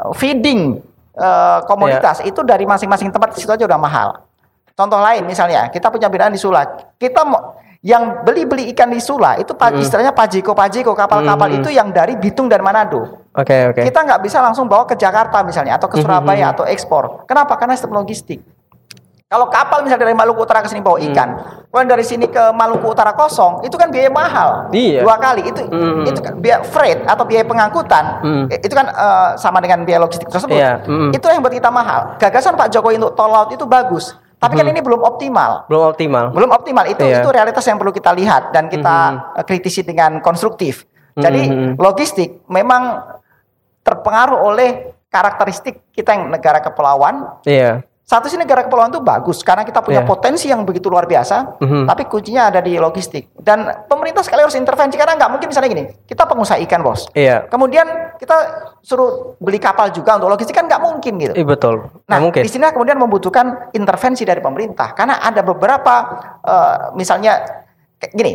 eh, 0.00 0.12
feeding 0.18 0.82
uh, 1.16 1.60
komoditas 1.68 2.24
itu 2.24 2.40
dari 2.40 2.64
masing-masing 2.64 3.12
tempat 3.12 3.36
situ 3.36 3.48
aja 3.52 3.64
udah 3.68 3.80
mahal. 3.80 4.08
Contoh 4.72 4.98
lain 5.00 5.22
misalnya, 5.28 5.68
kita 5.68 5.92
punya 5.92 6.08
binaan 6.08 6.32
di 6.32 6.40
Sula. 6.40 6.64
Kita 6.96 7.22
mau 7.28 7.60
yang 7.82 8.22
beli-beli 8.22 8.70
ikan 8.72 8.94
di 8.94 9.02
Sula 9.02 9.34
itu 9.42 9.58
mm. 9.58 9.82
istilahnya 9.82 10.14
pajiko 10.14 10.54
pajiko 10.54 10.94
kapal-kapal 10.94 11.50
mm. 11.50 11.58
itu 11.58 11.68
yang 11.74 11.90
dari 11.90 12.14
Bitung 12.14 12.46
dan 12.46 12.62
Manado. 12.62 13.26
Oke 13.34 13.42
okay, 13.42 13.60
oke. 13.66 13.74
Okay. 13.82 13.84
Kita 13.90 14.06
nggak 14.06 14.20
bisa 14.22 14.38
langsung 14.38 14.70
bawa 14.70 14.86
ke 14.86 14.94
Jakarta 14.94 15.42
misalnya 15.42 15.74
atau 15.74 15.90
ke 15.90 15.98
Surabaya 15.98 16.46
mm. 16.46 16.52
atau 16.54 16.64
ekspor. 16.70 17.26
Kenapa? 17.26 17.58
Karena 17.58 17.74
sistem 17.74 17.98
logistik. 17.98 18.38
Kalau 19.32 19.48
kapal 19.48 19.80
misalnya 19.80 20.04
dari 20.04 20.12
Maluku 20.12 20.44
Utara 20.44 20.60
ke 20.60 20.68
sini 20.68 20.84
bawa 20.84 21.00
ikan, 21.00 21.32
hmm. 21.32 21.72
kalau 21.72 21.88
dari 21.88 22.04
sini 22.04 22.28
ke 22.28 22.52
Maluku 22.52 22.84
Utara 22.84 23.16
kosong, 23.16 23.64
itu 23.64 23.80
kan 23.80 23.88
biaya 23.88 24.12
mahal. 24.12 24.68
Iya. 24.76 25.00
Dua 25.00 25.16
kali 25.16 25.48
itu 25.48 25.56
hmm. 25.72 26.04
itu 26.04 26.20
kan 26.20 26.36
biaya 26.36 26.60
freight 26.60 27.00
atau 27.08 27.24
biaya 27.24 27.40
pengangkutan. 27.40 28.20
Hmm. 28.20 28.44
Itu 28.52 28.76
kan 28.76 28.92
uh, 28.92 29.32
sama 29.40 29.64
dengan 29.64 29.88
biaya 29.88 30.04
logistik 30.04 30.28
tersebut. 30.28 30.52
Iya. 30.52 30.84
Hmm. 30.84 31.16
Itu 31.16 31.32
yang 31.32 31.40
buat 31.40 31.56
kita 31.56 31.72
mahal. 31.72 32.20
Gagasan 32.20 32.60
Pak 32.60 32.76
Jokowi 32.76 33.00
untuk 33.00 33.16
tol 33.16 33.32
laut 33.32 33.48
itu 33.48 33.64
bagus. 33.64 34.12
Tapi 34.42 34.58
kan 34.58 34.66
hmm. 34.66 34.74
ini 34.74 34.80
belum 34.82 35.00
optimal. 35.06 35.70
Belum 35.70 35.82
optimal. 35.86 36.34
Belum 36.34 36.50
optimal. 36.50 36.84
Itu 36.90 37.06
iya. 37.06 37.22
itu 37.22 37.30
realitas 37.30 37.62
yang 37.62 37.78
perlu 37.78 37.94
kita 37.94 38.10
lihat 38.10 38.50
dan 38.50 38.66
kita 38.66 38.96
hmm. 39.38 39.46
kritisi 39.46 39.86
dengan 39.86 40.18
konstruktif. 40.18 40.82
Jadi 41.14 41.42
hmm. 41.46 41.72
logistik 41.78 42.42
memang 42.50 43.06
terpengaruh 43.86 44.42
oleh 44.42 44.98
karakteristik 45.12 45.94
kita 45.94 46.18
yang 46.18 46.26
negara 46.26 46.58
kepulauan. 46.58 47.38
Iya. 47.46 47.86
Satu 48.02 48.26
sih 48.26 48.34
negara 48.34 48.66
kepulauan 48.66 48.90
itu 48.90 48.98
bagus 48.98 49.46
karena 49.46 49.62
kita 49.62 49.78
punya 49.78 50.02
yeah. 50.02 50.10
potensi 50.10 50.50
yang 50.50 50.66
begitu 50.66 50.90
luar 50.90 51.06
biasa, 51.06 51.62
mm-hmm. 51.62 51.84
tapi 51.86 52.02
kuncinya 52.10 52.50
ada 52.50 52.58
di 52.58 52.74
logistik. 52.74 53.30
Dan 53.38 53.64
pemerintah 53.86 54.26
sekali 54.26 54.42
harus 54.42 54.58
intervensi 54.58 54.98
karena 54.98 55.14
nggak 55.14 55.30
mungkin 55.30 55.48
misalnya 55.48 55.70
gini, 55.70 55.84
kita 56.04 56.26
pengusaha 56.26 56.58
ikan 56.66 56.82
bos, 56.82 57.06
yeah. 57.14 57.46
kemudian 57.46 57.86
kita 58.18 58.36
suruh 58.82 59.38
beli 59.38 59.62
kapal 59.62 59.88
juga 59.94 60.18
untuk 60.18 60.34
logistik 60.34 60.52
kan 60.52 60.66
nggak 60.66 60.82
mungkin 60.82 61.12
gitu. 61.22 61.32
Iya 61.38 61.46
betul. 61.46 61.74
Nah 62.10 62.18
mungkin. 62.18 62.42
di 62.42 62.50
sini 62.50 62.66
kemudian 62.74 62.98
membutuhkan 62.98 63.70
intervensi 63.70 64.26
dari 64.26 64.42
pemerintah 64.42 64.98
karena 64.98 65.22
ada 65.22 65.40
beberapa 65.46 65.94
uh, 66.42 66.76
misalnya 66.98 67.38
kayak 68.02 68.12
gini, 68.18 68.32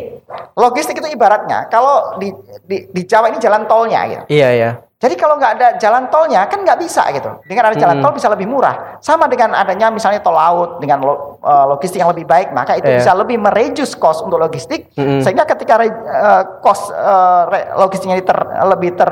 logistik 0.56 0.96
itu 0.96 1.12
ibaratnya 1.12 1.68
kalau 1.68 2.16
di, 2.16 2.32
di 2.64 2.88
di 2.88 3.02
Jawa 3.04 3.28
ini 3.28 3.36
jalan 3.36 3.68
tolnya 3.68 4.00
gitu. 4.08 4.24
Iya 4.32 4.48
iya. 4.56 4.70
Jadi 4.98 5.14
kalau 5.14 5.38
nggak 5.38 5.52
ada 5.54 5.68
jalan 5.78 6.10
tolnya 6.10 6.42
kan 6.50 6.58
nggak 6.66 6.82
bisa 6.82 7.06
gitu. 7.14 7.30
Dengan 7.46 7.70
ada 7.70 7.78
jalan 7.78 8.02
hmm. 8.02 8.04
tol 8.04 8.18
bisa 8.18 8.26
lebih 8.34 8.50
murah. 8.50 8.98
Sama 8.98 9.30
dengan 9.30 9.54
adanya 9.54 9.94
misalnya 9.94 10.18
tol 10.18 10.34
laut 10.34 10.82
dengan 10.82 10.98
lo, 11.06 11.38
uh, 11.38 11.70
logistik 11.70 12.02
yang 12.02 12.10
lebih 12.10 12.26
baik, 12.26 12.50
maka 12.50 12.74
itu 12.74 12.90
yeah. 12.90 12.98
bisa 12.98 13.14
lebih 13.14 13.38
mereduce 13.38 13.94
cost 13.94 14.26
untuk 14.26 14.42
logistik. 14.42 14.90
Hmm. 14.98 15.22
Sehingga 15.22 15.46
ketika 15.46 15.78
uh, 15.78 16.42
cost 16.58 16.90
uh, 16.90 17.46
logistiknya 17.78 18.18
ter, 18.26 18.38
lebih 18.66 18.98
ter 18.98 19.10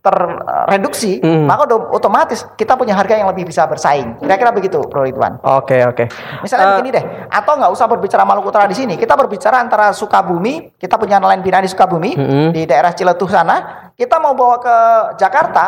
terreduksi, 0.00 1.20
hmm. 1.20 1.44
maka 1.44 1.68
otomatis 1.92 2.48
kita 2.56 2.72
punya 2.72 2.96
harga 2.96 3.20
yang 3.20 3.28
lebih 3.28 3.44
bisa 3.44 3.68
bersaing. 3.68 4.16
Kira-kira 4.16 4.48
begitu, 4.48 4.80
Bro 4.88 5.04
Ridwan. 5.04 5.36
Oke, 5.44 5.76
okay, 5.76 5.80
oke. 5.84 6.04
Okay. 6.08 6.40
Misalnya 6.40 6.66
uh, 6.66 6.72
begini 6.80 6.90
deh, 6.96 7.04
atau 7.28 7.52
nggak 7.60 7.70
usah 7.70 7.84
berbicara 7.84 8.24
Maluku 8.24 8.48
Utara 8.48 8.64
di 8.64 8.72
sini, 8.72 8.96
kita 8.96 9.12
berbicara 9.12 9.60
antara 9.60 9.92
Sukabumi, 9.92 10.72
kita 10.80 10.96
punya 10.96 11.20
nelayan 11.20 11.44
binaan 11.44 11.68
di 11.68 11.70
Sukabumi, 11.70 12.16
hmm. 12.16 12.48
di 12.56 12.64
daerah 12.64 12.96
Ciletuh 12.96 13.28
sana, 13.28 13.89
kita 14.00 14.16
mau 14.16 14.32
bawa 14.32 14.56
ke 14.56 14.76
Jakarta, 15.20 15.64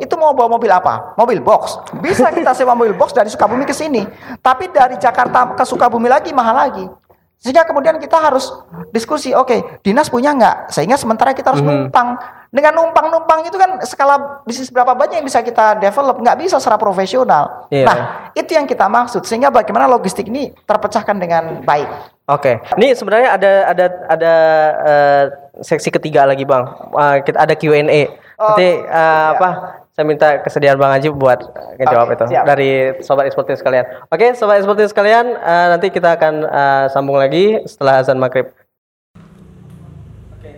itu 0.00 0.16
mau 0.16 0.32
bawa 0.32 0.56
mobil 0.56 0.72
apa? 0.72 1.12
Mobil 1.20 1.44
box. 1.44 1.76
Bisa 2.00 2.32
kita 2.32 2.56
sewa 2.56 2.72
mobil 2.72 2.96
box 2.96 3.12
dari 3.12 3.28
Sukabumi 3.28 3.68
ke 3.68 3.76
sini. 3.76 4.00
Tapi 4.40 4.72
dari 4.72 4.96
Jakarta 4.96 5.52
ke 5.52 5.64
Sukabumi 5.68 6.08
lagi 6.08 6.32
mahal 6.32 6.56
lagi. 6.56 6.88
Sehingga 7.36 7.68
kemudian 7.68 8.00
kita 8.00 8.16
harus 8.16 8.48
diskusi, 8.96 9.36
oke, 9.36 9.52
okay, 9.52 9.60
dinas 9.84 10.08
punya 10.08 10.32
nggak? 10.32 10.72
Sehingga 10.72 10.96
sementara 10.96 11.36
kita 11.36 11.52
harus 11.52 11.60
mm 11.60 11.68
-hmm. 11.68 11.80
numpang. 11.92 12.08
Dengan 12.48 12.72
numpang-numpang 12.80 13.44
itu 13.44 13.60
kan 13.60 13.76
skala 13.84 14.40
bisnis 14.48 14.72
berapa 14.72 14.96
banyak 14.96 15.20
yang 15.20 15.26
bisa 15.28 15.44
kita 15.44 15.76
develop, 15.76 16.16
nggak 16.16 16.40
bisa 16.40 16.56
secara 16.56 16.80
profesional. 16.80 17.68
Yeah. 17.68 17.84
Nah, 17.84 17.98
itu 18.32 18.56
yang 18.56 18.64
kita 18.64 18.88
maksud. 18.88 19.28
Sehingga 19.28 19.52
bagaimana 19.52 19.84
logistik 19.84 20.32
ini 20.32 20.56
terpecahkan 20.64 21.20
dengan 21.20 21.60
baik. 21.60 22.16
Oke, 22.26 22.58
okay. 22.58 22.80
ini 22.80 22.96
sebenarnya 22.96 23.38
ada 23.38 23.52
ada 23.70 23.84
ada 24.10 24.34
uh, 24.82 25.24
seksi 25.62 25.88
ketiga 25.92 26.28
lagi 26.28 26.44
bang. 26.44 26.64
Uh, 26.92 27.20
kita 27.24 27.38
ada 27.40 27.54
Q&A. 27.56 28.10
Oh, 28.36 28.52
Nanti 28.52 28.68
uh, 28.68 28.84
ya. 28.84 29.32
apa? 29.36 29.50
saya 29.96 30.04
minta 30.04 30.44
kesediaan 30.44 30.76
Bang 30.76 30.92
Aji 30.92 31.08
buat 31.08 31.40
ngejawab 31.80 32.12
okay, 32.12 32.16
itu 32.20 32.24
siap. 32.28 32.44
dari 32.44 32.70
sobat 33.00 33.32
eksportir 33.32 33.56
sekalian. 33.56 33.88
Oke, 34.12 34.28
okay, 34.28 34.30
sobat 34.36 34.60
eksportir 34.60 34.92
sekalian, 34.92 35.40
uh, 35.40 35.72
nanti 35.72 35.88
kita 35.88 36.20
akan 36.20 36.44
uh, 36.44 36.84
sambung 36.92 37.16
lagi 37.16 37.64
setelah 37.64 38.04
azan 38.04 38.20
maghrib. 38.20 38.52
Oke, 38.52 40.36
okay. 40.36 40.54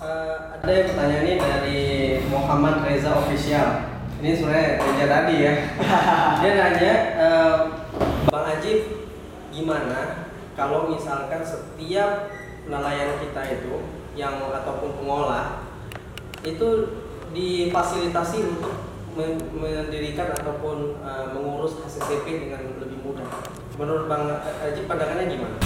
uh, 0.00 0.56
ada 0.56 0.72
yang 0.72 0.88
bertanya 0.88 1.18
nih 1.20 1.36
dari 1.36 1.80
Muhammad 2.32 2.80
Reza 2.88 3.12
Official. 3.12 3.92
Ini 4.24 4.40
sebenarnya 4.40 4.68
kerja 4.80 5.04
tadi 5.04 5.34
ya. 5.36 5.54
Dia 6.40 6.52
nanya, 6.56 6.94
uh, 7.20 7.56
Bang 8.32 8.56
Aji, 8.56 8.72
gimana 9.52 10.32
kalau 10.56 10.88
misalkan 10.88 11.44
setiap 11.44 12.32
nelayan 12.64 13.20
kita 13.20 13.42
itu 13.52 13.84
yang 14.12 14.52
ataupun 14.52 15.00
pengolah 15.00 15.64
itu 16.44 16.68
difasilitasi 17.32 18.38
untuk 18.44 18.74
mendirikan 19.12 20.32
ataupun 20.32 21.00
uh, 21.04 21.32
mengurus 21.36 21.80
HCCP 21.84 22.48
dengan 22.48 22.80
lebih 22.80 22.98
mudah. 23.04 23.28
Menurut 23.76 24.08
Bang 24.08 24.40
Haji 24.40 24.88
pandangannya 24.88 25.26
gimana? 25.28 25.56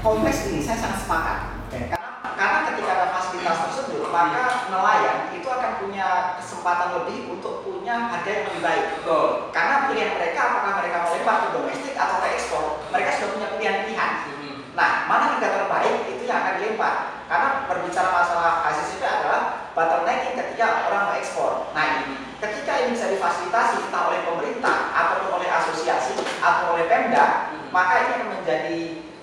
Kompleks 0.00 0.48
ini 0.48 0.60
saya 0.64 0.78
sangat 0.80 0.98
sepakat. 1.04 1.38
Okay. 1.68 1.84
Karena, 1.92 2.10
karena 2.36 2.58
ketika 2.72 2.90
ada 2.96 3.06
fasilitas 3.12 3.58
tersebut, 3.68 4.08
maka 4.08 4.72
nelayan 4.72 5.32
itu 5.36 5.48
akan 5.48 5.72
punya 5.84 6.38
kesempatan 6.40 6.88
lebih 7.02 7.28
untuk 7.28 7.66
punya 7.66 8.08
harga 8.08 8.30
yang 8.30 8.44
lebih 8.48 8.62
baik. 8.64 8.84
Betul. 9.00 9.26
Karena 9.52 9.74
pilihan 9.88 10.12
mereka 10.16 10.40
apakah 10.40 10.72
mereka 10.80 10.96
mau 11.04 11.12
lempar 11.12 11.36
ke 11.44 11.48
domestik 11.56 11.94
atau 11.96 12.16
ke 12.24 12.26
ekspor, 12.36 12.64
mereka 12.88 13.10
sudah 13.16 13.28
punya 13.36 13.48
pilihan-pilihan. 13.56 14.10
Hmm. 14.24 14.56
Nah, 14.72 14.90
mana 15.10 15.24
harga 15.36 15.48
terbaik 15.60 16.07
yang 16.28 16.44
akan 16.44 16.54
dilempar. 16.60 16.94
Karena 17.28 17.48
berbicara 17.68 18.08
masalah 18.12 18.64
HCCP 18.68 19.02
adalah 19.04 19.40
bottlenecking 19.72 20.36
ketika 20.36 20.88
orang 20.88 21.02
mau 21.08 21.14
ekspor. 21.16 21.72
Nah 21.72 21.84
ini, 21.84 22.16
ketika 22.40 22.72
ini 22.84 22.96
bisa 22.96 23.08
difasilitasi 23.12 23.88
entah 23.88 24.12
oleh 24.12 24.20
pemerintah 24.24 24.92
ataupun 24.92 25.40
oleh 25.40 25.48
asosiasi 25.48 26.16
atau 26.40 26.76
oleh 26.76 26.88
Pemda, 26.88 27.52
hmm. 27.52 27.68
maka 27.72 27.92
ini 28.04 28.10
akan 28.16 28.28
menjadi 28.40 28.78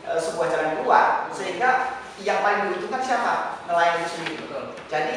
uh, 0.09 0.19
sebuah 0.21 0.47
jalan 0.49 0.69
keluar 0.77 1.05
sehingga 1.33 2.01
yang 2.21 2.39
paling 2.41 2.71
diuntungkan 2.71 3.01
siapa? 3.03 3.61
Nelayan 3.67 4.01
itu 4.01 4.09
sendiri. 4.15 4.35
Betul. 4.45 4.63
Jadi 4.87 5.15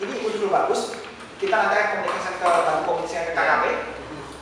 ini 0.00 0.14
usul 0.26 0.50
bagus. 0.50 0.96
Kita 1.40 1.56
nanti 1.56 1.76
akan 1.76 2.04
komunikasi 2.04 2.36
ke 2.36 2.48
bantu 2.48 2.80
komunikasi 2.84 3.16
ke 3.30 3.32
KKP. 3.32 3.64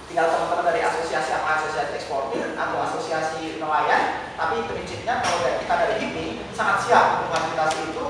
Tinggal 0.08 0.24
teman-teman 0.32 0.72
dari 0.72 0.80
asosiasi 0.80 1.30
apa 1.36 1.60
asosiasi 1.60 2.00
eksportir 2.00 2.56
atau 2.56 2.80
asosiasi 2.80 3.60
nelayan. 3.60 4.32
Tapi 4.40 4.64
prinsipnya 4.64 5.20
kalau 5.20 5.38
dari 5.44 5.56
kita 5.60 5.74
dari 5.76 5.94
HIPMI 6.00 6.26
sangat 6.56 6.76
siap 6.88 7.04
untuk 7.20 7.28
fasilitasi 7.36 7.92
itu 7.92 8.04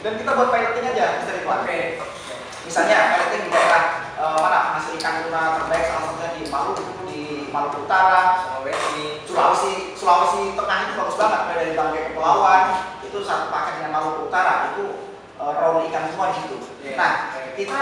dan 0.00 0.16
kita 0.16 0.30
buat 0.32 0.48
piloting 0.48 0.86
aja 0.96 1.20
Ridwan. 1.28 1.60
Oke. 1.60 1.68
Okay. 1.68 1.82
Misalnya 2.64 2.98
piloting 3.12 3.42
di 3.48 3.50
daerah 3.52 3.84
uh, 4.16 4.36
mana 4.40 4.80
hasil 4.80 4.96
ikan 4.96 5.28
tuna 5.28 5.60
terbaik 5.60 5.84
salah 5.92 6.02
satunya 6.08 6.30
di 6.40 6.42
Maluku, 6.48 6.82
di 7.08 7.20
Maluku 7.52 7.84
Utara, 7.84 8.20
Sulawesi, 8.40 9.24
Sulawesi, 9.28 9.72
Sulawesi 9.96 10.42
Tengah 10.56 10.78
itu 10.88 10.92
bagus 10.96 11.16
banget 11.20 11.40
mulai 11.44 11.58
dari 11.60 11.72
Bangkai 11.76 12.02
Kepulauan 12.12 12.64
itu 13.04 13.18
satu 13.20 13.52
paket 13.52 13.72
dengan 13.80 13.92
Maluku 13.92 14.20
Utara 14.32 14.72
itu 14.72 14.84
uh, 15.36 15.52
raw 15.52 15.76
ikan 15.84 16.04
semua 16.08 16.32
di 16.32 16.36
situ. 16.40 16.56
Yeah. 16.80 16.96
Nah 16.96 17.12
kita 17.60 17.78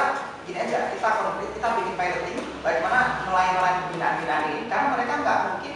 gini 0.48 0.58
aja 0.64 0.96
kita 0.96 1.08
konkret 1.20 1.50
kita 1.52 1.68
bikin 1.76 1.94
piloting 2.00 2.38
bagaimana 2.64 3.28
nelayan-nelayan 3.28 3.84
binaan-binaan 3.92 4.44
ini 4.48 4.62
karena 4.72 4.86
mereka 4.96 5.12
nggak 5.20 5.38
mungkin 5.52 5.74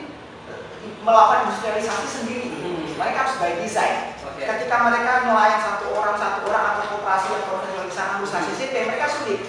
eh, 0.49 0.63
melakukan 1.05 1.39
industrialisasi 1.45 2.07
sendiri. 2.09 2.47
Hmm. 2.57 2.89
Mereka 2.97 3.19
harus 3.21 3.37
by 3.37 3.53
design 3.61 4.13
ketika 4.43 4.77
mereka 4.83 5.13
nelayan 5.29 5.61
satu 5.63 5.87
orang 5.95 6.17
satu 6.19 6.51
orang 6.51 6.65
atau 6.75 6.85
kooperasi 6.97 7.27
yang 7.31 7.45
profesional 7.47 7.87
di 7.87 7.95
sana 7.95 8.11
harus 8.19 8.31
CCP 8.33 8.75
mereka 8.91 9.07
sulit 9.07 9.41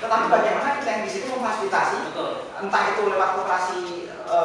tetapi 0.00 0.32
bagaimana 0.32 0.80
kita 0.80 0.88
yang 0.88 1.02
di 1.04 1.12
situ 1.12 1.26
memfasilitasi 1.28 1.98
entah 2.56 2.82
itu 2.88 3.02
lewat 3.04 3.36
kooperasi 3.36 4.08
e, 4.08 4.38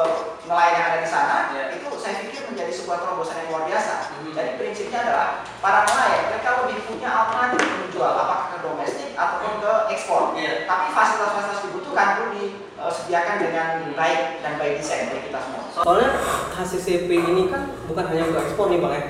nelayan 0.44 0.74
yang 0.76 0.86
ada 0.92 0.98
di 1.00 1.08
sana 1.08 1.36
yeah. 1.56 1.72
itu 1.72 1.88
saya 1.96 2.20
pikir 2.22 2.44
menjadi 2.44 2.72
sebuah 2.76 3.00
terobosan 3.00 3.40
yang 3.40 3.48
luar 3.56 3.64
biasa 3.64 3.94
mm-hmm. 4.12 4.32
jadi 4.36 4.50
prinsipnya 4.60 4.98
adalah 5.08 5.28
para 5.64 5.88
nelayan 5.88 6.22
mereka 6.28 6.48
lebih 6.60 6.78
punya 6.84 7.08
alternatif 7.08 7.60
menjual 7.64 8.10
apakah 8.12 8.46
ke 8.52 8.56
domestik 8.60 9.05
ataupun 9.16 9.52
ke 9.64 9.72
ekspor 9.96 10.22
yeah. 10.36 10.68
tapi 10.68 10.92
fasilitas-fasilitas 10.92 11.64
dibutuhkan 11.66 12.06
perlu 12.20 12.28
disediakan 12.36 13.36
dengan 13.40 13.68
baik 13.96 14.44
dan 14.44 14.52
baik 14.60 14.78
desain 14.78 15.08
bagi 15.08 15.32
kita 15.32 15.40
semua 15.40 15.62
soalnya 15.72 16.10
HCCP 16.52 17.10
ini 17.10 17.42
kan 17.48 17.72
bukan 17.88 18.04
hanya 18.12 18.22
untuk 18.28 18.44
ekspor 18.44 18.68
nih 18.68 18.78
bang 18.78 18.94
ya 18.94 19.04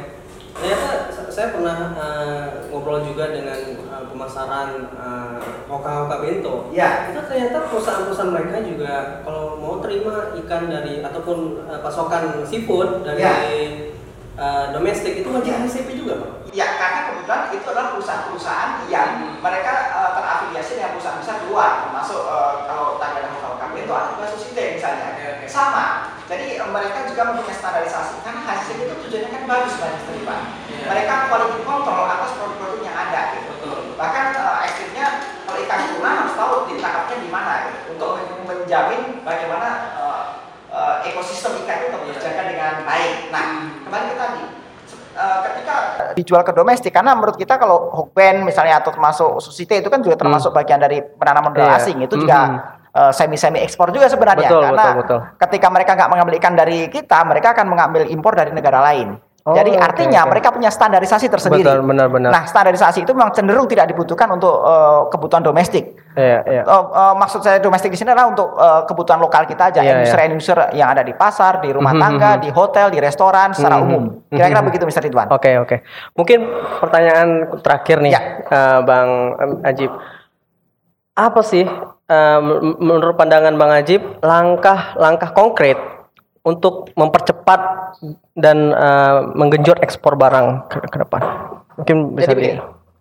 ternyata 0.56 1.12
saya 1.36 1.52
pernah 1.52 1.92
uh, 1.92 2.48
ngobrol 2.72 3.04
juga 3.04 3.28
dengan 3.28 3.76
uh, 3.92 4.08
pemasaran 4.08 4.88
uh, 4.96 5.36
hoka-hoka 5.68 6.24
bento. 6.24 6.72
Ya. 6.72 7.12
Itu 7.12 7.28
ternyata 7.28 7.68
perusahaan-perusahaan 7.68 8.32
mereka 8.32 8.64
juga 8.64 9.20
kalau 9.20 9.60
mau 9.60 9.84
terima 9.84 10.32
ikan 10.32 10.72
dari 10.72 11.04
ataupun 11.04 11.68
uh, 11.68 11.84
pasokan 11.84 12.40
seafood 12.48 13.04
dari 13.04 13.20
ya. 13.20 13.36
Uh, 14.36 14.64
domestik 14.72 15.20
itu 15.20 15.28
wajib 15.28 15.52
HCP 15.56 15.88
juga, 16.00 16.20
Pak. 16.20 16.30
Ya, 16.56 16.72
karena 16.80 17.12
kebetulan 17.12 17.42
itu 17.52 17.66
adalah 17.68 17.92
perusahaan-perusahaan 17.92 18.88
yang 18.88 19.10
hmm. 19.20 19.44
mereka 19.44 19.92
uh, 19.92 20.10
terafiliasi 20.16 20.80
dengan 20.80 20.96
perusahaan 20.96 21.20
besar 21.20 21.36
luar, 21.48 21.88
termasuk 21.88 22.20
uh, 22.24 22.64
kalau 22.64 22.96
tadi 22.96 23.20
ada 23.20 23.28
hoka-hoka 23.32 23.66
bento 23.72 23.92
untuk 23.92 24.20
anak 24.22 24.30
Susite 24.32 24.64
misalnya. 24.76 25.08
Sama. 25.44 25.86
Jadi 26.26 26.58
mereka 26.58 27.06
juga 27.06 27.22
mempunyai 27.30 27.54
standarisasi 27.54 28.18
karena 28.26 28.42
hasil 28.42 28.76
itu 28.82 28.94
tujuannya 29.06 29.30
kan 29.30 29.42
bagus 29.46 29.78
banyak 29.78 30.26
Pak. 30.26 30.40
Mereka 30.86 31.14
quality 31.30 31.60
control 31.62 32.02
atas 32.10 32.34
produk-produk 32.34 32.82
yang 32.82 32.96
ada 32.98 33.20
gitu. 33.38 33.70
Bahkan 33.94 34.24
uh, 34.34 34.58
ekstrimnya 34.66 35.06
kalau 35.46 35.58
ikan 35.62 35.80
tuna 35.94 36.10
harus 36.26 36.34
tahu 36.34 36.54
ditangkapnya 36.66 37.16
di 37.22 37.30
mana 37.30 37.52
gitu. 37.70 37.94
untuk 37.94 38.10
menjamin 38.46 39.22
bagaimana 39.22 39.94
uh, 39.98 40.05
uh, 40.86 41.02
ekosistem 41.02 41.58
ikan 41.66 41.78
itu 41.90 41.98
terjaga 42.14 42.42
dengan 42.46 42.72
baik. 42.86 43.34
Nah, 43.34 43.46
kembali 43.82 44.06
ke 44.14 44.16
tadi 44.16 44.44
Uh, 45.16 45.40
ketika 45.48 45.74
dijual 46.12 46.44
ke 46.44 46.52
domestik 46.52 46.92
karena 46.92 47.16
menurut 47.16 47.40
kita 47.40 47.56
kalau 47.56 47.88
Hokben 47.88 48.44
misalnya 48.44 48.84
atau 48.84 48.92
termasuk 48.92 49.40
Susite 49.40 49.80
itu 49.80 49.88
kan 49.88 50.04
juga 50.04 50.12
termasuk 50.12 50.52
hmm. 50.52 50.60
bagian 50.60 50.76
dari 50.76 51.00
penanaman 51.00 51.56
modal 51.56 51.72
yeah. 51.72 51.80
asing 51.80 52.04
itu 52.04 52.20
juga 52.20 52.36
hmm. 52.36 52.60
uh, 52.92 53.12
semi-semi 53.16 53.64
ekspor 53.64 53.96
juga 53.96 54.12
sebenarnya 54.12 54.44
betul, 54.44 54.60
karena 54.60 54.84
betul, 54.84 55.00
betul. 55.00 55.20
ketika 55.40 55.68
mereka 55.72 55.90
nggak 55.96 56.10
mengambil 56.12 56.34
ikan 56.36 56.52
dari 56.52 56.78
kita 56.92 57.18
mereka 57.24 57.56
akan 57.56 57.64
mengambil 57.64 58.02
impor 58.12 58.36
dari 58.36 58.52
negara 58.52 58.84
lain 58.92 59.16
Oh, 59.46 59.54
Jadi 59.54 59.78
artinya 59.78 60.26
okay. 60.26 60.30
mereka 60.34 60.48
punya 60.50 60.74
standarisasi 60.74 61.30
tersendiri. 61.30 61.62
Betul, 61.62 61.86
benar, 61.86 62.10
benar. 62.10 62.34
Nah, 62.34 62.50
standarisasi 62.50 63.06
itu 63.06 63.14
memang 63.14 63.30
cenderung 63.30 63.70
tidak 63.70 63.86
dibutuhkan 63.94 64.26
untuk 64.34 64.50
uh, 64.50 65.06
kebutuhan 65.06 65.38
domestik. 65.38 65.94
Iya, 66.18 66.42
iya. 66.50 66.62
Uh, 66.66 66.90
uh, 66.90 67.14
maksud 67.14 67.46
saya 67.46 67.62
domestik 67.62 67.94
di 67.94 67.98
sini 68.00 68.10
adalah 68.10 68.26
untuk 68.26 68.58
uh, 68.58 68.82
kebutuhan 68.90 69.22
lokal 69.22 69.46
kita 69.46 69.70
aja, 69.70 69.86
iya, 69.86 70.02
industri-industri 70.02 70.74
yang 70.74 70.90
ada 70.90 71.06
di 71.06 71.14
pasar, 71.14 71.62
di 71.62 71.70
rumah 71.70 71.94
mhm, 71.94 72.02
tangga, 72.02 72.30
mhm. 72.34 72.42
di 72.42 72.50
hotel, 72.50 72.90
di 72.90 72.98
restoran 72.98 73.54
secara 73.54 73.78
mhm, 73.78 73.84
umum. 73.86 74.02
Kira-kira 74.26 74.66
begitu, 74.66 74.82
Mr. 74.82 75.06
Ridwan. 75.06 75.30
Oke, 75.30 75.38
okay, 75.38 75.54
oke. 75.62 75.68
Okay. 75.70 75.78
Mungkin 76.18 76.38
pertanyaan 76.82 77.28
terakhir 77.62 77.96
nih, 78.02 78.12
ya. 78.18 78.20
uh, 78.50 78.78
Bang 78.82 79.10
Ajib. 79.62 79.94
Apa 81.14 81.46
sih 81.46 81.62
uh, 81.62 82.40
menurut 82.82 83.14
pandangan 83.14 83.54
Bang 83.54 83.70
Ajib 83.70 84.02
langkah-langkah 84.26 85.30
konkret 85.30 85.95
untuk 86.46 86.94
mempercepat 86.94 87.60
dan 88.38 88.70
uh, 88.70 89.34
menggenjot 89.34 89.82
ekspor 89.82 90.14
barang 90.14 90.70
ke, 90.70 90.78
ke 90.86 90.96
depan. 91.02 91.22
Mungkin 91.74 91.96
bisa 92.14 92.32
Jadi, 92.32 92.40
di 92.40 92.50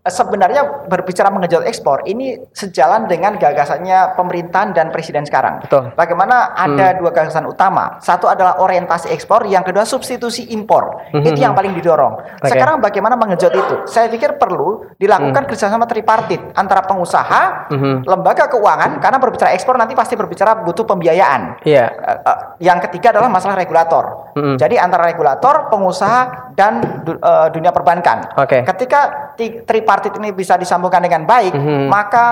sebenarnya 0.06 0.86
berbicara 0.86 1.34
mengejut 1.34 1.66
ekspor 1.66 2.06
ini 2.06 2.38
sejalan 2.54 3.10
dengan 3.10 3.42
gagasannya 3.42 4.14
pemerintahan 4.14 4.78
dan 4.78 4.94
presiden 4.94 5.26
sekarang. 5.26 5.66
Betul. 5.66 5.92
Bagaimana 5.98 6.54
ada 6.54 6.94
hmm. 6.94 6.98
dua 7.02 7.10
gagasan 7.10 7.50
utama. 7.50 7.98
Satu 8.02 8.30
adalah 8.30 8.62
orientasi 8.62 9.10
ekspor, 9.10 9.50
yang 9.50 9.66
kedua 9.66 9.82
substitusi 9.82 10.54
impor. 10.54 11.10
Hmm. 11.10 11.26
Itu 11.26 11.42
yang 11.42 11.58
paling 11.58 11.74
didorong. 11.74 12.22
Okay. 12.38 12.54
Sekarang 12.54 12.78
bagaimana 12.80 13.18
mengejut 13.18 13.50
itu? 13.50 13.76
Saya 13.90 14.06
pikir 14.14 14.38
perlu 14.38 14.94
dilakukan 15.02 15.42
hmm. 15.42 15.50
kerjasama 15.50 15.90
tripartit 15.90 16.42
antara 16.54 16.86
pengusaha, 16.86 17.74
hmm. 17.74 18.06
lembaga 18.06 18.46
keuangan, 18.46 19.02
karena 19.02 19.18
berbicara 19.18 19.58
ekspor 19.58 19.74
nanti 19.74 19.98
pasti 19.98 20.14
berbicara 20.14 20.62
butuh 20.62 20.86
pembiayaan. 20.86 21.66
Iya. 21.66 21.86
Yeah. 21.86 21.90
Uh, 22.06 22.30
uh, 22.30 22.38
yang 22.62 22.78
ketiga 22.78 23.10
adalah 23.10 23.28
masalah 23.34 23.58
regulator. 23.58 24.34
Hmm. 24.38 24.56
Jadi 24.62 24.78
antara 24.78 25.10
regulator, 25.10 25.74
pengusaha, 25.74 26.54
dan 26.54 27.02
uh, 27.20 27.50
dunia 27.50 27.74
perbankan. 27.74 28.38
Okay. 28.38 28.62
Ketika 28.62 29.34
tripartit 29.36 29.95
tripartit 29.96 30.20
ini 30.20 30.36
bisa 30.36 30.60
disambungkan 30.60 31.00
dengan 31.00 31.24
baik, 31.24 31.56
mm 31.56 31.62
-hmm. 31.64 31.88
maka 31.88 32.26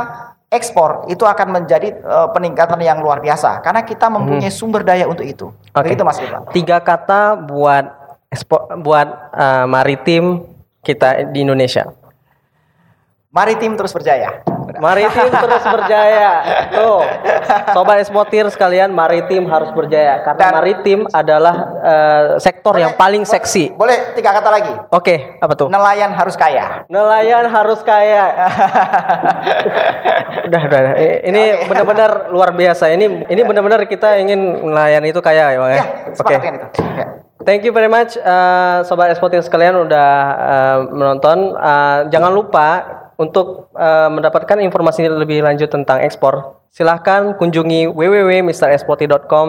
ekspor 0.51 1.07
itu 1.07 1.23
akan 1.23 1.63
menjadi 1.63 1.95
uh, 2.03 2.29
peningkatan 2.29 2.77
yang 2.83 2.99
luar 2.99 3.23
biasa 3.23 3.63
karena 3.63 3.81
kita 3.87 4.11
mempunyai 4.11 4.51
mm 4.51 4.53
-hmm. 4.53 4.59
sumber 4.59 4.83
daya 4.83 5.07
untuk 5.07 5.23
itu. 5.23 5.49
Okay. 5.71 5.95
Itu 5.95 6.03
Mas 6.03 6.19
Iqbal. 6.19 6.51
Tiga 6.51 6.77
kata 6.83 7.39
buat 7.39 7.87
ekspor 8.27 8.75
buat 8.83 9.07
uh, 9.33 9.65
maritim 9.65 10.43
kita 10.83 11.31
di 11.31 11.47
Indonesia. 11.47 11.87
Maritim 13.33 13.73
terus 13.79 13.95
berjaya. 13.95 14.45
Maritim 14.83 15.31
terus 15.31 15.63
berjaya. 15.63 16.31
Tuh, 16.75 16.99
sobat 17.71 18.03
eksportir 18.03 18.43
sekalian, 18.51 18.91
maritim 18.91 19.47
harus 19.47 19.71
berjaya 19.71 20.19
karena 20.27 20.43
Dan, 20.43 20.51
maritim 20.51 20.99
adalah 21.15 21.55
uh, 21.79 22.23
sektor 22.43 22.75
boleh, 22.75 22.83
yang 22.83 22.93
paling 22.99 23.23
seksi. 23.23 23.71
Boleh 23.71 24.11
tiga 24.11 24.35
kata 24.35 24.49
lagi? 24.51 24.75
Oke, 24.91 24.91
okay, 24.91 25.17
apa 25.39 25.55
tuh? 25.55 25.71
Nelayan 25.71 26.11
harus 26.11 26.35
kaya. 26.35 26.83
Nelayan 26.91 27.47
harus 27.47 27.79
kaya. 27.87 28.27
udah, 30.51 30.61
udah. 30.67 30.81
Ini 30.99 31.63
okay. 31.63 31.67
benar-benar 31.71 32.11
luar 32.35 32.51
biasa. 32.51 32.91
Ini 32.91 33.31
ini 33.31 33.41
benar-benar 33.47 33.87
kita 33.87 34.19
ingin 34.19 34.67
nelayan 34.67 35.07
itu 35.07 35.23
kaya 35.23 35.55
ya, 35.55 35.63
ya. 35.63 35.79
ya 35.79 35.83
Oke. 36.19 36.35
Okay. 36.35 36.51
Thank 37.43 37.67
you 37.67 37.75
very 37.75 37.91
much, 37.91 38.15
uh, 38.23 38.87
sobat 38.87 39.11
eksportir 39.11 39.43
sekalian 39.43 39.75
udah 39.75 40.11
uh, 40.31 40.77
menonton. 40.87 41.51
Uh, 41.59 42.07
jangan 42.07 42.31
lupa 42.31 42.67
untuk 43.23 43.71
uh, 43.73 44.11
mendapatkan 44.11 44.59
informasi 44.59 45.07
lebih 45.07 45.39
lanjut 45.39 45.71
tentang 45.71 46.03
ekspor, 46.03 46.59
silahkan 46.67 47.39
kunjungi 47.39 47.87
www.mrexportir.com 47.87 49.47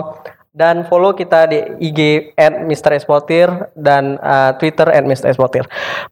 dan 0.54 0.86
follow 0.86 1.10
kita 1.10 1.50
di 1.50 1.58
IG 1.82 2.30
at 2.38 2.62
Mr. 2.62 2.94
Dan 3.74 4.22
uh, 4.22 4.54
Twitter 4.54 4.86
at 4.86 5.02
Mr. 5.02 5.34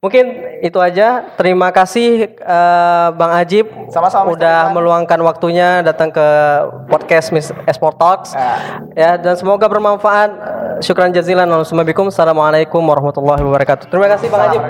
Mungkin 0.02 0.24
itu 0.66 0.82
aja. 0.82 1.30
Terima 1.38 1.70
kasih 1.70 2.34
uh, 2.42 3.14
Bang 3.14 3.38
Ajib 3.38 3.70
Sama-sama 3.94 4.34
udah 4.34 4.74
meluangkan 4.74 5.22
waktunya 5.22 5.86
datang 5.86 6.10
ke 6.10 6.26
podcast 6.90 7.30
Mr. 7.30 7.54
Export 7.70 7.96
Talks. 8.02 8.34
Ya. 8.34 8.50
ya 8.98 9.10
dan 9.14 9.38
semoga 9.38 9.70
bermanfaat. 9.70 10.60
Syukran 10.82 11.14
jazilan. 11.14 11.46
Assalamualaikum 11.46 12.82
warahmatullahi 12.82 13.46
wabarakatuh. 13.46 13.86
Terima 13.86 14.10
kasih 14.10 14.26
Bang 14.26 14.50
Ajib. 14.50 14.60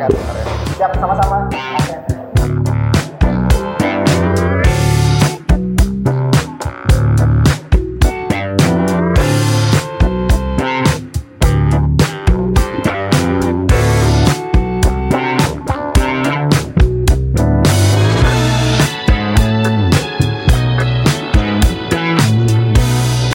Siap 0.77 0.93
sama-sama. 1.01 1.72